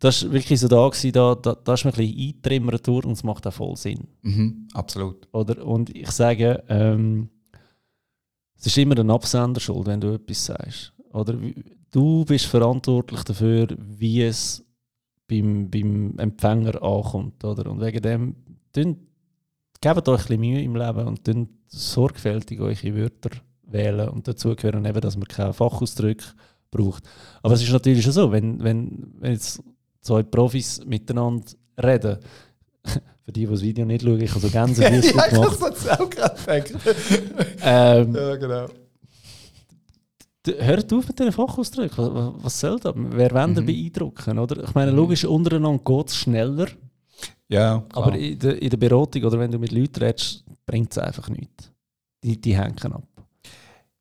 [0.00, 3.04] das war wirklich so da, gewesen, da, da, da ist man ein bisschen eintrimmert durch
[3.04, 4.08] und es macht auch voll Sinn.
[4.22, 5.28] Mhm, absolut.
[5.32, 5.64] Oder?
[5.64, 7.28] Und ich sage, ähm,
[8.58, 10.94] es ist immer ein Absender schuld, wenn du etwas sagst.
[11.12, 11.38] Oder
[11.90, 14.64] du bist verantwortlich dafür, wie es
[15.28, 17.44] beim, beim Empfänger ankommt.
[17.44, 17.70] Oder?
[17.70, 18.36] Und wegen dem,
[18.72, 18.96] tun,
[19.82, 23.30] gebt euch ein bisschen Mühe im Leben und tun sorgfältig eure Wörter
[23.64, 24.08] wählen.
[24.08, 26.24] Und dazu gehören eben, dass man keine Fachausdrücke
[26.70, 27.04] braucht.
[27.42, 29.62] Aber es ist natürlich schon so, wenn, wenn, wenn jetzt
[30.00, 31.44] zwei Profis miteinander
[31.82, 32.18] reden,
[32.84, 35.60] für die, die das Video nicht schauen, ich habe so Gänsefüßchen ja, ich gemacht.
[35.60, 36.96] habe es auch gerade gedacht.
[37.62, 38.66] Ähm, ja, genau.
[40.46, 42.32] hört auf mit diesen Fachausdrücken.
[42.42, 42.94] Was, soll das?
[42.96, 43.66] Wer ihr Mhm.
[43.66, 44.38] beeindrucken?
[44.38, 44.64] Oder?
[44.64, 46.66] Ich meine, logisch, untereinander geht es schneller,
[47.48, 48.06] Ja, klar.
[48.06, 51.28] aber in der, in der Beratung oder wenn du mit Leuten redest, bringt es einfach
[51.28, 51.70] nichts.
[52.24, 53.02] Die, die hängen ab.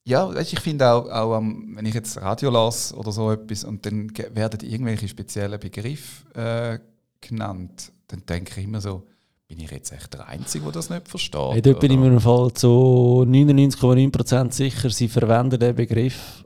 [0.09, 3.85] Ja, weißt, ich finde auch, auch wenn ich jetzt Radio las oder so etwas und
[3.85, 6.79] dann werden irgendwelche speziellen Begriffe äh,
[7.21, 9.03] genannt, dann denke ich immer so,
[9.47, 11.51] bin ich jetzt echt der Einzige, der das nicht versteht?
[11.51, 16.43] Hey, dort bin ich mir im Fall zu 99,9% sicher, sie verwenden den Begriff,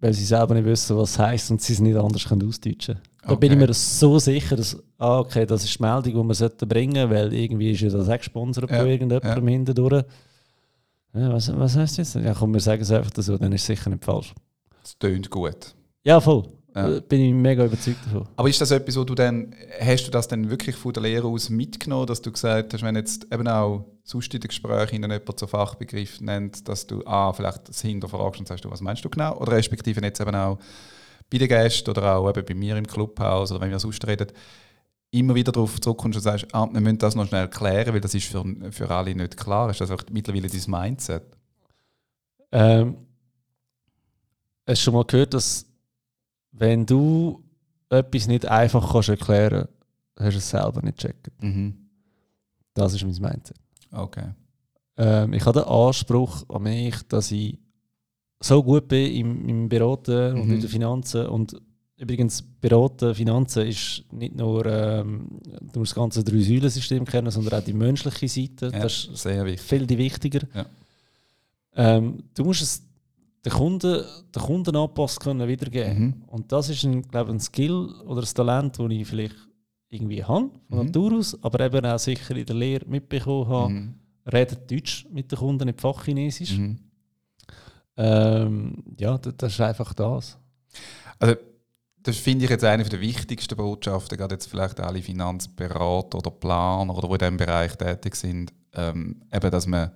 [0.00, 2.98] weil sie selber nicht wissen, was es heisst und sie es nicht anders können ausdeutschen
[3.22, 3.66] Da bin ich Okay.
[3.68, 7.32] mir so sicher, dass ah, okay, das ist die Meldung, die wir sollten bringen weil
[7.32, 10.04] irgendwie ist ja das auch gesponsert Ja, von irgendjemandem hindurch.
[11.16, 12.14] Ja, was, was heisst das?
[12.14, 14.34] Ja, komm, wir sagen es einfach so, dann ist es sicher nicht falsch.
[14.82, 15.74] Das tönt gut.
[16.04, 16.44] Ja, voll.
[16.74, 16.96] Ja.
[16.96, 18.28] Äh, Bin ich mega überzeugt davon.
[18.36, 21.26] Aber ist das etwas, wo du dann, hast du das dann wirklich von der Lehre
[21.26, 25.38] aus mitgenommen, dass du gesagt hast, wenn jetzt eben auch sonst in den Gesprächen jemand
[25.38, 29.08] zu Fachbegriff nennt, dass du ah, vielleicht das hinterfragst und sagst, du, was meinst du
[29.08, 29.38] genau?
[29.38, 30.58] Oder respektive jetzt eben auch
[31.30, 34.28] bei den Gästen oder auch eben bei mir im Clubhaus oder wenn wir sonst reden,
[35.16, 38.14] immer wieder darauf zurückkommst und sagst, ah, wir müssen das noch schnell klären, weil das
[38.14, 39.70] ist für, für alle nicht klar.
[39.70, 41.22] Ist das auch mittlerweile dein Mindset?
[42.52, 42.96] Ähm,
[44.66, 45.66] hast du schon mal gehört, dass
[46.52, 47.42] wenn du
[47.88, 49.68] etwas nicht einfach kannst erklären
[50.14, 51.32] kannst, hast du es selber nicht checken.
[51.40, 51.88] Mhm.
[52.74, 53.56] Das ist mein Mindset.
[53.92, 54.30] Okay.
[54.96, 57.58] Ähm, ich habe den Anspruch an mich, dass ich
[58.40, 60.54] so gut bin im, im Beraten und Mhm.
[60.54, 61.26] in den Finanzen.
[61.26, 61.56] Und
[61.96, 65.28] übrigens, Beraten, Finanzen ist nicht nur ähm,
[65.74, 68.66] nur das ganze Drei-Säulen-System kennen, sondern auch die menschliche Seite.
[68.66, 69.60] Ja, Das ist sehr wichtig.
[69.62, 70.40] viel die wichtiger.
[70.54, 70.66] Ja.
[71.74, 72.82] Ähm, du musst es
[73.44, 74.02] den Kunden,
[74.34, 75.98] den Kunden angepasst können wiedergeben.
[75.98, 76.14] Mhm.
[76.26, 79.36] Und das ist ein, glaube ich, ein Skill oder ein Talent, das ich vielleicht
[79.88, 80.86] irgendwie habe, von Mhm.
[80.86, 83.72] Natur aus, aber eben auch sicher in der Lehre mitbekommen habe.
[83.72, 83.94] Mhm.
[84.32, 86.58] Redet Deutsch mit den Kunden, nicht Fachchinesisch.
[86.58, 86.78] Mhm.
[87.96, 90.36] Ähm, ja, das, das ist einfach das.
[91.18, 91.36] Also,
[92.06, 96.96] das finde ich jetzt eine der wichtigsten Botschaften, gerade jetzt vielleicht alle Finanzberater oder Planer
[96.96, 99.90] oder die in diesem Bereich tätig sind, ähm, eben, dass man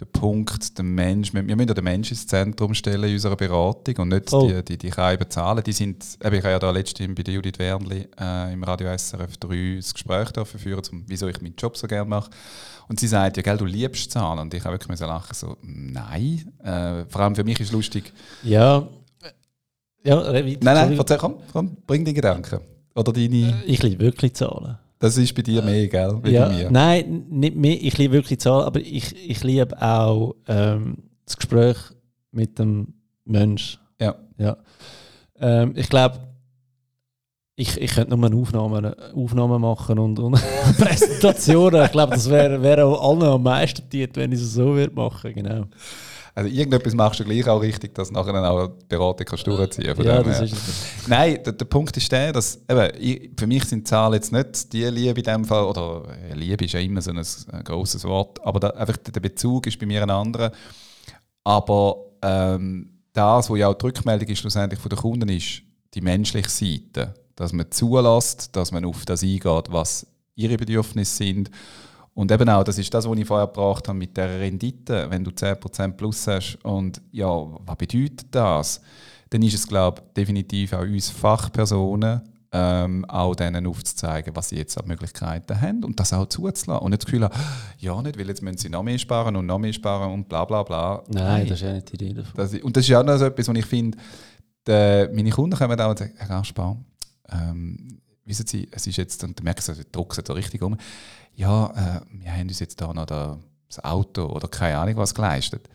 [0.00, 3.96] den Punkt, den Mensch, wir müssen ja den Menschen ins Zentrum stellen in unserer Beratung
[3.98, 4.48] und nicht Voll.
[4.48, 5.62] die, die, die kleinen Zahlen.
[5.62, 8.96] Die sind, eben, ich habe ja da letztens bei der Judith Wernli äh, im Radio
[8.96, 12.30] SRF 3 das Gespräch dafür führen, zum, wieso ich meinen Job so gerne mache.
[12.88, 14.38] Und sie sagt, ja, gell, du liebst Zahlen.
[14.38, 16.50] Und ich habe wirklich müssen lachen, so, nein.
[16.64, 18.10] Äh, vor allem für mich ist es lustig,
[18.42, 18.88] Ja,
[20.04, 22.60] ja, Nein, nein, erzähl, komm, komm, bring die Gedanken.
[22.94, 23.62] Oder deine.
[23.66, 24.78] Ich liebe wirklich Zahlen.
[24.98, 26.20] Das ist bei dir mehr, gell?
[26.22, 26.70] Wie Ja, bei mir.
[26.70, 27.76] nein, nicht mehr.
[27.82, 31.76] Ich liebe wirklich Zahlen, aber ich, ich liebe auch ähm, das Gespräch
[32.30, 32.94] mit dem
[33.24, 33.78] Mensch.
[34.00, 34.14] Ja.
[34.38, 34.56] ja.
[35.40, 36.20] Ähm, ich glaube,
[37.56, 40.32] ich, ich könnte nur eine Aufnahme, Aufnahme machen und, und
[40.78, 41.84] Präsentationen.
[41.84, 44.94] Ich glaube, das wäre wär auch allen am meisten dient, wenn ich es so würde
[44.94, 45.32] machen.
[45.34, 45.64] Genau.
[46.34, 49.94] Also irgendetwas machst du gleich auch richtig, dass nachher dann auch die Beratung kannst durchziehen
[49.94, 50.44] Von Ja, das her.
[50.44, 51.06] ist es.
[51.06, 54.72] Nein, der, der Punkt ist der, dass eben, ich, für mich sind Zahlen jetzt nicht
[54.72, 58.04] die Liebe in dem Fall, oder äh, Liebe ist ja immer so ein, ein grosses
[58.04, 60.52] Wort, aber da, einfach der Bezug ist bei mir ein anderer.
[61.44, 65.62] Aber ähm, das, was ja auch die Rückmeldung ist, schlussendlich von den Kunden ist,
[65.94, 67.14] die menschliche Seite.
[67.36, 71.50] Dass man zulässt, dass man auf das eingeht, was ihre Bedürfnisse sind.
[72.14, 75.06] Und eben auch, das ist das, was ich vorher gebracht habe mit der Rendite.
[75.08, 78.80] Wenn du 10% plus hast und ja, was bedeutet das?
[79.30, 82.20] Dann ist es, glaube ich, definitiv auch uns Fachpersonen,
[82.54, 86.74] ähm, auch denen aufzuzeigen, was sie jetzt an Möglichkeiten haben und das auch zuzulassen.
[86.74, 87.34] Und nicht das Gefühl haben,
[87.78, 90.44] ja nicht, weil jetzt müssen sie noch mehr sparen und noch mehr sparen und bla
[90.44, 91.02] bla bla.
[91.08, 92.32] Nein, das ist ja nicht die Idee davon.
[92.36, 93.96] Das, und das ist ja auch noch so etwas, was ich finde,
[94.66, 96.76] meine Kunden kommen da und sagen, Herr Gaspar,
[97.30, 100.76] ähm, wissen Sie, es ist jetzt, und du merkst, sie drucken so richtig um,
[101.34, 105.14] ja, äh, wir haben uns jetzt da noch da, das Auto oder keine Ahnung was
[105.14, 105.68] geleistet.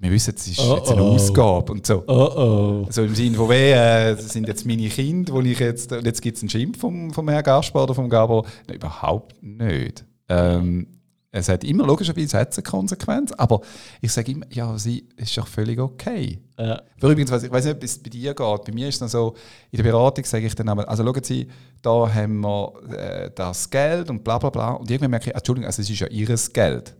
[0.00, 1.14] Wir wissen, es ist Oh, jetzt eine oh.
[1.14, 2.04] Ausgabe und so.
[2.06, 2.84] Oh.
[2.86, 6.04] Also im Sinne von, weh, äh, das sind jetzt meine Kinder, wo ich jetzt, und
[6.04, 8.46] jetzt gibt es einen Schimpf vom, vom Herrn Gaspar oder vom Gabo.
[8.68, 10.04] Nein, überhaupt nicht.
[10.28, 10.86] Ähm,
[11.30, 13.60] es hat immer logischerweise hat's eine Konsequenz, aber
[14.00, 16.38] ich sage immer, ja, sie ist doch völlig okay.
[16.58, 16.80] Ja.
[16.96, 18.64] Übrigens, ich weiß nicht, ob es bei dir geht.
[18.64, 19.34] Bei mir ist es dann so,
[19.70, 21.46] in der Beratung sage ich dann einmal, also schauen Sie,
[21.82, 24.70] da haben wir äh, das Geld und bla bla bla.
[24.72, 26.94] Und irgendwann merke ich, ah, Entschuldigung, also es ist ja Ihres Geld.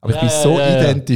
[0.00, 0.58] Aber Ja, ich bin ja, so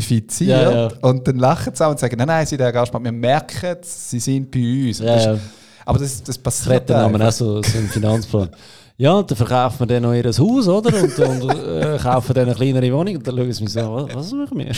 [0.05, 3.77] identifiziert und dann lachen sie auch und sagen, nein, nein, Sie, der Gaspar, wir merken,
[3.83, 4.99] Sie sind bei uns.
[4.99, 5.41] Das, ist-
[5.85, 7.29] Aber das, das Das passiert dann einfach.
[7.29, 8.51] auch so, so einen Finanzplan.
[9.01, 11.03] Ja, und dann verkaufen wir dann noch ihr Haus, oder?
[11.03, 13.17] Und, und äh, kaufen dann eine kleinere Wohnung.
[13.17, 14.73] Und dann schauen sie mich so an, was, was machen wir?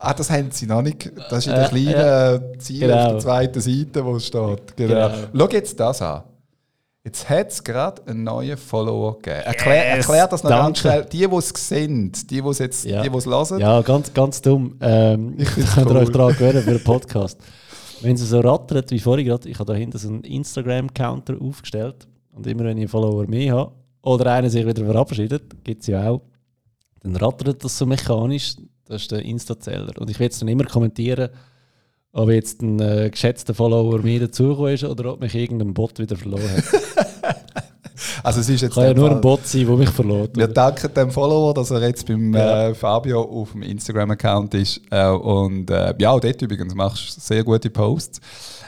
[0.00, 1.10] Ah, das haben Sie noch nicht.
[1.28, 3.10] Das ist in Äh, der kleinen äh, Ziel auf Genau.
[3.10, 4.76] der zweiten Seite, wo es steht.
[4.76, 5.10] Genau.
[5.36, 6.22] Schau jetzt das an.
[7.02, 9.40] Jetzt hat es gerade einen neuen Follower gegeben.
[9.44, 10.64] Erklär, Yes, erklär das noch danke.
[10.66, 11.04] ganz schnell.
[11.10, 13.02] Die, die es sehen, die, die es jetzt Ja.
[13.02, 13.58] die, hören.
[13.60, 14.76] Ja, ganz, ganz dumm.
[14.80, 15.96] Ähm, Ich könnt ihr cool.
[15.96, 17.40] euch daran gewöhnen für einen Podcast.
[18.00, 22.06] Wenn sie so rattert, wie vorhin gerade, ich habe da hinten so einen Instagram-Counter aufgestellt.
[22.38, 25.88] Und immer wenn ich einen Follower mehr habe oder einer sich wieder verabschiedet, gibt es
[25.88, 26.22] ja auch,
[27.00, 28.54] dann rattert das so mechanisch.
[28.86, 29.92] Das ist der Insta-Zähler.
[29.98, 31.30] Und ich will jetzt dann immer kommentieren,
[32.12, 36.16] ob jetzt ein äh, geschätzter Follower mehr dazugekommen ist oder ob mich irgendein Bot wieder
[36.16, 36.64] verloren hat.
[38.22, 40.92] Also es ist jetzt Kann ja nur ein Bot sein, der mich verloren Wir danken
[40.94, 42.68] dem Follower, dass er jetzt beim Ja.
[42.68, 44.80] äh, Fabio auf dem Instagram-Account ist.
[44.90, 48.20] Äh, und äh, ja, auch dort übrigens machst du sehr gute Posts.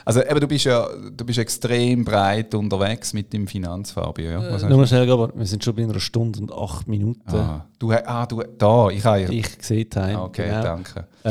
[0.05, 4.31] Also eben, du bist ja du bist extrem breit unterwegs mit dem Finanzfabio.
[4.31, 4.57] Ja?
[4.57, 7.35] Äh, nur schnell, aber wir sind schon bei einer Stunde und acht Minuten.
[7.35, 9.29] Ah, du, ah, du da, ich habe ja.
[9.29, 10.21] Ich sehe Time.
[10.21, 10.63] Okay, genau.
[10.63, 11.07] danke.
[11.23, 11.29] Äh,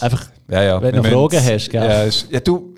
[0.00, 1.84] einfach, ja, ja, wenn du Fragen hast, gell?
[1.84, 2.74] Ja, ist, ja, du,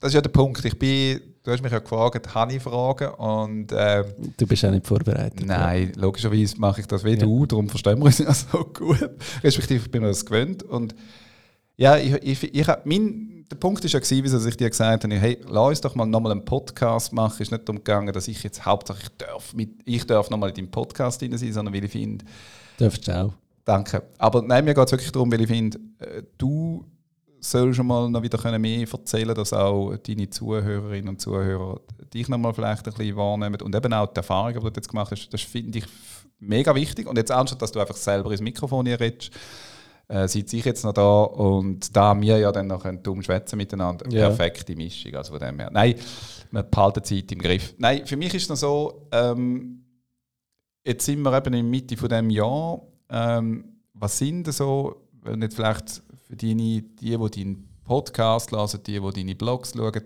[0.00, 0.64] das ist ja der Punkt.
[0.64, 3.08] Ich bin, du hast mich ja gefragt, habe ich Fragen?
[3.14, 4.04] Und, äh,
[4.36, 5.44] du bist ja nicht vorbereitet.
[5.46, 6.02] Nein, ja.
[6.02, 9.10] logischerweise mache ich das wie du, darum verstehen wir uns ja so gut.
[9.42, 10.62] Respektive, ich bin mir das gewöhnt.
[10.62, 10.94] Und
[11.76, 15.14] ja, ich, ich, ich, mein, der Punkt war ja, gewesen, wieso ich dir gesagt habe,
[15.14, 17.34] hey, lass uns doch mal nochmal einen Podcast machen.
[17.34, 20.54] Es ist nicht darum gegangen, dass ich jetzt hauptsächlich darf, mit, ich darf nochmal in
[20.54, 22.24] deinem Podcast sein, sondern weil ich finde...
[22.78, 23.32] Darfst du auch.
[23.64, 24.02] Danke.
[24.18, 26.84] Aber nein, mir geht es wirklich darum, weil ich finde, äh, du
[27.40, 31.80] sollst schon mal noch wieder mehr erzählen dass auch deine Zuhörerinnen und Zuhörer
[32.12, 34.88] dich noch mal vielleicht ein bisschen wahrnehmen und eben auch die Erfahrungen, die du jetzt
[34.88, 35.84] gemacht hast, das finde ich
[36.38, 37.06] mega wichtig.
[37.06, 39.30] Und jetzt anstatt, dass du einfach selber ins Mikrofon redest,
[40.08, 44.06] äh, sitze ich jetzt noch da und da wir ja dann noch dumm schwätzen miteinander,
[44.10, 44.28] ja.
[44.28, 45.14] perfekte Mischung.
[45.14, 45.70] Also von dem her.
[45.72, 45.96] Nein,
[46.50, 47.74] man behalten die Zeit im Griff.
[47.78, 49.84] Nein, für mich ist es noch so, ähm,
[50.84, 52.82] jetzt sind wir eben in der Mitte von dem Jahr.
[53.10, 59.00] Ähm, was sind so, wenn jetzt vielleicht für deine, die, die deinen Podcast hören, die,
[59.00, 60.02] die deine Blogs schauen,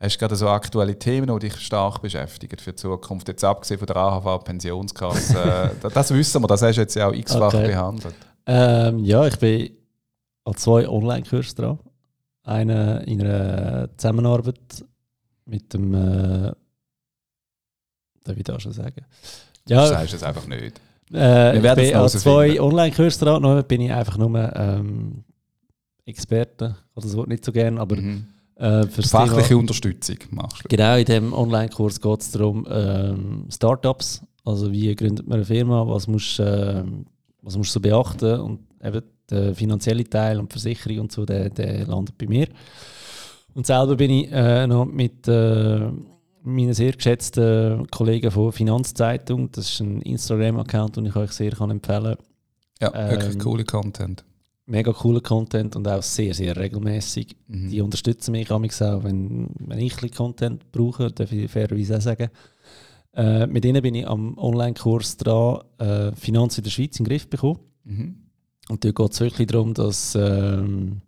[0.00, 3.28] Hast du gerade so aktuelle Themen, die dich stark beschäftigen für die Zukunft?
[3.28, 5.76] Jetzt abgesehen von der AHV-Pensionskasse.
[5.94, 7.68] das wissen wir, das hast du jetzt ja auch x-fach okay.
[7.68, 8.16] behandelt.
[8.46, 9.70] Ähm, ja, ich bin
[10.44, 11.78] an zwei Online-Kursen dran.
[12.44, 14.84] Einen in einer Zusammenarbeit
[15.46, 15.94] mit dem.
[15.94, 16.52] Äh,
[18.24, 19.04] darf ich das schon sagen?
[19.68, 20.80] Ja, du sagst es einfach nicht.
[21.12, 23.42] Äh, ich bin an zwei Online-Kursen dran.
[23.42, 25.24] Noch bin ich einfach nur ähm,
[26.04, 26.76] Experte.
[26.96, 27.96] Habe das Wort nicht so gerne, aber.
[27.96, 28.26] Mhm.
[28.56, 30.68] Äh, Fachliche Thema, Unterstützung machst du.
[30.68, 34.22] Genau, in diesem Online-Kurs geht es darum, ähm, Startups.
[34.44, 35.86] Also, wie gründet man eine Firma?
[35.88, 37.06] Was musst du ähm,
[37.42, 38.40] was musst du beachten?
[38.40, 42.48] Und eben der finanzielle Teil und die Versicherung und so, der, der landet bei mir.
[43.54, 45.90] Und selber bin ich äh, noch mit äh,
[46.42, 51.70] meinen sehr geschätzten Kollegen von Finanzzeitung, das ist ein Instagram-Account, den ich euch sehr kann
[51.70, 52.26] empfehlen kann.
[52.80, 54.24] Ja, wirklich ähm, cooler Content.
[54.66, 57.36] Mega cooler Content und auch sehr, sehr regelmäßig.
[57.46, 57.70] Mhm.
[57.70, 62.30] Die unterstützen mich auch, wenn, wenn ich ein Content brauche, darf ich fairerweise auch sagen.
[63.14, 67.10] Äh, mit ihnen bin ich am Online-Kurs dran, äh, Finanzen in der Schweiz in den
[67.10, 67.60] Griff bekommen.
[67.84, 68.16] Mhm.
[68.68, 71.02] Und dort geht es wirklich darum, dass ähm,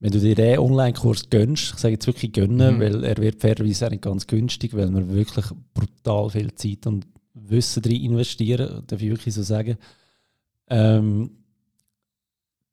[0.00, 2.80] wenn du dir den Online-Kurs gönnst, ich sage jetzt wirklich gönnen, mhm.
[2.80, 7.06] weil er wird fairerweise auch nicht ganz günstig, weil wir wirklich brutal viel Zeit und
[7.34, 9.78] Wissen drin investieren, darf ich wirklich so sagen.
[10.68, 11.30] Ähm,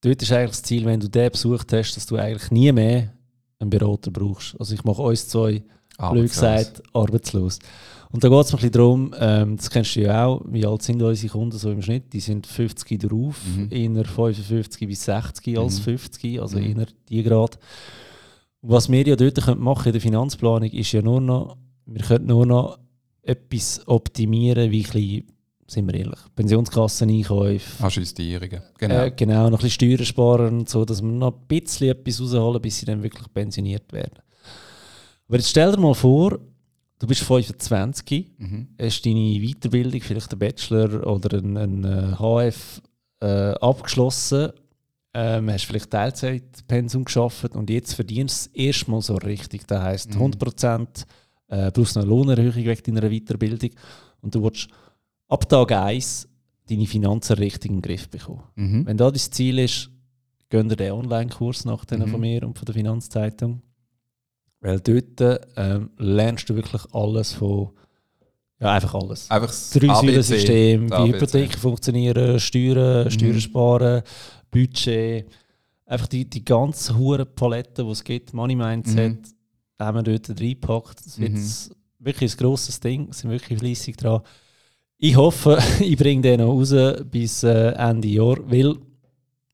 [0.01, 3.13] dort ist eigentlich das Ziel, wenn du den besucht hast, dass du eigentlich nie mehr
[3.59, 4.59] einen Berater brauchst.
[4.59, 5.63] Also ich mache uns zwei
[5.99, 7.59] blöd gesagt, arbeitslos.
[8.11, 10.81] Und da geht es ein bisschen darum, ähm, das kennst du ja auch, wie alt
[10.81, 12.11] sind unsere Kunden so im Schnitt?
[12.11, 13.67] Die sind 50 drauf, mhm.
[13.69, 15.83] eher 55 bis 60 als mhm.
[15.83, 16.79] 50, also mhm.
[16.79, 17.59] eher die Grad.
[18.61, 22.45] Was wir ja dort machen in der Finanzplanung, ist ja nur noch, wir können nur
[22.45, 22.79] noch
[23.21, 25.23] etwas optimieren, wie ein
[25.67, 27.83] sind wir ehrlich, Pensionskasseneinkäufe.
[27.83, 29.03] Ajustierungen, genau.
[29.03, 32.59] Äh, genau, noch ein bisschen Steuern sparen, so, dass wir noch ein bisschen etwas rausholen,
[32.59, 34.19] bis sie dann wirklich pensioniert werden.
[35.29, 36.39] Aber jetzt stell dir mal vor,
[36.97, 38.67] du bist 25, mhm.
[38.81, 42.81] hast deine Weiterbildung, vielleicht einen Bachelor oder ein, ein HF
[43.21, 44.49] äh, abgeschlossen,
[45.13, 49.67] ähm, hast vielleicht Teilzeitpensum geschafft und jetzt verdienst du es erstmal so richtig.
[49.67, 50.33] Das heisst, mhm.
[50.33, 51.05] 100%
[51.49, 53.69] äh, brauchst eine Lohnerhöhung wegen deiner Weiterbildung
[54.21, 54.67] und du willst
[55.27, 56.27] ab Tag 1
[56.67, 58.43] deine Finanzen richtig in den Griff bekommen.
[58.55, 58.85] Mhm.
[58.87, 59.91] Wenn das dein Ziel ist,
[60.49, 62.07] geh dir den Online-Kurs nach mhm.
[62.07, 63.61] von mir und von der Finanzzeitung.
[64.61, 67.69] Weil dort ähm, lernst du wirklich alles von,
[68.59, 69.31] ja, einfach alles.
[69.31, 73.11] Einfach das Drei-Säulen-System, wie Hypotheken funktionieren, Steuern, mhm.
[73.11, 74.01] Steuern sparen,
[74.51, 75.27] Budget.
[75.85, 79.23] Einfach die, die ganze hohe Palette, die es gibt, Money Mindset, mhm.
[79.79, 81.05] haben wir dort reingepackt.
[81.05, 81.75] Das wird mhm.
[81.99, 84.21] wirklich ein grosses Ding, sind wirklich fleissig dran.
[84.97, 86.75] Ich hoffe, ich bringe den noch raus
[87.09, 88.75] bis äh, Ende Jahr, weil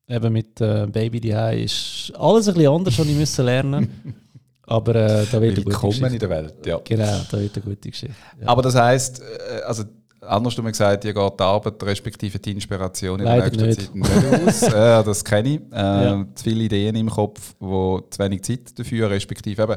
[0.08, 4.16] eben mit äh, Baby die ist alles ein bisschen anders, was ich müssen lernen
[4.66, 6.06] Aber äh, da wird eine gute Geschichte.
[6.06, 6.80] in der Welt, ja.
[6.82, 8.14] Genau, da wird eine gute Geschichte.
[8.40, 8.48] Ja.
[8.48, 9.84] Aber das heisst, äh, also
[10.22, 14.12] andersrum gesagt, ihr geht die Arbeit respektive die Inspiration in Leider der nächsten nicht.
[14.12, 14.62] Zeit nicht aus.
[14.74, 15.60] äh, das kenne ich.
[15.72, 16.26] Äh, ja.
[16.34, 19.76] Zu viele Ideen im Kopf, wo zu wenig Zeit dafür, respektive eben,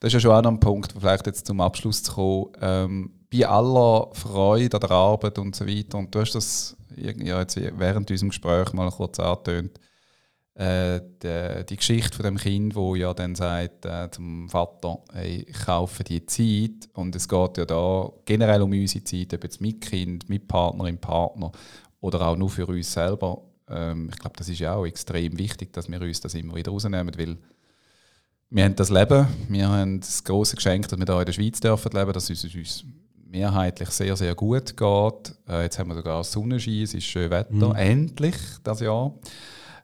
[0.00, 2.46] das ist ja schon auch noch ein Punkt, vielleicht jetzt zum Abschluss zu kommen.
[2.60, 7.38] Ähm, bei aller Freude an der Arbeit und so weiter, und du hast das ja,
[7.38, 9.78] jetzt während unserem Gespräch mal kurz angetönt,
[10.54, 15.46] äh, die, die, Geschichte von dem Kind, wo ja dann sagt äh, zum Vater, hey,
[15.48, 19.60] ich kaufe die Zeit und es geht ja da generell um unsere Zeit, ob jetzt
[19.60, 21.52] mit Kind, mit Partnerin, Partner
[22.00, 23.42] oder auch nur für uns selber.
[23.68, 26.72] Ähm, ich glaube, das ist ja auch extrem wichtig, dass wir uns das immer wieder
[26.72, 27.38] rausnehmen, weil
[28.50, 31.60] wir haben das Leben, wir haben das große Geschenk, dass wir hier in der Schweiz
[31.60, 32.84] dürfen leben, dass es uns
[33.30, 35.34] mehrheitlich sehr, sehr gut geht.
[35.48, 37.76] Äh, jetzt haben wir sogar Sonnenschein, es ist schön Wetter, mhm.
[37.76, 39.14] endlich das Jahr.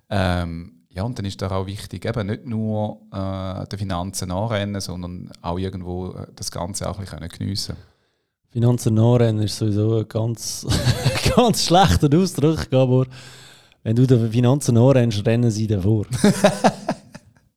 [0.08, 4.80] Ähm, ja, und dann ist da auch wichtig, eben nicht nur äh, den Finanzen nachrennen,
[4.80, 7.76] sondern auch irgendwo äh, das Ganze auch ein bisschen geniessen
[8.50, 10.66] Finanzen nachrennen ist sowieso ein ganz,
[11.36, 13.06] ganz schlechter Ausdruck, Gabor.
[13.82, 16.06] Wenn du den Finanzen nachrennst, rennen sie davor.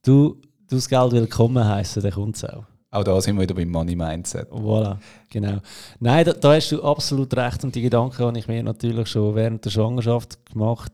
[0.02, 0.36] du,
[0.68, 2.64] du das Geld willkommen heißen, dann kommt es auch.
[2.90, 4.50] Auch da sind wir wieder beim Money Mindset.
[4.50, 4.98] Voilà,
[5.30, 5.60] genau.
[6.00, 9.34] Nein, da, da, hast du absolut recht und die Gedanken habe ich mir natürlich schon
[9.34, 10.92] während der Schwangerschaft gemacht.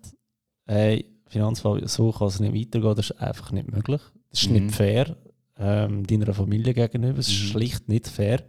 [0.67, 4.01] Hey, Finanzfall, so kann es nicht weitergehen, das ist einfach nicht möglich.
[4.31, 4.67] Das ist mhm.
[4.67, 5.17] nicht fair
[5.59, 7.49] ähm, deiner Familie gegenüber, es ist mhm.
[7.49, 8.43] schlicht nicht fair.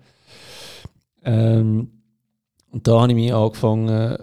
[1.23, 1.91] Ähm,
[2.71, 4.17] und da habe ich mich angefangen,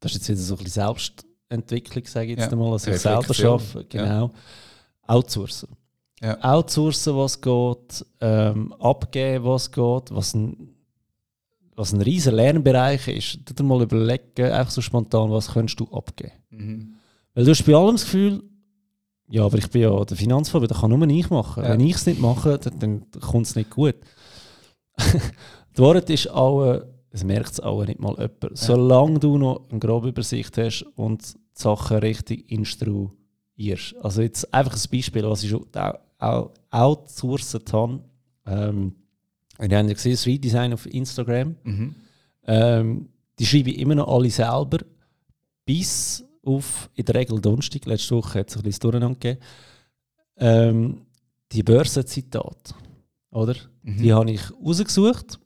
[0.00, 2.52] das ist jetzt wieder so ein bisschen Selbstentwicklung, sage ich jetzt ja.
[2.52, 4.30] einmal, dass ich selber arbeite, genau, ja.
[5.06, 5.68] outsourcen.
[6.22, 6.38] Ja.
[6.42, 10.74] Outsourcen, was geht, ähm, abgeben, was geht, was ein,
[11.74, 13.58] was ein riesiger Lernbereich ist.
[13.58, 16.32] Dir mal überlegen, einfach so spontan, was könntest du abgeben.
[16.50, 16.94] Mhm.
[17.34, 18.42] Weil du hast bei allem das Gefühl,
[19.28, 21.62] ja, aber ich bin ja der Finanzfall, das kann nur ich machen.
[21.62, 21.70] Ja.
[21.70, 23.94] Wenn ich es nicht mache, dann, dann kommt es nicht gut.
[25.76, 28.42] Die Wahrheit ist auch, es merkt es auch nicht mal jemand.
[28.42, 28.50] Ja.
[28.54, 33.94] Solange du noch eine grobe Übersicht hast und die Sachen richtig instruierst.
[34.00, 35.66] Also jetzt einfach ein Beispiel, was ich schon
[36.18, 38.00] auch outsourced habe.
[38.46, 38.94] Ähm,
[39.58, 41.54] wir haben ja gesehen, das Redesign auf Instagram.
[41.62, 41.94] Mhm.
[42.46, 43.08] Ähm,
[43.38, 44.78] die schreibe ich immer noch alle selber,
[45.64, 47.86] bis auf in der Regel Donnerstag.
[47.86, 49.40] Letzte Woche hat es ein bisschen Durcheinander gegeben.
[50.36, 51.06] Ähm,
[51.52, 52.74] die Börsenzitate,
[53.30, 53.54] oder?
[53.82, 53.98] Mhm.
[53.98, 55.38] Die habe ich rausgesucht,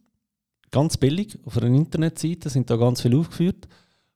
[0.70, 3.68] ganz billig, auf einer Internetseite, sind da ganz viel aufgeführt.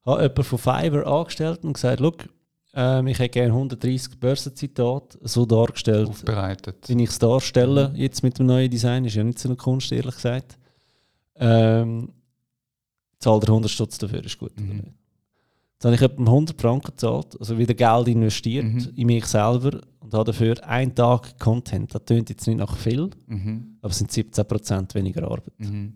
[0.05, 2.29] Habe jemanden von Fiverr angestellt und gesagt, look,
[2.75, 6.89] ähm, ich hätte gerne 130 Börsenzitate so dargestellt, Aufbereitet.
[6.89, 7.97] wie ich es darstelle, mhm.
[7.97, 9.05] jetzt mit dem neuen Design.
[9.05, 10.59] Ist ja nicht so eine Kunst, ehrlich gesagt.
[11.37, 12.13] Ähm,
[13.19, 14.59] Zahl der 100 Stutz dafür ist gut.
[14.59, 14.95] Mhm.
[15.79, 18.93] Jetzt habe ich etwa 100 Franken gezahlt, also wieder Geld investiert mhm.
[18.97, 21.95] in mich selber und habe dafür einen Tag Content.
[21.95, 23.77] Das tönt jetzt nicht nach viel, mhm.
[23.81, 25.53] aber es sind 17% weniger Arbeit.
[25.59, 25.95] Mhm.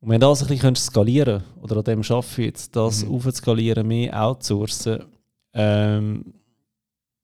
[0.00, 3.12] Und wenn das ein bisschen skalieren oder an dem arbeite ich jetzt, das mhm.
[3.12, 5.04] aufzuskalieren, mehr outsourcen,
[5.52, 6.34] ähm,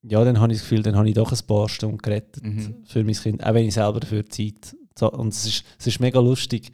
[0.05, 2.77] ja, dann habe ich das Gefühl, dann habe ich doch ein paar Stunden gerettet mhm.
[2.85, 6.21] für mein Kind, auch wenn ich selber dafür Zeit und es ist, es ist mega
[6.21, 6.71] lustig,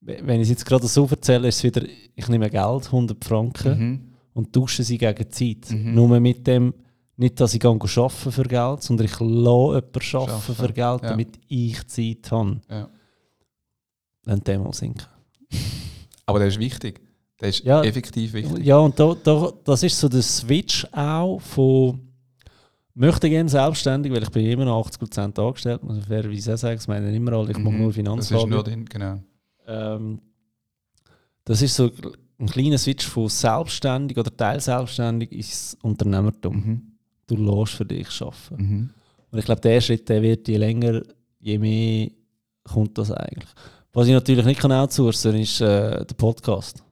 [0.00, 1.82] wenn ich es jetzt gerade so erzähle, ist es wieder,
[2.14, 4.00] ich nehme Geld, 100 Franken mhm.
[4.32, 5.70] und tausche sie gegen Zeit.
[5.70, 5.94] Mhm.
[5.94, 6.74] Nur mit dem,
[7.16, 11.08] nicht, dass ich arbeiten für Geld, sondern ich lasse jemanden arbeiten für Geld, ja.
[11.10, 12.60] damit ich Zeit habe.
[12.68, 12.88] Ja.
[14.24, 15.06] Dann Demo sinken.
[16.26, 17.00] Aber das ist wichtig.
[17.38, 18.64] Das ist ja, effektiv wichtig.
[18.64, 22.00] Ja, und da, da, das ist so der Switch auch von
[22.94, 26.86] möchte gerne selbstständig, weil ich bin immer noch 80% angestellt, muss ich fairerweise sagen, das
[26.86, 27.64] meinen immer alle, ich mhm.
[27.64, 28.50] mache nur Finanzfragen.
[28.50, 29.20] Das ist nur den, genau.
[29.70, 30.20] Ähm,
[31.44, 31.90] das ist so
[32.38, 36.56] ein kleiner Switch von selbstständig oder teilselbstständig ins Unternehmertum.
[36.56, 36.82] Mhm.
[37.26, 38.56] Du lässt für dich arbeiten.
[38.56, 38.90] Mhm.
[39.30, 41.02] Und ich glaube, der Schritt der wird je länger,
[41.38, 42.08] je mehr
[42.64, 43.48] kommt das eigentlich.
[43.92, 46.82] Was ich natürlich nicht kann outsourcen kann, ist äh, der Podcast.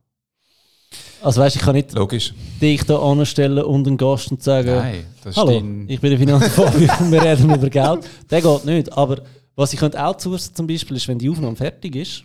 [1.21, 2.33] Also weißt, ich kann nicht Logisch.
[2.61, 6.91] dich da anstellen und einen Gast und sagen, Nein, das hallo, ich bin der Finanzfabrik
[7.01, 8.09] und wir reden über Geld.
[8.31, 8.93] Der geht nicht.
[8.93, 9.21] Aber
[9.57, 12.25] was ich könnte outsourcen zum Beispiel ist, wenn die Aufnahme fertig ist,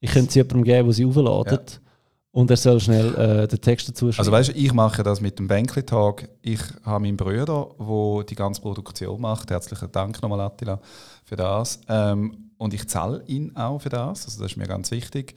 [0.00, 1.70] ich könnte sie jemandem geben, der sie aufladet.
[1.72, 1.80] Ja.
[2.32, 4.18] Und er soll schnell äh, den Text dazu schreiben.
[4.18, 6.28] Also weißt du, ich mache das mit dem Bänkli-Tag.
[6.42, 9.50] Ich habe meinen Bruder, der die ganze Produktion macht.
[9.50, 10.78] Herzlichen Dank nochmal, Attila,
[11.24, 11.80] für das.
[11.88, 14.26] Ähm, und ich zahle ihn auch für das.
[14.26, 15.34] Also das ist mir ganz wichtig.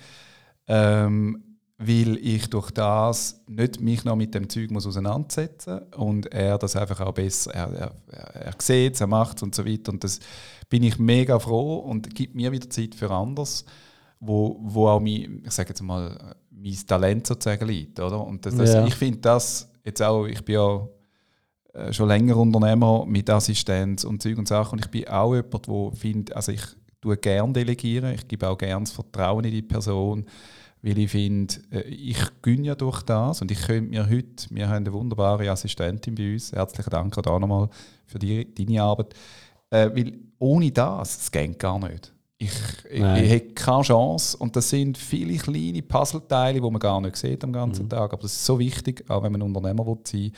[0.68, 6.26] Ähm, weil ich durch das nicht mich noch mit dem Zeug muss auseinandersetzen muss und
[6.34, 7.72] er das einfach auch besser, er,
[8.10, 9.94] er, er sieht es, er macht es und so weiter.
[9.94, 10.20] Und das
[10.68, 13.64] bin ich mega froh und gibt mir wieder Zeit für anders
[14.20, 18.00] wo, wo auch mein, ich sage jetzt mal, mein Talent sozusagen liegt.
[18.00, 18.26] Oder?
[18.26, 18.86] Und das, das, ja.
[18.86, 20.88] ich finde das jetzt auch, ich bin ja
[21.74, 25.68] äh, schon länger Unternehmer mit Assistenz und Zeug und Sachen und ich bin auch jemand,
[25.68, 26.64] der findet, also ich
[27.02, 30.26] tue gerne delegieren, ich gebe auch gerne das Vertrauen in die Person,
[30.82, 34.68] weil ich finde, äh, ich gönne ja durch das und ich könnte mir heute, wir
[34.68, 37.70] haben eine wunderbare Assistentin bei uns, herzlichen Dank auch nochmal
[38.06, 39.14] für die, deine Arbeit,
[39.70, 42.14] äh, weil ohne das, es geht gar nicht.
[42.42, 42.52] Ich,
[42.90, 44.38] ich, ich habe keine Chance.
[44.38, 47.90] Und das sind viele kleine Puzzleteile, die man gar nicht sieht am ganzen mhm.
[47.90, 48.14] Tag.
[48.14, 50.32] Aber das ist so wichtig, auch wenn man Unternehmer will sein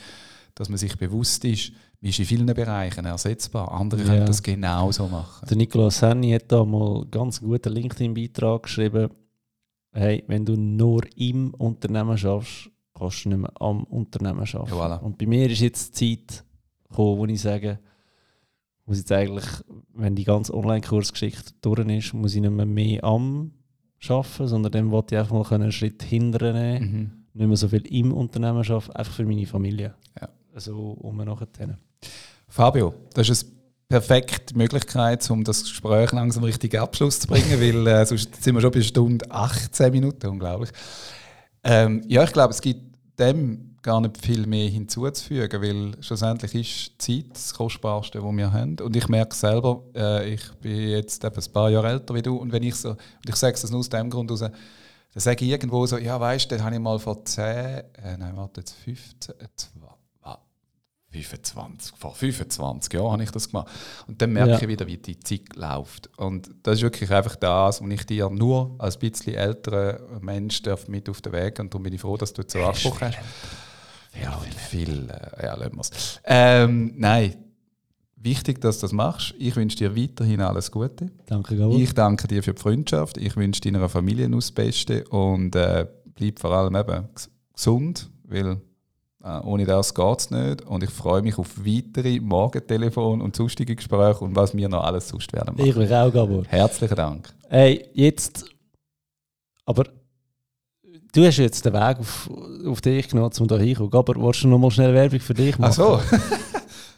[0.54, 3.70] dass man sich bewusst ist, man ist in vielen Bereichen ersetzbar.
[3.72, 4.06] Andere ja.
[4.08, 5.46] können das genauso machen.
[5.48, 9.10] Der Nikolaus Henny hat da mal einen ganz guten LinkedIn-Beitrag geschrieben.
[9.92, 14.68] Hey, wenn du nur im Unternehmen schaffst, kannst du nicht mehr am Unternehmen arbeiten.
[14.68, 15.00] Ja, voilà.
[15.00, 16.44] Und bei mir ist jetzt die Zeit
[16.88, 17.78] gekommen, wo ich sage,
[18.92, 19.46] muss jetzt eigentlich,
[19.94, 23.52] wenn die ganze Online-Kursgeschichte durch ist, muss ich nicht mehr mehr am
[24.06, 27.10] arbeiten, sondern dann wollte ich einfach mal einen Schritt nehmen, Mhm.
[27.32, 29.94] nicht mehr so viel im Unternehmen arbeiten, einfach für meine Familie.
[30.20, 30.28] Ja.
[30.54, 31.78] Also um nachher.
[32.48, 33.54] Fabio, das ist eine
[33.88, 38.60] perfekte Möglichkeit, um das Gespräch langsam richtig Abschluss zu bringen, weil äh, sonst sind wir
[38.60, 40.70] schon bei Stunde 18 Minuten, unglaublich.
[41.64, 47.02] Ähm, ja, ich glaube, es gibt dem gar nicht viel mehr hinzuzufügen, weil schlussendlich ist
[47.02, 48.76] Zeit das Kostbarste, was wir haben.
[48.80, 52.52] Und ich merke selber, äh, ich bin jetzt ein paar Jahre älter wie du, und
[52.52, 52.98] wenn ich so, und
[53.28, 54.52] ich sage es nur aus dem Grund heraus, dann
[55.20, 57.82] sage ich irgendwo so, ja weißt du, den habe ich mal vor 10, äh,
[58.18, 59.80] nein, warte, jetzt 15, äh, zwei-
[60.22, 60.38] wa-
[61.10, 63.68] 25, vor 25 Jahren habe ich das gemacht.
[64.06, 64.58] Und dann merke Ja.
[64.62, 66.08] ich wieder, wie die Zeit läuft.
[66.18, 70.62] Und das ist wirklich einfach das, was ich dir nur als ein bisschen älterer Mensch
[70.62, 73.00] darf mit auf den Weg und darum bin ich froh, dass du jetzt so Anspruch
[73.02, 73.18] hast.
[74.20, 76.20] Ja, viel, äh, ja, lassen wir's.
[76.24, 77.34] Ähm, nein,
[78.16, 79.34] wichtig, dass du das machst.
[79.38, 81.10] Ich wünsche dir weiterhin alles Gute.
[81.26, 81.78] Danke, Gabor.
[81.78, 83.16] Ich danke dir für die Freundschaft.
[83.16, 88.10] Ich wünsche deiner Familie nur das Beste und äh, bleib vor allem eben ges- gesund,
[88.24, 88.60] weil
[89.24, 90.62] äh, ohne das geht es nicht.
[90.62, 95.08] Und ich freue mich auf weitere Morgentelefon und sonstige Gespräche und was wir noch alles
[95.08, 95.66] sonst werden machen.
[95.68, 96.44] Ich mich auch, Gabor.
[96.48, 97.32] Herzlichen Dank.
[97.48, 98.44] Hey, jetzt.
[99.64, 99.84] Aber
[101.12, 102.30] du hast jetzt den Weg auf,
[102.66, 103.94] auf dich genommen, um da hinzukommen.
[103.94, 105.70] Aber willst du noch mal schnell Werbung für dich machen?
[105.70, 106.00] Ach so.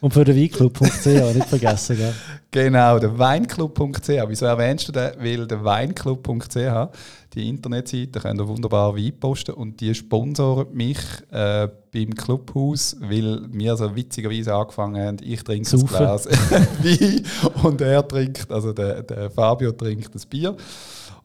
[0.01, 2.13] Und für den Weinclub.ch, nicht vergessen, gell?
[2.51, 4.07] Genau, der Weinclub.ch.
[4.27, 5.11] Wieso erwähnst du den?
[5.17, 6.89] Weil der Weinclub.ch,
[7.33, 10.99] die Internetseite, könnt ihr wunderbar Wein posten und die sponsoren mich
[11.31, 15.87] äh, beim Clubhaus, weil wir so witzigerweise angefangen haben, ich trinke ein Saufen.
[15.87, 16.25] Glas
[16.83, 17.25] Wein
[17.63, 20.55] und er trinkt, also der, der Fabio trinkt das Bier.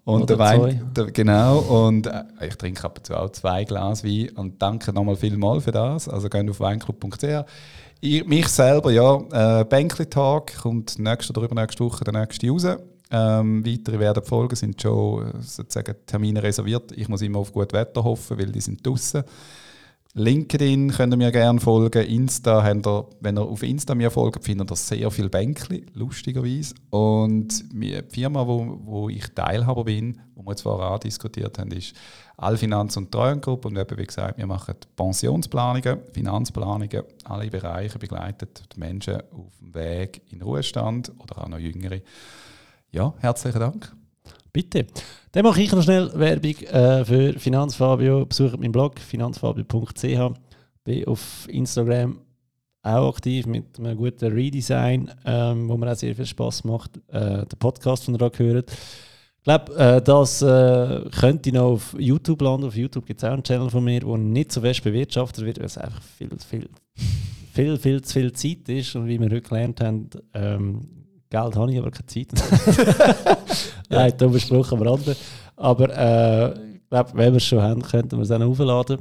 [0.04, 3.64] Und Oder der Wein, der, genau, und äh, ich trinke ab und zu auch zwei
[3.64, 6.08] Glas Wein und danke nochmal vielmals für das.
[6.08, 7.44] Also geht auf weinclub.ch.
[8.00, 12.66] Ich, mich selber, ja, äh, Bänkli Talk kommt nächste oder übernächste Woche der nächste raus.
[13.12, 16.92] Ähm, weitere werden folgen, sind schon äh, sozusagen Termine reserviert.
[16.92, 19.22] Ich muss immer auf gutes Wetter hoffen, weil die sind draußen.
[20.14, 22.04] LinkedIn könnt ihr mir gerne folgen.
[22.04, 26.74] Insta, ihr, wenn ihr auf Insta mir folgt, findet ihr sehr viele Bänkli, lustigerweise.
[26.90, 31.94] Und die Firma, wo, wo ich Teilhaber bin, wo wir jetzt vorher diskutiert haben, ist
[32.36, 33.68] Allfinanz- und Treuhandgruppe.
[33.68, 39.74] Und eben, wie gesagt, wir machen Pensionsplanungen, Finanzplanungen, alle Bereiche begleiten die Menschen auf dem
[39.74, 42.00] Weg in den Ruhestand oder auch noch Jüngere.
[42.90, 43.94] Ja, herzlichen Dank.
[44.52, 44.86] Bitte.
[45.32, 48.26] Dann mache ich noch schnell Werbung äh, für Finanzfabio.
[48.26, 50.34] Besucht meinen Blog finanzfabio.ch.
[50.84, 52.18] Bin auf Instagram
[52.82, 56.96] auch aktiv mit einem guten Redesign, ähm, wo mir auch sehr viel Spaß macht.
[57.08, 58.70] Äh, der Podcast, den ihr da gehört.
[58.70, 62.66] Ich glaube, äh, das äh, könnte noch auf YouTube landen.
[62.66, 65.58] Auf YouTube gibt es auch einen Channel von mir, der nicht so fest bewirtschaftet wird,
[65.58, 66.68] weil es einfach viel, viel,
[67.52, 68.96] viel, viel zu viel Zeit ist.
[68.96, 70.99] Und wie wir heute gelernt haben, ähm,
[71.30, 72.28] Geld habe ich, aber keine Zeit.
[73.88, 75.16] Nein, da besprochen wir andere.
[75.56, 78.98] Aber äh, ich glaube, wenn wir es schon haben, könnten wir es auch noch aufladen.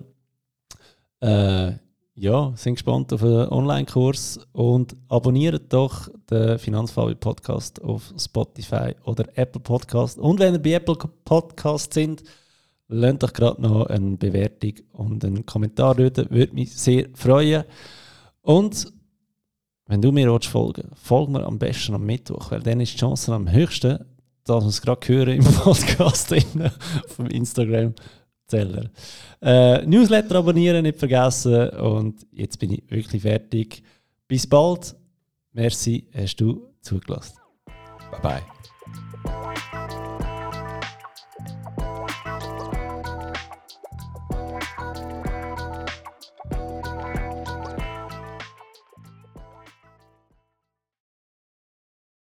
[1.22, 1.74] Äh,
[2.16, 9.26] ja, sind gespannt auf einen Online-Kurs und abonniert doch den Finanzfabio Podcast auf Spotify oder
[9.36, 10.20] Apple Podcast.
[10.20, 12.24] Und wenn ihr bei Apple Podcast sind,
[12.90, 16.18] lasst doch gerade noch eine Bewertung und einen Kommentar dort.
[16.30, 17.64] Würde mich sehr freuen.
[18.42, 18.92] Und
[19.90, 23.34] wenn du mir folgen folg mir am besten am Mittwoch, weil dann ist die Chance
[23.34, 24.06] am höchsten,
[24.46, 26.34] dass wir es gerade hören im Podcast
[27.08, 28.92] vom Instagram-Zeller.
[29.42, 33.84] Äh, Newsletter abonnieren nicht vergessen und jetzt bin ich wirklich fertig.
[34.28, 34.96] Bis bald.
[35.54, 37.40] Merci, hast du zugelassen.
[38.12, 38.59] Bye bye.